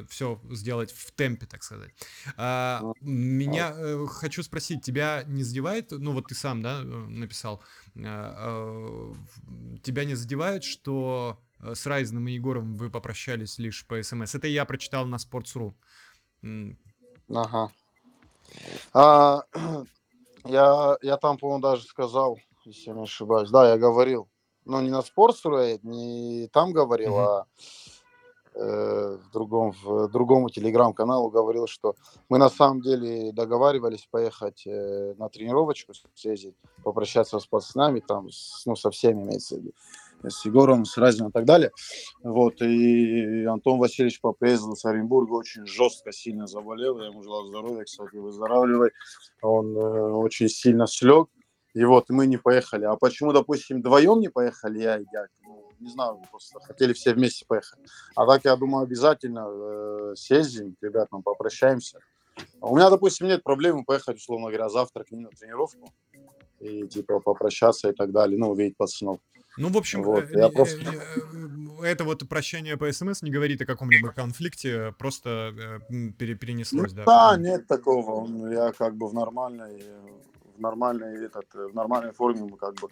[0.09, 1.91] все сделать в темпе, так сказать.
[2.37, 6.83] А, Ну, меня э, хочу спросить, тебя не задевает, ну вот ты сам, да, э,
[6.83, 7.61] написал,
[8.03, 14.01] а, в- тебя не задевает, что э, с Райзеном и Егором вы попрощались лишь по
[14.01, 14.35] СМС?
[14.35, 15.73] Это я прочитал на Sports.ru.
[17.29, 17.71] Ага.
[18.93, 19.43] А,
[20.45, 23.49] я, я там, по-моему, даже сказал, если я не ошибаюсь.
[23.49, 24.29] Да, я говорил.
[24.65, 27.19] Ну, не на Sports.ru, не там говорил, Мгм.
[27.19, 27.45] а
[28.57, 31.95] э, в другом, в другому телеграм-каналу говорил, что
[32.29, 38.65] мы на самом деле договаривались поехать э, на тренировочку, съездить, попрощаться с пацанами, там, с-
[38.65, 39.71] ну, со всеми имеется в виду,
[40.23, 41.71] с Егором, с Разином и так далее.
[42.23, 46.97] Вот, и Антон Васильевич по приезду с Оренбурга очень жестко, сильно заболел.
[46.99, 48.91] Я ему желал здоровья, кстати, выздоравливай.
[49.41, 51.27] Он э, очень сильно слег.
[51.75, 52.85] И вот мы не поехали.
[52.85, 55.29] А почему, допустим, вдвоем не поехали, я и дядя?
[55.43, 57.79] Ну, не знаю, просто хотели все вместе поехать.
[58.15, 61.99] А так, я думаю, обязательно э, съездим, ребятам попрощаемся.
[62.61, 65.91] А У меня, допустим, нет проблемы поехать, условно говоря, завтра к ним на тренировку
[66.61, 69.19] и, типа, попрощаться и так далее, ну, увидеть пацанов.
[69.57, 73.61] Ну, в общем, Вот, э, я просто- э, это вот прощание по СМС не говорит
[73.61, 75.53] о каком-либо конфликте, просто
[75.89, 77.05] э, перенеслось, Ну, да?
[77.05, 78.25] да, нет такого.
[78.49, 79.83] Я как бы в нормальной,
[80.55, 82.89] в нормальной, этот, в нормальной форме мы как бы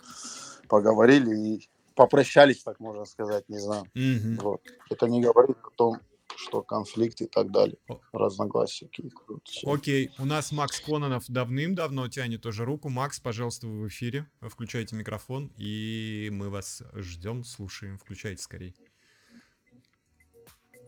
[0.68, 3.86] поговорили и попрощались, так можно сказать, не знаю.
[3.94, 4.38] Мгм.
[4.38, 4.62] Вот.
[4.90, 6.00] Это не говорит о том,
[6.36, 7.78] что конфликт и так далее,
[8.12, 9.40] разногласия какие-то.
[9.66, 12.90] Окей, у нас Макс Кононов давным-давно тянет тоже руку.
[12.90, 14.30] Макс, пожалуйста, вы в эфире.
[14.42, 17.98] Включайте микрофон, и мы вас ждем, слушаем.
[17.98, 18.74] Включайте скорее.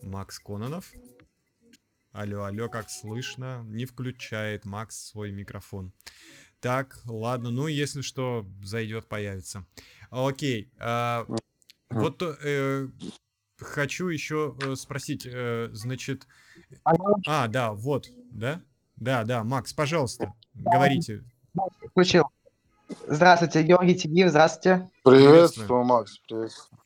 [0.02, 0.92] Макс Кононов.
[2.12, 3.64] Алло, алло, как слышно?
[3.66, 5.92] Не включает Макс свой микрофон.
[6.66, 9.68] Так, ладно, ну если что, зайдет, появится.
[10.10, 11.28] Окей, а,
[11.92, 12.88] вот э,
[13.60, 16.26] хочу еще э, спросить, э, значит,
[16.84, 18.64] а, да, вот, да?
[18.96, 21.24] Да, да, Макс, пожалуйста, говорите.
[21.92, 22.24] Включил.
[23.06, 24.90] Здравствуйте, Георгий Тигиев, здравствуйте.
[25.04, 26.82] Приветствую, Макс, приветствую.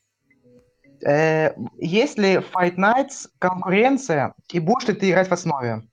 [1.06, 5.88] Э, есть ли в Fight Nights конкуренция, и будешь ли ты играть в основе?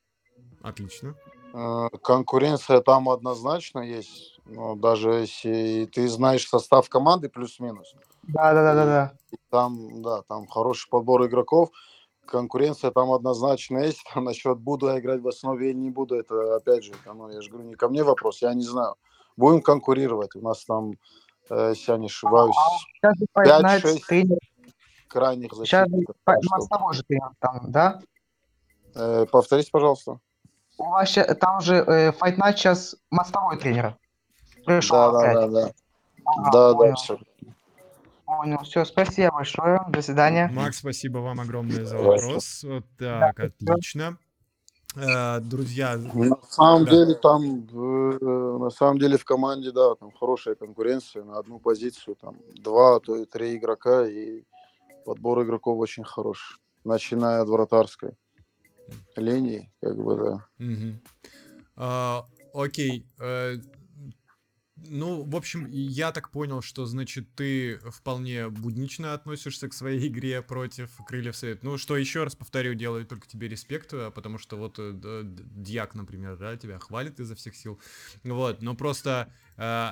[0.61, 1.15] Отлично.
[1.57, 4.39] Э, Конкуренция там однозначно есть.
[4.45, 9.13] Но даже если ты знаешь состав команды плюс-минус, Да-да-да-да.
[9.49, 11.69] там, да, там хороший подбор игроков.
[12.27, 14.03] Конкуренция там однозначно есть.
[14.13, 17.41] А насчет буду я играть в основе или не буду, это опять же, ну, я
[17.41, 18.95] же говорю, не ко мне вопрос, я не знаю.
[19.35, 20.35] Будем конкурировать.
[20.35, 20.93] У нас там,
[21.49, 22.55] если я не ошибаюсь,
[22.95, 24.37] Сейчас же Fight Пять, Nights шесть тренер,
[25.07, 26.15] крайних сейчас же защитников.
[26.23, 28.01] Так у что, того же тренер там, да?
[28.95, 30.19] э, повторите, пожалуйста.
[30.77, 33.97] У вас ща- там же э, Fight Night сейчас мостовой тренер.
[34.65, 35.51] Пришел Да, да, опять.
[35.51, 35.71] да, да.
[36.25, 37.17] Ага, Да, да, понял, все.
[38.25, 38.59] понял.
[38.63, 39.79] Все, спасибо большое.
[39.89, 40.49] До свидания.
[40.53, 42.63] Макс, спасибо вам огромное за вопрос.
[42.63, 44.17] Вот Так, отлично.
[44.95, 46.91] Э, Друзья, На самом Да.
[46.91, 52.15] деле там, э, на самом деле в команде, да, там хорошая конкуренция на одну позицию,
[52.15, 54.43] там два, а то и три игрока, и
[55.05, 58.11] подбор игроков очень хороший, начиная от вратарской
[59.15, 60.49] линии, как бы, да.
[61.75, 63.05] А, Окей.
[63.19, 63.57] э,
[64.89, 70.41] Ну, в общем, я так понял, что, значит, ты вполне буднично относишься к своей игре
[70.43, 71.63] против Крыльев Совет.
[71.63, 75.95] Ну, что еще раз повторю, делаю только тебе респект, а, потому что вот э, Дьяк,
[75.95, 77.79] например, да, тебя хвалит изо всех сил.
[78.23, 79.33] Вот, но просто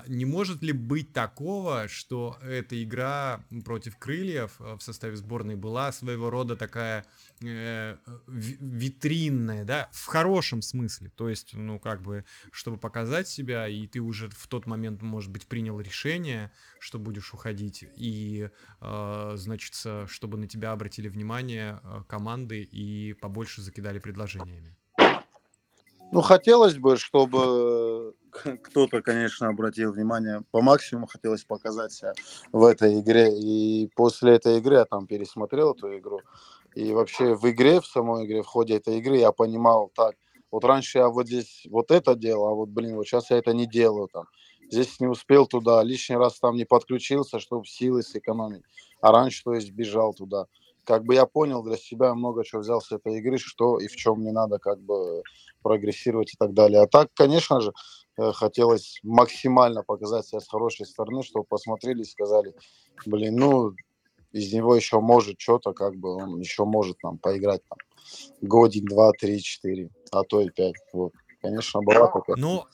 [0.07, 5.91] не может ли быть такого, что эта игра против Крыльев а, в составе сборной была
[5.91, 7.05] своего рода такая
[7.41, 7.97] э,
[8.28, 11.11] ви- витринная, да, в хорошем смысле.
[11.16, 15.01] То есть, ну, как бы, чтобы показать себя, и ты уже в тот момент момент,
[15.01, 18.49] может быть, принял решение, что будешь уходить, и,
[18.82, 19.74] э, значит,
[20.07, 24.76] чтобы на тебя обратили внимание э, команды и побольше закидали предложениями?
[26.11, 28.13] Ну, хотелось бы, чтобы
[28.63, 30.43] кто-то, конечно, обратил внимание.
[30.51, 32.13] По максимуму хотелось показать себя
[32.51, 33.38] в этой игре.
[33.38, 36.21] И после этой игры я там пересмотрел эту игру.
[36.75, 40.15] И вообще в игре, в самой игре, в ходе этой игры я понимал так,
[40.51, 43.53] вот раньше я вот здесь вот это делал, а вот, блин, вот сейчас я это
[43.53, 44.25] не делаю там.
[44.69, 48.63] Здесь не успел туда, лишний раз там не подключился, чтобы силы сэкономить.
[49.01, 50.47] А раньше, то есть, бежал туда.
[50.83, 53.95] Как бы я понял для себя много чего взял с этой игры, что и в
[53.95, 55.23] чем не надо как бы
[55.61, 56.81] прогрессировать и так далее.
[56.81, 57.73] А так, конечно же,
[58.18, 62.53] хотелось максимально показать себя с хорошей стороны, чтобы посмотрели и сказали,
[63.05, 63.74] блин, ну,
[64.32, 67.78] из него еще может что-то, как бы он еще может нам поиграть там
[68.41, 70.76] годик, два, три, четыре, а то и пять.
[70.93, 71.13] Вот.
[71.45, 72.35] Конечно, была такая.
[72.35, 72.65] Ну,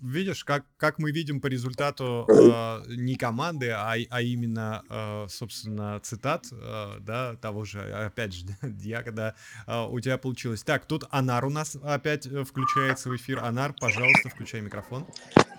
[0.00, 6.00] видишь, как, как мы видим по результату э, не команды, а, а именно, э, собственно,
[6.00, 8.46] цитат, э, да, того же, опять же,
[8.82, 9.34] я когда
[9.66, 10.62] э, у тебя получилось.
[10.62, 13.42] Так, тут Анар у нас опять э, включается в эфир.
[13.42, 15.06] Анар, пожалуйста, включай микрофон.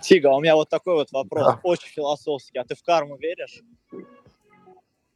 [0.00, 1.60] Тига, у меня вот такой вот вопрос, да.
[1.62, 2.58] очень философский.
[2.58, 3.62] А ты в карму веришь?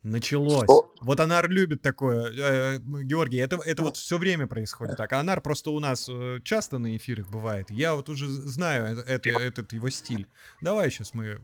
[0.06, 0.64] Началось.
[0.64, 0.94] Что?
[1.00, 2.30] Вот Анар любит такое.
[2.30, 5.12] Э, Георгий, это, это вот все время происходит так.
[5.12, 7.72] Анар просто у нас э, часто на эфирах бывает.
[7.72, 10.28] Я вот уже знаю это, этот его стиль.
[10.60, 11.38] Давай сейчас мы э,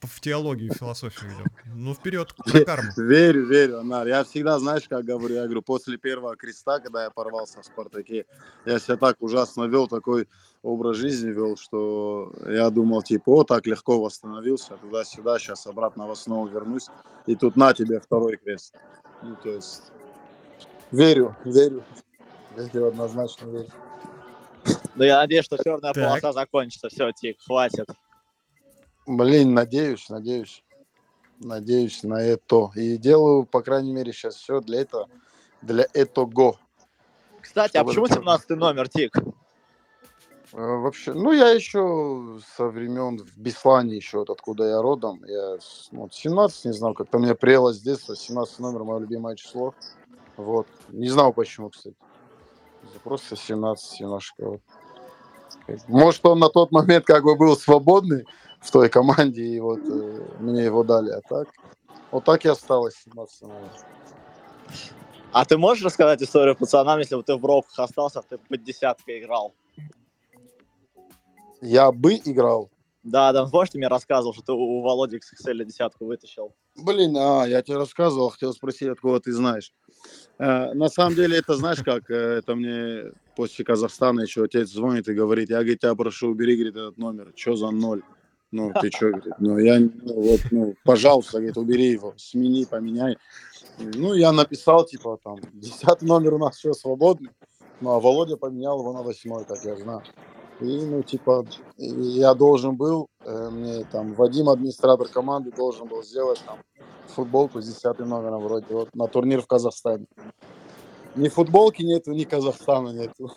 [0.00, 1.46] в теологию, в философию идем.
[1.76, 2.90] Ну, вперед, на карму.
[2.96, 4.08] Верю, верю, Анар.
[4.08, 8.26] Я всегда, знаешь, как говорю, я говорю, после первого креста, когда я порвался в Спартаке,
[8.66, 10.26] я себя так ужасно вел, такой
[10.62, 16.12] образ жизни вел, что я думал, типа, о, так легко восстановился, туда-сюда, сейчас обратно в
[16.12, 16.88] основу вернусь,
[17.26, 18.74] и тут на тебе второй крест.
[19.22, 19.92] Ну, то есть,
[20.90, 21.84] верю, верю,
[22.56, 23.70] верю, однозначно верю.
[24.94, 26.20] Ну, я надеюсь, что черная так.
[26.20, 26.88] полоса закончится.
[26.88, 27.86] Все, Тик, хватит.
[29.06, 30.62] Блин, надеюсь, надеюсь.
[31.38, 32.70] Надеюсь на это.
[32.76, 35.08] И делаю, по крайней мере, сейчас все для этого,
[35.60, 36.56] для этого.
[37.40, 39.16] Кстати, а почему 17 номер, Тик?
[40.52, 45.56] Э, вообще, ну, я еще со времен в Беслане еще, вот откуда я родом, я
[45.92, 49.74] ну, 17, не знал, как-то мне прело с детства, 17 номер, мое любимое число.
[50.36, 50.66] Вот.
[50.90, 51.96] Не знал почему, кстати.
[53.02, 54.44] Просто 17 немножко.
[54.44, 54.60] Вот.
[55.88, 58.26] Может, он на тот момент как бы был свободный
[58.60, 61.48] в той команде, и вот э, мне его дали, а так.
[62.10, 63.70] Вот так и осталось 17 номер.
[65.32, 69.20] А ты можешь рассказать историю пацанам, если бы ты в Бровках остался, ты под десяткой
[69.20, 69.54] играл?
[71.62, 72.70] Я бы играл.
[73.04, 76.54] Да, да, помнишь, ты мне рассказывал, что ты у Володи XXL десятку вытащил?
[76.76, 79.72] Блин, а, я тебе рассказывал, хотел спросить, откуда ты знаешь.
[80.38, 85.08] Э, на самом деле, это знаешь как, э, это мне после Казахстана еще отец звонит
[85.08, 88.02] и говорит, я, говорит, тебя прошу, убери, говорит, этот номер, что за ноль?
[88.50, 89.90] Ну, ты что, говорит, ну, я, ну,
[90.20, 93.18] вот, ну, пожалуйста, говорит, убери его, смени, поменяй.
[93.78, 97.30] Ну, я написал, типа, там, десятый номер у нас все свободный,
[97.80, 100.02] ну, а Володя поменял его на восьмой, как я знаю.
[100.62, 101.46] И, ну, типа,
[101.76, 106.58] я должен был, э, мне там Вадим, администратор команды, должен был сделать там
[107.08, 110.06] футболку с 10 номером вроде, вот на турнир в Казахстане.
[111.14, 113.32] Ни футболки нету, ни Казахстана нету.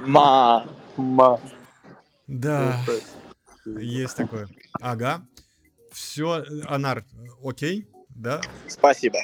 [0.00, 0.66] Ма.
[0.96, 1.40] Ма.
[2.26, 2.76] Да,
[3.64, 4.48] есть такое.
[4.80, 5.26] Ага.
[5.90, 7.04] Все, Анар,
[7.44, 8.40] окей, да?
[8.66, 9.18] Спасибо.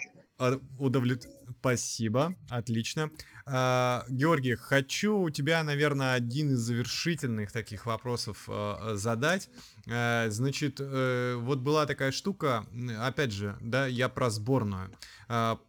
[0.78, 1.26] Удовлет...
[1.60, 3.10] Спасибо, отлично.
[3.50, 9.48] А, Георгий, хочу у тебя, наверное, один из завершительных таких вопросов а, задать.
[9.90, 12.66] А, значит, э, вот была такая штука,
[13.00, 14.90] опять же, да, я про сборную.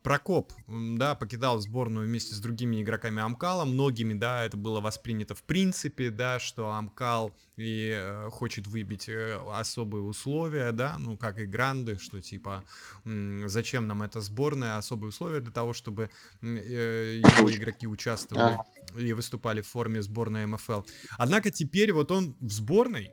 [0.04, 5.44] Прокоп, да, покидал сборную вместе с другими игроками Амкала, многими, да, это было воспринято в
[5.44, 11.46] принципе, да, что Амкал и э, хочет выбить э, особые условия, да, ну, как и
[11.46, 12.64] Гранды, что типа,
[13.04, 16.10] зачем нам эта сборная, особые условия для того, чтобы
[16.42, 18.58] его игроки участвовали
[18.98, 20.82] и выступали в форме сборной МФЛ.
[21.18, 23.12] Однако теперь вот он в сборной,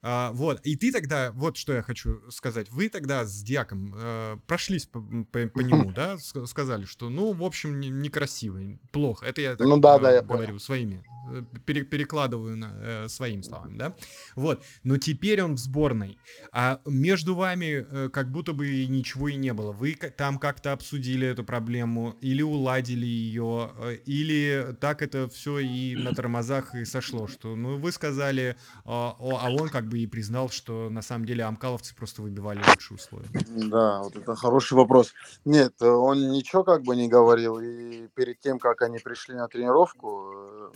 [0.00, 4.36] а, вот, и ты тогда, вот что я хочу сказать, вы тогда с Диаком э,
[4.46, 9.26] прошлись по, по, по нему, да, сказали, что, ну, в общем, некрасивый, плохо.
[9.26, 10.60] Это я так ну, да, э, да, я говорю понял.
[10.60, 13.96] своими, э, пере, перекладываю на, э, своим словами, да.
[14.36, 16.16] Вот, но теперь он в сборной,
[16.52, 19.72] а между вами э, как будто бы ничего и не было.
[19.72, 25.96] Вы там как-то обсудили эту проблему, или уладили ее, э, или так это все и
[25.96, 28.54] на тормозах и сошло, что, ну, вы сказали, э,
[28.84, 33.28] а он как бы и признал, что на самом деле амкаловцы просто выбивали лучшие условия.
[33.48, 35.12] Да, вот это хороший вопрос.
[35.44, 37.58] Нет, он ничего как бы не говорил.
[37.58, 40.70] И перед тем, как они пришли на тренировку, э,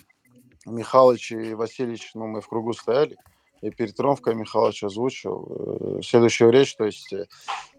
[0.66, 3.16] Михалыч и Васильевич, ну, мы в кругу стояли,
[3.60, 7.26] и перед Тромфкой Михайлович озвучил э, следующую речь, то есть э,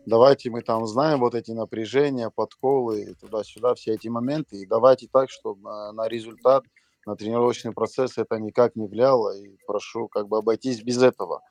[0.06, 5.30] давайте мы там знаем вот эти напряжения, подколы, туда-сюда, все эти моменты, и давайте так,
[5.30, 5.62] чтобы
[5.94, 6.64] на результат,
[7.06, 11.42] на тренировочный процесс это никак не влияло, и прошу как бы обойтись без этого.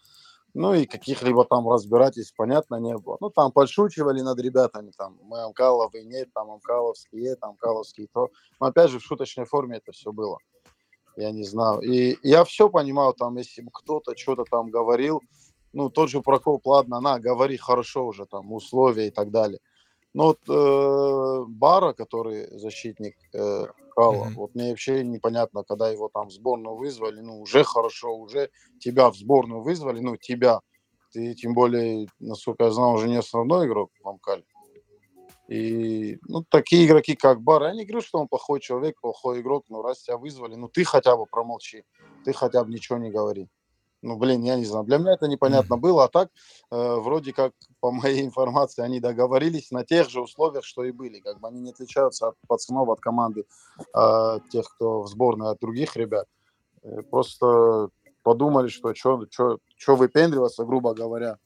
[0.55, 3.17] Ну и каких-либо там разбирательств, понятно, не было.
[3.21, 8.29] Ну там подшучивали над ребятами, там мы Амкаловы нет, там Амкаловские, там Амкаловские то.
[8.61, 10.39] Но опять же в шуточной форме это все было.
[11.17, 11.81] Я не знаю.
[11.81, 15.23] И я все понимал, там, если бы кто-то что-то там говорил,
[15.73, 19.59] ну, тот же Прокоп, ладно, на, говори хорошо уже, там, условия и так далее.
[20.15, 24.35] Но вот э, Бара, который защитник э, Кала, mm-hmm.
[24.35, 28.51] вот мне вообще непонятно, когда его там в сборную вызвали, ну, уже хорошо, уже
[28.81, 30.61] тебя в сборную вызвали, ну, тебя.
[31.13, 34.45] Ты, тем более, насколько я знал, уже не основной игрок в Амкале.
[35.49, 39.65] И, ну, такие игроки, как Бар, я не говорю, что он плохой человек, плохой игрок,
[39.69, 41.85] но раз тебя вызвали, ну, ты хотя бы промолчи,
[42.25, 43.49] ты хотя бы ничего не говори.
[44.03, 44.85] Ну, блин, я не знаю.
[44.85, 46.05] Для меня это непонятно было.
[46.05, 46.29] А так,
[46.71, 51.21] э, вроде как, по моей информации, они договорились на тех же условиях, что и были.
[51.21, 53.45] Как бы они не отличаются от пацанов, от команды,
[53.97, 56.27] э, тех, кто в сборной, от других ребят.
[56.83, 57.89] Э, просто
[58.25, 61.39] подумали, что что выпендриваться, грубо говоря.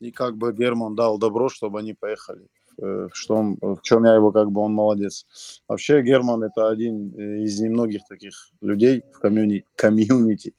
[0.00, 2.46] И как бы Герман дал добро, чтобы они поехали.
[2.80, 5.26] Э, что он, в чем я его как бы он молодец.
[5.68, 7.10] Вообще Герман это один
[7.42, 10.54] из немногих таких людей в комьюнити, комьюнити,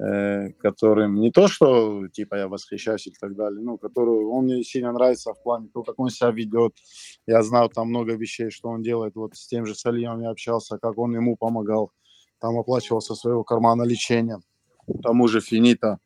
[0.00, 4.62] Э, которым не то, что типа я восхищаюсь и так далее, ну, который он мне
[4.62, 6.72] сильно нравится в плане того, как он себя ведет.
[7.26, 9.16] Я знаю там много вещей, что он делает.
[9.16, 11.90] Вот с тем же Салием я общался, как он ему помогал.
[12.38, 14.38] Там оплачивал со своего кармана лечение.
[15.02, 15.98] Тому же Финита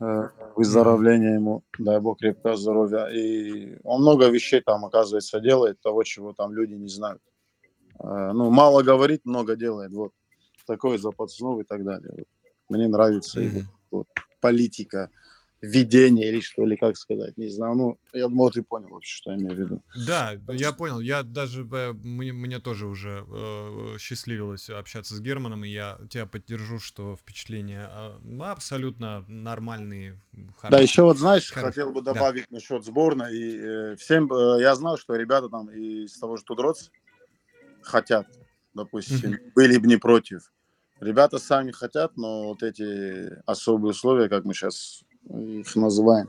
[0.00, 3.08] э, выздоровления ему, дай бог крепкого здоровья.
[3.08, 7.20] И он много вещей там, оказывается, делает, того, чего там люди не знают.
[8.02, 10.12] Э, ну, мало говорит, много делает, вот.
[10.66, 12.24] Такой за пацанов и так далее.
[12.68, 13.58] Мне нравится mm-hmm.
[13.58, 14.08] его вот,
[14.40, 15.10] политика,
[15.64, 17.74] видение или что, или как сказать, не знаю.
[17.74, 19.82] Ну, я думал, ты понял вообще, что я имею в виду.
[20.06, 21.00] Да, я понял.
[21.00, 26.78] Я даже, мне, мне тоже уже э, счастливилось общаться с Германом, и я тебя поддержу,
[26.78, 30.20] что впечатления э, абсолютно нормальные.
[30.56, 30.70] Хорошие.
[30.70, 31.70] Да, еще вот, знаешь, Хорошие.
[31.70, 32.56] хотел бы добавить да.
[32.56, 33.36] насчет сборной.
[33.36, 36.90] И, э, всем, э, я знал, что ребята там из того же Тудроц
[37.82, 38.26] хотят,
[38.74, 39.52] допустим, mm-hmm.
[39.54, 40.50] были бы не против.
[41.00, 46.28] Ребята сами хотят, но вот эти особые условия, как мы сейчас их называем,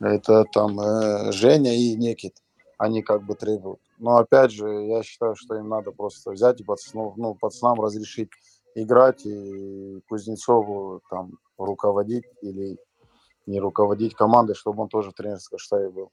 [0.00, 2.42] это там э, Женя и Некит,
[2.78, 3.80] они как бы требуют.
[3.98, 8.30] Но опять же, я считаю, что им надо просто взять и пацанов, ну, пацанам разрешить
[8.74, 12.78] играть и Кузнецову там руководить или
[13.46, 16.10] не руководить командой, чтобы он тоже в тренерском штабе был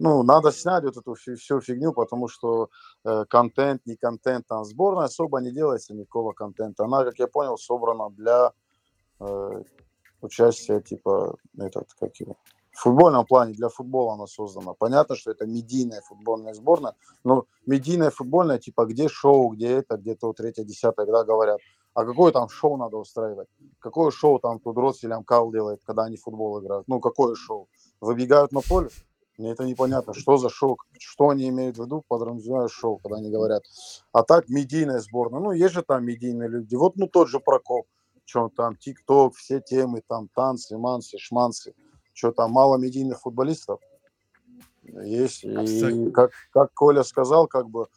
[0.00, 2.70] ну, надо снять вот эту всю, всю фигню, потому что
[3.04, 6.84] э, контент, не контент, там сборная особо не делается никакого контента.
[6.84, 8.52] Она, как я понял, собрана для
[9.20, 9.62] э,
[10.22, 12.36] участия, типа, этот, как его,
[12.72, 14.72] в футбольном плане, для футбола она создана.
[14.72, 20.28] Понятно, что это медийная футбольная сборная, но медийная футбольная, типа, где шоу, где это, где-то
[20.28, 21.60] вот третье, десятое, когда говорят,
[21.92, 23.48] а какое там шоу надо устраивать?
[23.80, 26.88] Какое шоу там тут Рос или Амкал делает, когда они футбол играют?
[26.88, 27.68] Ну, какое шоу?
[28.00, 28.88] Выбегают на поле?
[29.40, 33.30] Мне это непонятно, что за шоу, что они имеют в виду, подразумевая шоу, когда они
[33.30, 33.62] говорят.
[34.12, 35.40] А так, медийная сборная.
[35.40, 36.74] Ну, есть же там медийные люди.
[36.74, 37.86] Вот, ну, тот же Прокоп,
[38.26, 41.72] что там, ТикТок, все темы, там, танцы, мансы, шмансы.
[42.12, 43.80] Что там, мало медийных футболистов?
[44.82, 45.44] Есть.
[45.44, 47.88] И как, как Коля сказал, как бы,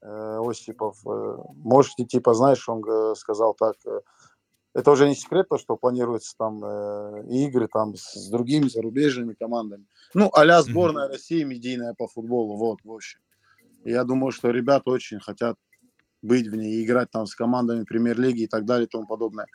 [0.00, 4.00] э, Осипов, э, можете, типа, знаешь, он э, сказал так, э,
[4.74, 9.86] это уже не секрет, то, что планируется там э, игры там с другими зарубежными командами.
[10.14, 11.12] Ну, а сборная mm-hmm.
[11.12, 13.20] России медийная по футболу, вот, в общем.
[13.84, 15.56] Я думаю, что ребята очень хотят
[16.22, 19.46] быть в ней, играть там с командами премьер-лиги и так далее и тому подобное.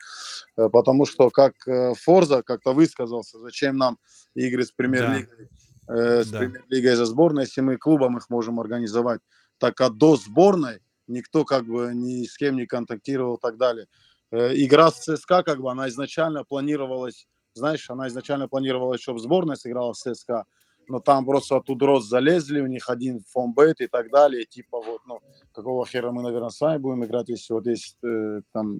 [0.56, 3.98] Э, потому что, как э, Форза как-то высказался, зачем нам
[4.34, 5.48] игры с премьер-лигой,
[5.86, 5.94] да.
[5.94, 6.38] э, с да.
[6.38, 9.20] премьер-лигой за сборной, если мы клубом их можем организовать.
[9.58, 13.86] Так а до сборной никто как бы ни с кем не контактировал и так далее.
[14.32, 19.56] Э, игра с ЦСКА, как бы, она изначально планировалась, знаешь, она изначально планировалась, чтобы сборная
[19.56, 20.44] сыграла с ЦСКА,
[20.88, 25.02] но там просто оттуда рост залезли, у них один фомбет и так далее, типа вот,
[25.06, 25.20] ну,
[25.52, 28.78] какого хера мы, наверное, с вами будем играть, если вот есть э, там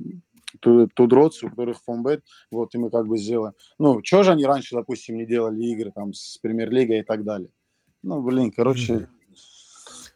[0.60, 3.54] Тудроц, у которых фомбет, вот, и мы как бы сделаем.
[3.78, 7.50] Ну, что же они раньше, допустим, не делали игры там с премьер-лигой и так далее?
[8.02, 9.08] Ну, блин, короче, mm-hmm.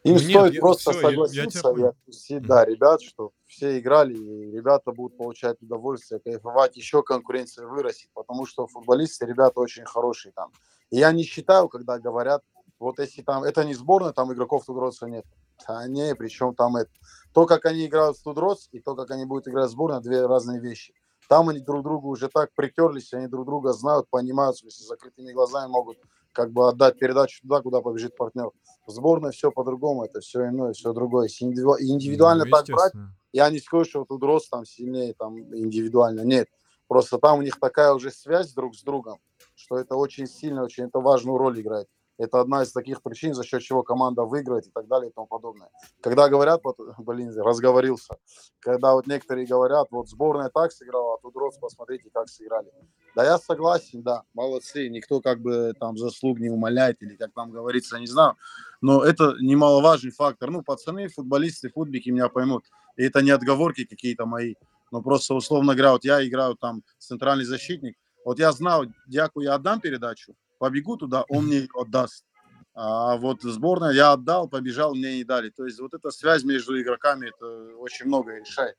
[0.05, 3.79] Им ну, стоит нет, просто все, согласиться я, я и отпустить, да, ребят, что все
[3.79, 9.83] играли, и ребята будут получать удовольствие, кайфовать, еще конкуренция вырастет, потому что футболисты, ребята очень
[9.83, 10.51] хорошие там.
[10.91, 12.43] И я не считаю, когда говорят,
[12.77, 15.25] вот если там, это не сборная, там игроков 2DROTS нет.
[15.65, 16.91] А не, причем там это.
[17.33, 20.23] То, как они играют в 2DROTS, и то, как они будут играть в сборную, две
[20.27, 20.93] разные вещи.
[21.27, 25.31] Там они друг другу уже так притерлись, они друг друга знают, понимают, если с закрытыми
[25.31, 25.97] глазами могут
[26.35, 28.51] как бы отдать передачу туда, куда побежит партнер.
[28.85, 31.23] В сборной все по-другому, это все иное, все другое.
[31.27, 32.93] Если индивиду- индивидуально Ну, так брать,
[33.31, 36.47] я не скажу, что тут рост там сильнее, там индивидуально, нет.
[36.87, 39.17] Просто там у них такая уже связь друг с другом,
[39.55, 41.87] что это очень сильно, очень это важную роль играет.
[42.17, 45.27] Это одна из таких причин, за счет чего команда выиграет и так далее и тому
[45.27, 45.69] подобное.
[46.01, 48.15] Когда говорят, вот, блин, разговорился,
[48.59, 52.71] когда вот некоторые говорят, вот сборная так сыграла, а тут Рос, посмотрите, как сыграли.
[53.15, 57.51] Да я согласен, да, молодцы, никто как бы там заслуг не умаляет или как там
[57.51, 58.35] говорится, не знаю,
[58.81, 60.51] но это немаловажный фактор.
[60.51, 62.63] Ну, пацаны, футболисты, футбики меня поймут.
[62.95, 64.55] И это не отговорки какие-то мои,
[64.91, 69.55] но просто условно говоря, вот я играю там центральный защитник, вот я знал, Дяку я
[69.55, 72.25] отдам передачу, побегу туда, он мне ее отдаст.
[72.73, 75.49] А вот сборная я отдал, побежал, мне не дали.
[75.49, 78.75] То есть вот эта связь между игроками, это очень многое решает.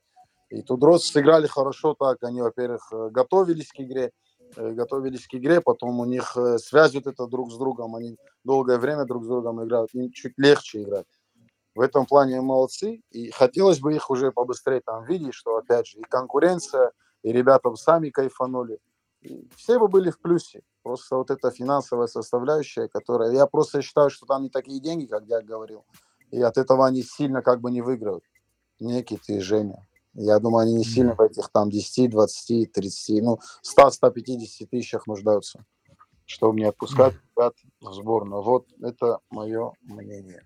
[0.51, 2.23] И тут Рос сыграли хорошо так.
[2.23, 4.13] Они, во-первых, э, готовились к игре,
[4.57, 8.17] э, готовились к игре, потом у них э, связь вот эта друг с другом, они
[8.45, 11.07] долгое время друг с другом играют, им чуть легче играть.
[11.75, 15.99] В этом плане молодцы, и хотелось бы их уже побыстрее там видеть, что, опять же,
[15.99, 16.93] и конкуренция,
[17.23, 18.79] и ребята сами кайфанули.
[19.21, 20.63] И все бы были в плюсе.
[20.87, 23.33] Просто вот эта финансовая составляющая, которая...
[23.33, 25.85] Я просто считаю, что там не такие деньги, как я говорил.
[26.31, 28.23] И от этого они сильно как бы не выиграют.
[28.79, 29.85] Никит и Женя.
[30.15, 35.65] Я думаю, они не сильно в этих там 10, 20, 30, ну, 100-150 тысячах нуждаются,
[36.25, 38.43] чтобы не отпускать ребят в сборную.
[38.43, 40.45] Вот это мое мнение.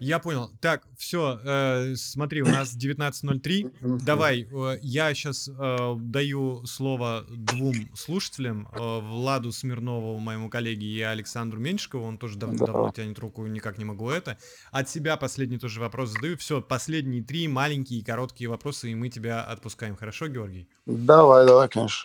[0.00, 0.50] Я понял.
[0.60, 3.98] Так, все, смотри, у нас 19.03.
[4.04, 11.58] Давай, э, я сейчас даю слово двум слушателям, э, Владу Смирнову, моему коллеге, и Александру
[11.60, 12.04] Меньшикову.
[12.04, 12.66] Он тоже дав- Да.
[12.66, 14.36] давно тянет руку, никак не могу это.
[14.70, 16.36] От себя последний тоже вопрос задаю.
[16.36, 19.96] Все, последние три маленькие короткие вопросы, и мы тебя отпускаем.
[19.96, 20.68] Хорошо, Георгий?
[20.86, 22.04] Давай, давай, конечно.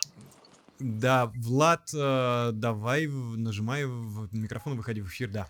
[0.78, 5.46] Да, Влад, э, давай, нажимай в микрофон, выходи в эфир, да.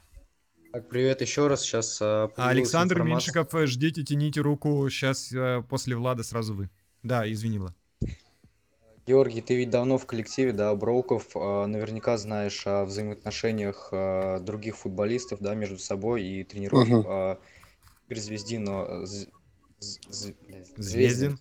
[0.72, 1.62] Так, привет еще раз.
[1.62, 4.88] Сейчас А Александр Меньшиков, э, ждите, тяните руку.
[4.88, 5.32] Сейчас
[5.68, 6.70] после Влада сразу вы.
[7.02, 7.74] Да, извини, Влад.
[9.06, 11.26] Георгий, ты ведь давно в коллективе, да, Броуков.
[11.34, 17.04] а, Наверняка знаешь о взаимоотношениях а, других футболистов, да, между собой и тренеров Мгм.
[17.08, 17.38] а,
[18.06, 19.26] Игорь Звездин, а, З-
[19.80, 21.38] З- З- блядь, Звездин.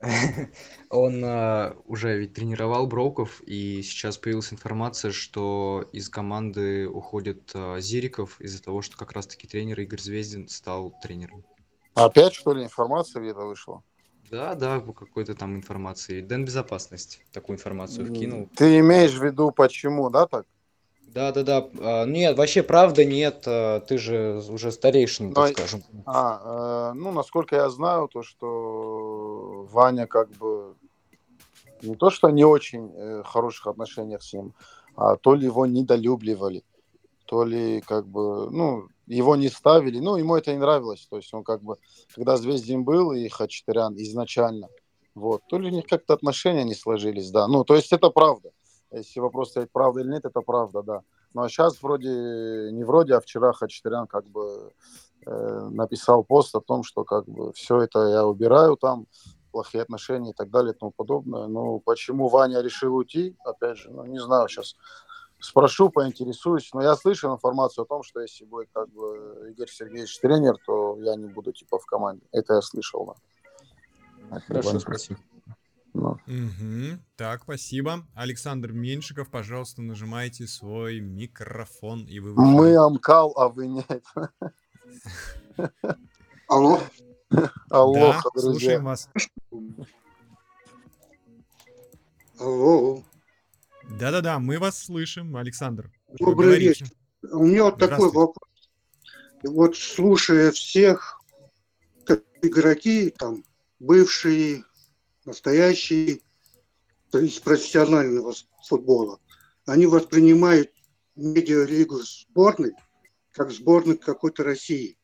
[0.90, 7.80] Он а, уже ведь тренировал Броуков, и сейчас появилась информация, что из команды уходит а,
[7.80, 11.44] Зириков из-за того, что как раз-таки тренер Игорь Звездин стал тренером.
[11.94, 13.82] Опять, что ли, информация где-то вышла?
[14.30, 16.20] Да, да, по какой-то там информации.
[16.20, 18.48] Дэн Безопасность такую информацию вкинул.
[18.54, 20.46] Ты имеешь в виду, почему, да, так?
[21.14, 21.68] Да, да, да.
[21.80, 23.44] А, Нет, вообще правда нет.
[23.46, 25.82] а, Ты же уже старейшина, так Но- скажем.
[26.06, 30.74] А, э, ну, насколько я знаю, то, что Ваня как бы
[31.82, 34.52] не то, что не очень э, хороших отношениях с ним,
[34.96, 36.64] а то ли его недолюбливали,
[37.24, 41.32] то ли как бы, ну, его не ставили, ну, ему это не нравилось, то есть
[41.32, 41.76] он как бы,
[42.14, 44.68] когда Звездин был и Хачатурян изначально,
[45.14, 48.50] вот, то ли у них как-то отношения не сложились, да, ну, то есть это правда,
[48.90, 51.02] если вопрос стоит, правда или нет, это правда, да,
[51.34, 52.08] ну, а сейчас вроде,
[52.72, 54.72] не вроде, а вчера Хачатурян как бы
[55.26, 59.06] э, написал пост о том, что как бы все это я убираю там,
[59.52, 61.46] плохие отношения и так далее и тому подобное.
[61.46, 64.76] Ну, почему Ваня решил уйти, опять же, ну, не знаю, сейчас
[65.38, 70.18] спрошу, поинтересуюсь, но я слышал информацию о том, что если будет как бы Игорь Сергеевич
[70.20, 72.26] тренер, то я не буду типа в команде.
[72.32, 73.14] Это я слышал,
[74.30, 74.40] да.
[74.40, 75.20] Хорошо, спасибо.
[75.94, 77.02] Ну, Мгм.
[77.16, 78.06] Так, спасибо.
[78.14, 82.34] Александр Меньшиков, пожалуйста, нажимайте свой микрофон, и вы...
[82.34, 82.76] Мы.
[82.76, 84.04] Амкал, а вы нет.
[86.48, 86.80] Алло,
[87.70, 89.10] Алло, Да, слушаем вас.
[92.38, 93.02] алло,
[93.90, 95.90] Да-да-да, мы вас слышим, Александр.
[96.18, 96.86] Добрый вечер.
[97.32, 98.48] У меня вот такой вопрос.
[99.42, 101.20] Вот слушая всех,
[102.04, 103.44] как игроки, там,
[103.78, 104.64] бывшие,
[105.28, 106.20] настоящие,
[107.10, 108.34] то есть профессионального
[108.66, 109.20] футбола,
[109.66, 110.72] они воспринимают
[111.14, 112.72] медиалигу сборной
[113.32, 114.98] как сборную какой-то России.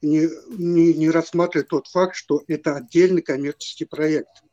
[0.00, 4.44] Не, не, не рассматривая тот факт, что это отдельный коммерческий проект.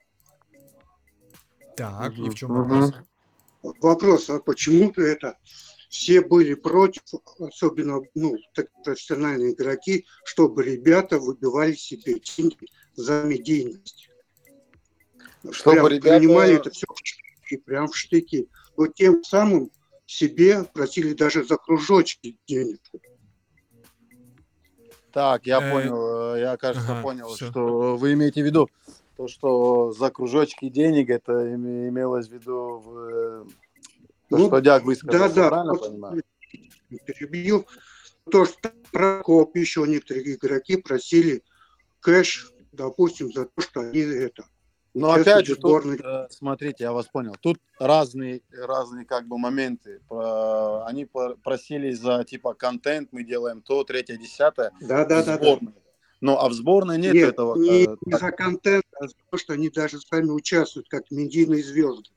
[1.75, 2.93] Так, и в чем вопрос?
[3.61, 5.37] Вопрос, а почему это
[5.89, 7.03] все были против,
[7.39, 14.09] особенно ну, так, профессиональные игроки, чтобы ребята выбивали себе деньги за медийность.
[15.51, 18.47] Чтобы Прям ребята- принимали это все в штыки, прям в штыки.
[18.75, 19.71] Но тем самым
[20.05, 22.79] себе просили даже за кружочки денег.
[25.11, 27.49] Так, я Э, понял, э, я, кажется, ага, понял, всё.
[27.49, 28.69] что вы имеете в виду.
[29.15, 32.97] То, что за кружочки денег, это имелось в виду в...
[32.99, 33.45] Э,
[34.29, 36.23] то, ну, что Дяк высказался, да, да, правильно понимаю?
[37.05, 37.65] Перебью.
[38.29, 41.43] То, что Прокоп, еще некоторые игроки просили
[42.01, 44.45] кэш, допустим, за то, что они это
[44.99, 47.35] но опять же, тут, э, смотрите, я вас понял.
[47.39, 50.01] Тут разные, разные как бы моменты.
[50.09, 51.05] Они
[51.43, 54.71] просили за типа контент, мы делаем то, третье, десятое.
[54.81, 55.59] Да, да, да, да.
[56.19, 57.55] Но а в сборной нет, нет этого.
[57.57, 61.63] Не, э, не за контент, а за то, что они даже сами участвуют, как медийные
[61.63, 62.09] звезды.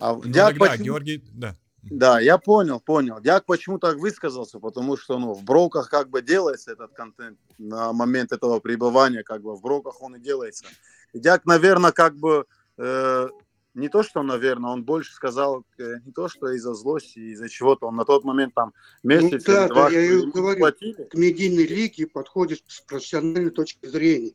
[0.00, 0.84] А ну, я тогда, почему...
[0.84, 1.56] Георгий, да.
[1.82, 3.20] Да, я понял, понял.
[3.20, 7.92] Дяк почему так высказался, потому что ну, в броках как бы делается этот контент на
[7.92, 10.64] момент этого пребывания, как бы в броках он и делается.
[11.12, 12.46] И Дяк, наверное, как бы
[12.78, 13.28] э,
[13.74, 17.86] не то, что, наверное, он больше сказал э, не то, что из-за злости, из-за чего-то.
[17.86, 18.72] Он на тот момент там
[19.02, 21.04] месяц ну, да, два, да, я говорю, платили.
[21.04, 24.34] к медийной лиге подходит с профессиональной точки зрения.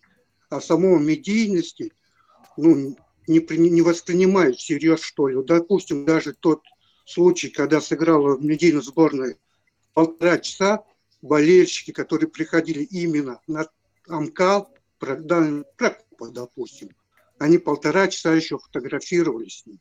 [0.49, 1.93] А самой медийности
[2.57, 2.97] ну,
[3.27, 5.41] не, не воспринимают всерьез, что ли.
[5.43, 6.61] Допустим, даже тот
[7.07, 9.37] случай, когда сыграла в медийной сборной
[9.93, 10.83] полтора часа,
[11.21, 13.67] болельщики, которые приходили именно на
[14.07, 14.69] Амкал,
[14.99, 16.89] Прокопа, допустим,
[17.37, 19.79] они полтора часа еще фотографировались с ним.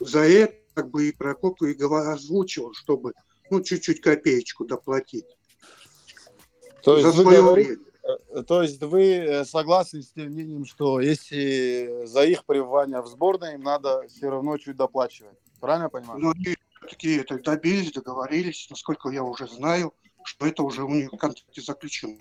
[0.00, 3.14] За это как бы и Прокоп и озвучивал, чтобы
[3.50, 5.26] ну, чуть-чуть копеечку доплатить.
[6.82, 7.84] То есть, за свое говорите, время.
[8.28, 13.06] Э, то есть вы э, согласны с тем мнением, что если за их пребывание в
[13.06, 15.38] сборной им надо все равно чуть доплачивать?
[15.60, 16.20] Правильно я понимаю?
[16.20, 16.56] Ну, они
[16.88, 19.92] такие это добились, договорились, насколько я уже знаю,
[20.24, 22.18] что это уже у них в контракте заключено.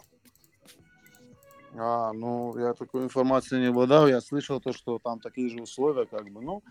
[1.76, 6.06] А, ну, я такой информации не обладал, я слышал то, что там такие же условия,
[6.06, 6.64] как бы, ну...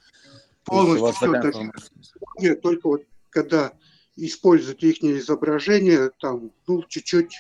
[0.65, 1.73] Полностью все такие
[2.41, 3.73] Нет, только вот когда
[4.17, 7.37] используют их изображение, там, ну, чуть-чуть,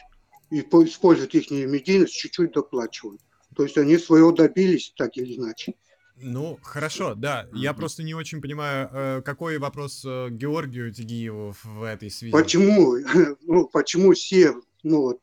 [0.51, 3.20] и используют их медийность, чуть-чуть доплачивают.
[3.57, 5.74] То есть они своего добились, так или иначе.
[6.18, 7.47] Ну, хорошо, да.
[7.52, 12.32] Я просто не очень понимаю, э, какой вопрос э, Георгию Тигиеву в этой связи.
[12.32, 12.97] Почему,
[13.43, 15.20] ну, почему все ну,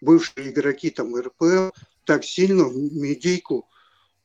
[0.00, 1.70] бывшие игроки там РПЛ
[2.04, 3.68] так сильно медийку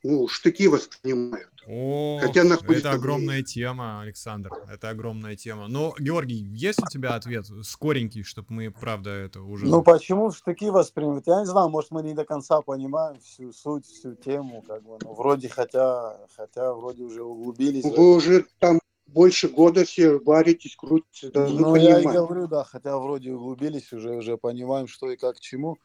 [0.04, 1.55] ну, штыки воспринимают?
[1.68, 4.52] О, Хотя это огромная тема, Александр.
[4.72, 5.68] Это огромная тема.
[5.68, 9.66] Но, Георгий, есть у тебя ответ скоренький, чтобы мы, правда, это уже...
[9.66, 11.26] Ну, почему штыки воспринимают?
[11.28, 14.98] Я не знаю, может, мы не до конца понимаем всю суть, всю тему, как бы,
[15.02, 17.84] ну, вроде, хотя, хотя, вроде уже углубились.
[17.84, 22.04] Вы уже там больше года все варитесь, крутитесь, должны ну, понимать.
[22.04, 25.78] я и говорю, да, хотя вроде углубились, уже, уже понимаем, что и как к чему.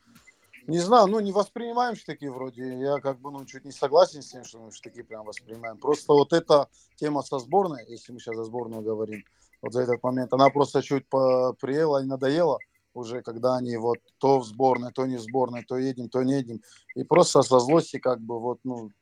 [0.70, 2.78] Не знаю, ну не воспринимаем штыки вроде.
[2.78, 5.78] Я как бы ну чуть не согласен с тем, что мы штыки прям воспринимаем.
[5.78, 9.24] Просто вот эта тема со сборной, если мы сейчас за сборную говорим,
[9.62, 12.60] вот за этот момент, она просто чуть приела и надоела
[12.94, 16.34] уже, когда они вот то в сборной, то не в сборной, то едем, то не
[16.34, 16.60] едем.
[16.94, 18.92] И просто со злости как бы вот, ну,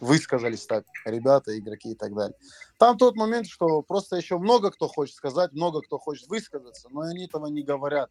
[0.00, 2.36] высказались так, ребята, игроки и так далее.
[2.78, 7.02] Там тот момент, что просто еще много кто хочет сказать, много кто хочет высказаться, но
[7.02, 8.10] они этого не говорят.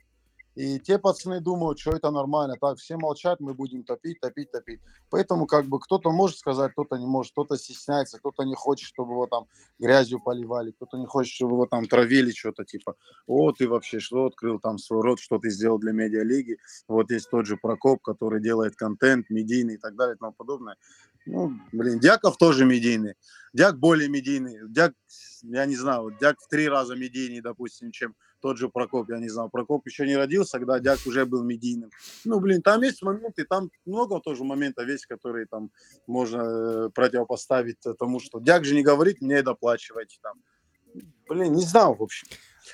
[0.55, 2.55] И те пацаны думают, что это нормально.
[2.59, 4.79] Так, все молчат, мы будем топить, топить, топить.
[5.09, 9.11] Поэтому как бы кто-то может сказать, кто-то не может, кто-то стесняется, кто-то не хочет, чтобы
[9.11, 9.47] его там
[9.79, 12.95] грязью поливали, кто-то не хочет, чтобы его там травили что-то типа,
[13.27, 16.57] о, ты вообще что открыл там свой рот, что ты сделал для медиалиги.
[16.87, 20.77] Вот есть тот же Прокоп, который делает контент медийный и так далее и тому подобное.
[21.25, 23.15] Ну, блин, Дяков тоже медийный.
[23.51, 24.59] Дяк более медийный.
[24.69, 24.93] Дяк,
[25.41, 29.29] я не знаю, Дяк в три раза медийнее, допустим, чем тот же Прокоп, я не
[29.29, 31.89] знаю, Прокоп еще не родился, когда Дяк уже был медийным.
[32.23, 35.71] Ну, блин, там есть моменты, там много тоже моментов есть, которые там
[36.07, 40.41] можно э, противопоставить тому, что Дяк же не говорит, мне доплачивайте там.
[41.27, 42.27] Блин, не знаю, в общем.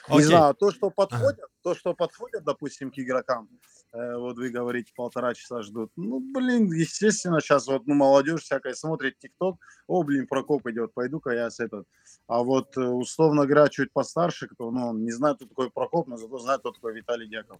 [0.08, 0.18] Okay.
[0.18, 1.48] Не знаю, то, что подходят, ага.
[1.64, 3.50] то, что подходят, допустим, к игрокам,
[3.94, 5.92] вот вы говорите, полтора часа ждут.
[5.96, 9.58] Ну, блин, естественно, сейчас вот ну, молодежь всякая смотрит ТикТок,
[9.88, 11.86] о, блин, Прокоп идет, пойду-ка я с этот.
[12.28, 16.18] А вот, э, условно говоря, чуть постарше, кто, ну, не знает, кто такой Прокоп, но
[16.18, 17.60] зато знает, кто такой Виталий Дяков.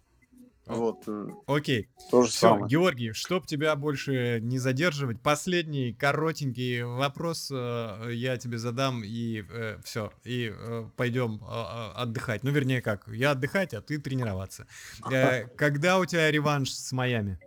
[0.72, 1.04] Вот.
[1.06, 1.88] Э, окей.
[2.10, 2.66] То же Все, самое.
[2.66, 9.78] Георгий, чтоб тебя больше не задерживать, последний коротенький вопрос э, я тебе задам и э,
[9.84, 12.42] все, и э, пойдем э, отдыхать.
[12.42, 14.66] Ну, вернее, как, я отдыхать, а ты тренироваться.
[15.10, 17.38] Э, когда у тебя реванш с Майами?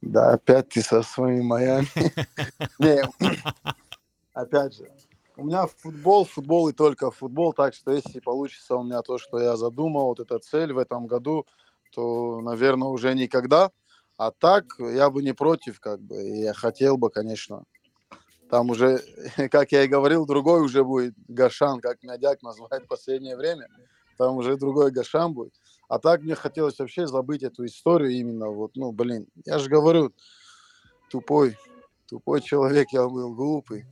[0.00, 1.88] Да, опять ты со своими Майами.
[4.32, 4.88] Опять же,
[5.36, 9.38] у меня футбол, футбол и только футбол, так что если получится у меня то, что
[9.38, 11.46] я задумал, вот эта цель в этом году–
[11.90, 13.70] то, наверное, уже никогда.
[14.16, 16.16] А так я бы не против, как бы.
[16.16, 17.64] Я хотел бы, конечно.
[18.50, 19.00] Там уже,
[19.50, 23.68] как я и говорил, другой уже будет Гашан, как дядь называет в последнее время.
[24.18, 25.54] Там уже другой Гашан будет.
[25.88, 28.48] А так мне хотелось вообще забыть эту историю именно.
[28.48, 30.12] Вот, ну, блин, я же говорю,
[31.10, 31.56] тупой.
[32.06, 33.86] Тупой человек я был, глупый.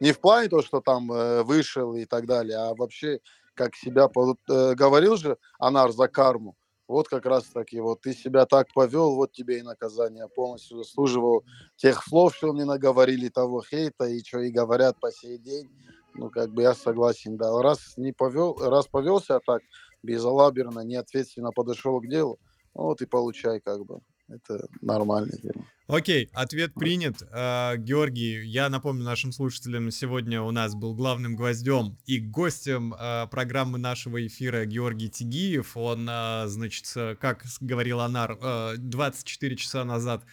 [0.00, 3.20] Не в плане того, что там э, вышел и так далее, а вообще
[3.54, 4.08] как себя...
[4.48, 6.56] Э, говорил же Анар за карму.
[6.88, 11.44] Вот как раз таки, вот ты себя так повел, вот тебе и наказание полностью заслуживал
[11.76, 15.68] тех слов, что мне наговорили, того хейта, и что и говорят по сей день.
[16.14, 17.50] Ну, как бы я согласен, да.
[17.60, 19.62] Раз не повел, раз повелся так,
[20.02, 22.38] безалаберно, неответственно подошел к делу,
[22.72, 24.00] вот и получай как бы.
[24.28, 25.64] Это нормальное дело.
[25.88, 27.22] Окей, ответ принят.
[27.22, 33.28] Uh, Георгий, я напомню нашим слушателям, сегодня у нас был главным гвоздем и гостем uh,
[33.28, 35.76] программы нашего эфира Георгий Тигиев.
[35.76, 38.36] Он, uh, значит, как говорил Анар,
[38.78, 40.24] 24 часа назад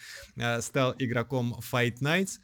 [0.60, 2.40] стал игроком Fight Nights.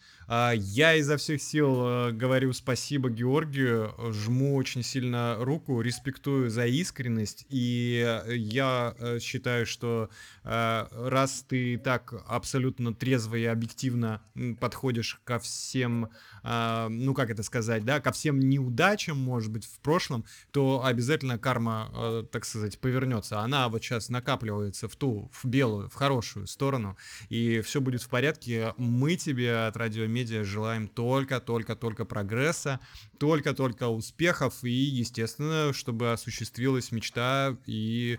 [0.54, 8.22] Я изо всех сил говорю спасибо Георгию, жму очень сильно руку, респектую за искренность, и
[8.28, 10.08] я считаю, что
[10.44, 14.22] раз ты так абсолютно трезво и объективно
[14.60, 16.10] подходишь ко всем,
[16.44, 21.38] э, ну как это сказать, да, ко всем неудачам, может быть, в прошлом, то обязательно
[21.38, 23.40] карма, э, так сказать, повернется.
[23.40, 26.96] Она вот сейчас накапливается в ту, в белую, в хорошую сторону,
[27.30, 28.74] и все будет в порядке.
[28.76, 32.80] Мы тебе от Радиомедиа желаем только, только, только прогресса,
[33.18, 38.18] только-только успехов и, естественно, чтобы осуществилась мечта и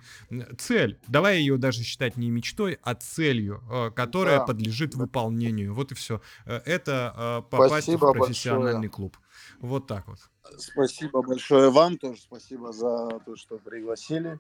[0.58, 0.98] цель.
[1.08, 4.46] Давай ее даже считать не мечтой, а целью, э, которая да.
[4.46, 5.74] подлежит выполнению.
[5.74, 6.22] Вот и все.
[6.46, 8.90] Э, это э, попасть спасибо в профессиональный большое.
[8.90, 9.18] клуб.
[9.60, 10.20] Вот так вот.
[10.58, 12.22] Спасибо большое вам тоже.
[12.22, 14.40] Спасибо за то, что пригласили.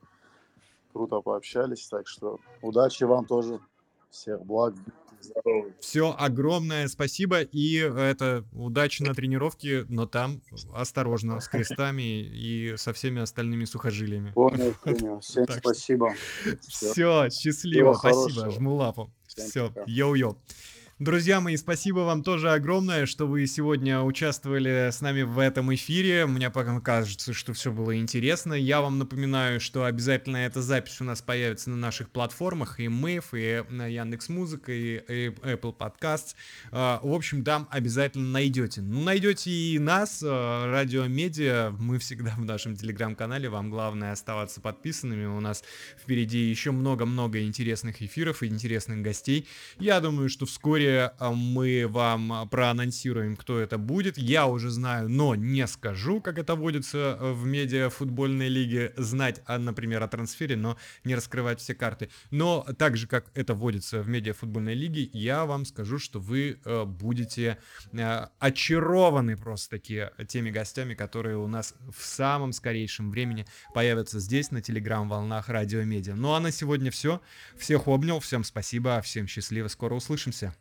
[0.91, 1.87] Круто пообщались.
[1.87, 3.59] Так что удачи вам тоже.
[4.09, 4.75] Всех благ.
[5.79, 10.41] Все, огромное спасибо и это удачи на тренировке, но там
[10.73, 14.31] осторожно с крестами и со всеми остальными сухожилиями.
[14.31, 15.19] Понял, понял.
[15.19, 16.13] Всем спасибо.
[16.67, 19.11] Все, счастливо, спасибо, жму лапу.
[19.37, 20.35] Все, йоу-йоу.
[21.01, 26.27] Друзья мои, спасибо вам тоже огромное, что вы сегодня участвовали с нами в этом эфире.
[26.27, 28.53] Мне пока кажется, что все было интересно.
[28.53, 33.33] Я вам напоминаю, что обязательно эта запись у нас появится на наших платформах, и Мэйв,
[33.33, 36.35] и на Яндекс Музыка, и Apple Podcasts.
[36.71, 38.81] А, в общем, там обязательно найдете.
[38.81, 41.71] Ну, найдете и нас, а, Радио Медиа.
[41.79, 43.49] Мы всегда в нашем телеграм-канале.
[43.49, 45.25] Вам главное оставаться подписанными.
[45.25, 45.63] У нас
[45.99, 49.47] впереди еще много-много интересных эфиров и интересных гостей.
[49.79, 54.17] Я думаю, что вскоре а, мы вам проанонсируем, кто это будет.
[54.17, 58.93] Я уже знаю, но не скажу, как это водится в медиа футбольной лиге.
[58.97, 62.09] Знать, а, например, о трансфере, но не раскрывать все карты.
[62.29, 66.59] Но так же, как это водится в медиа футбольной лиге, я вам скажу, что вы
[66.63, 67.57] э, будете
[67.91, 74.61] э, очарованы просто-таки теми гостями, которые у нас в самом скорейшем времени появятся здесь, на
[74.61, 76.15] телеграм-волнах Радио Медиа.
[76.15, 77.21] Ну а на сегодня все.
[77.57, 80.53] Всех обнял, всем спасибо, всем счастливо, скоро услышимся.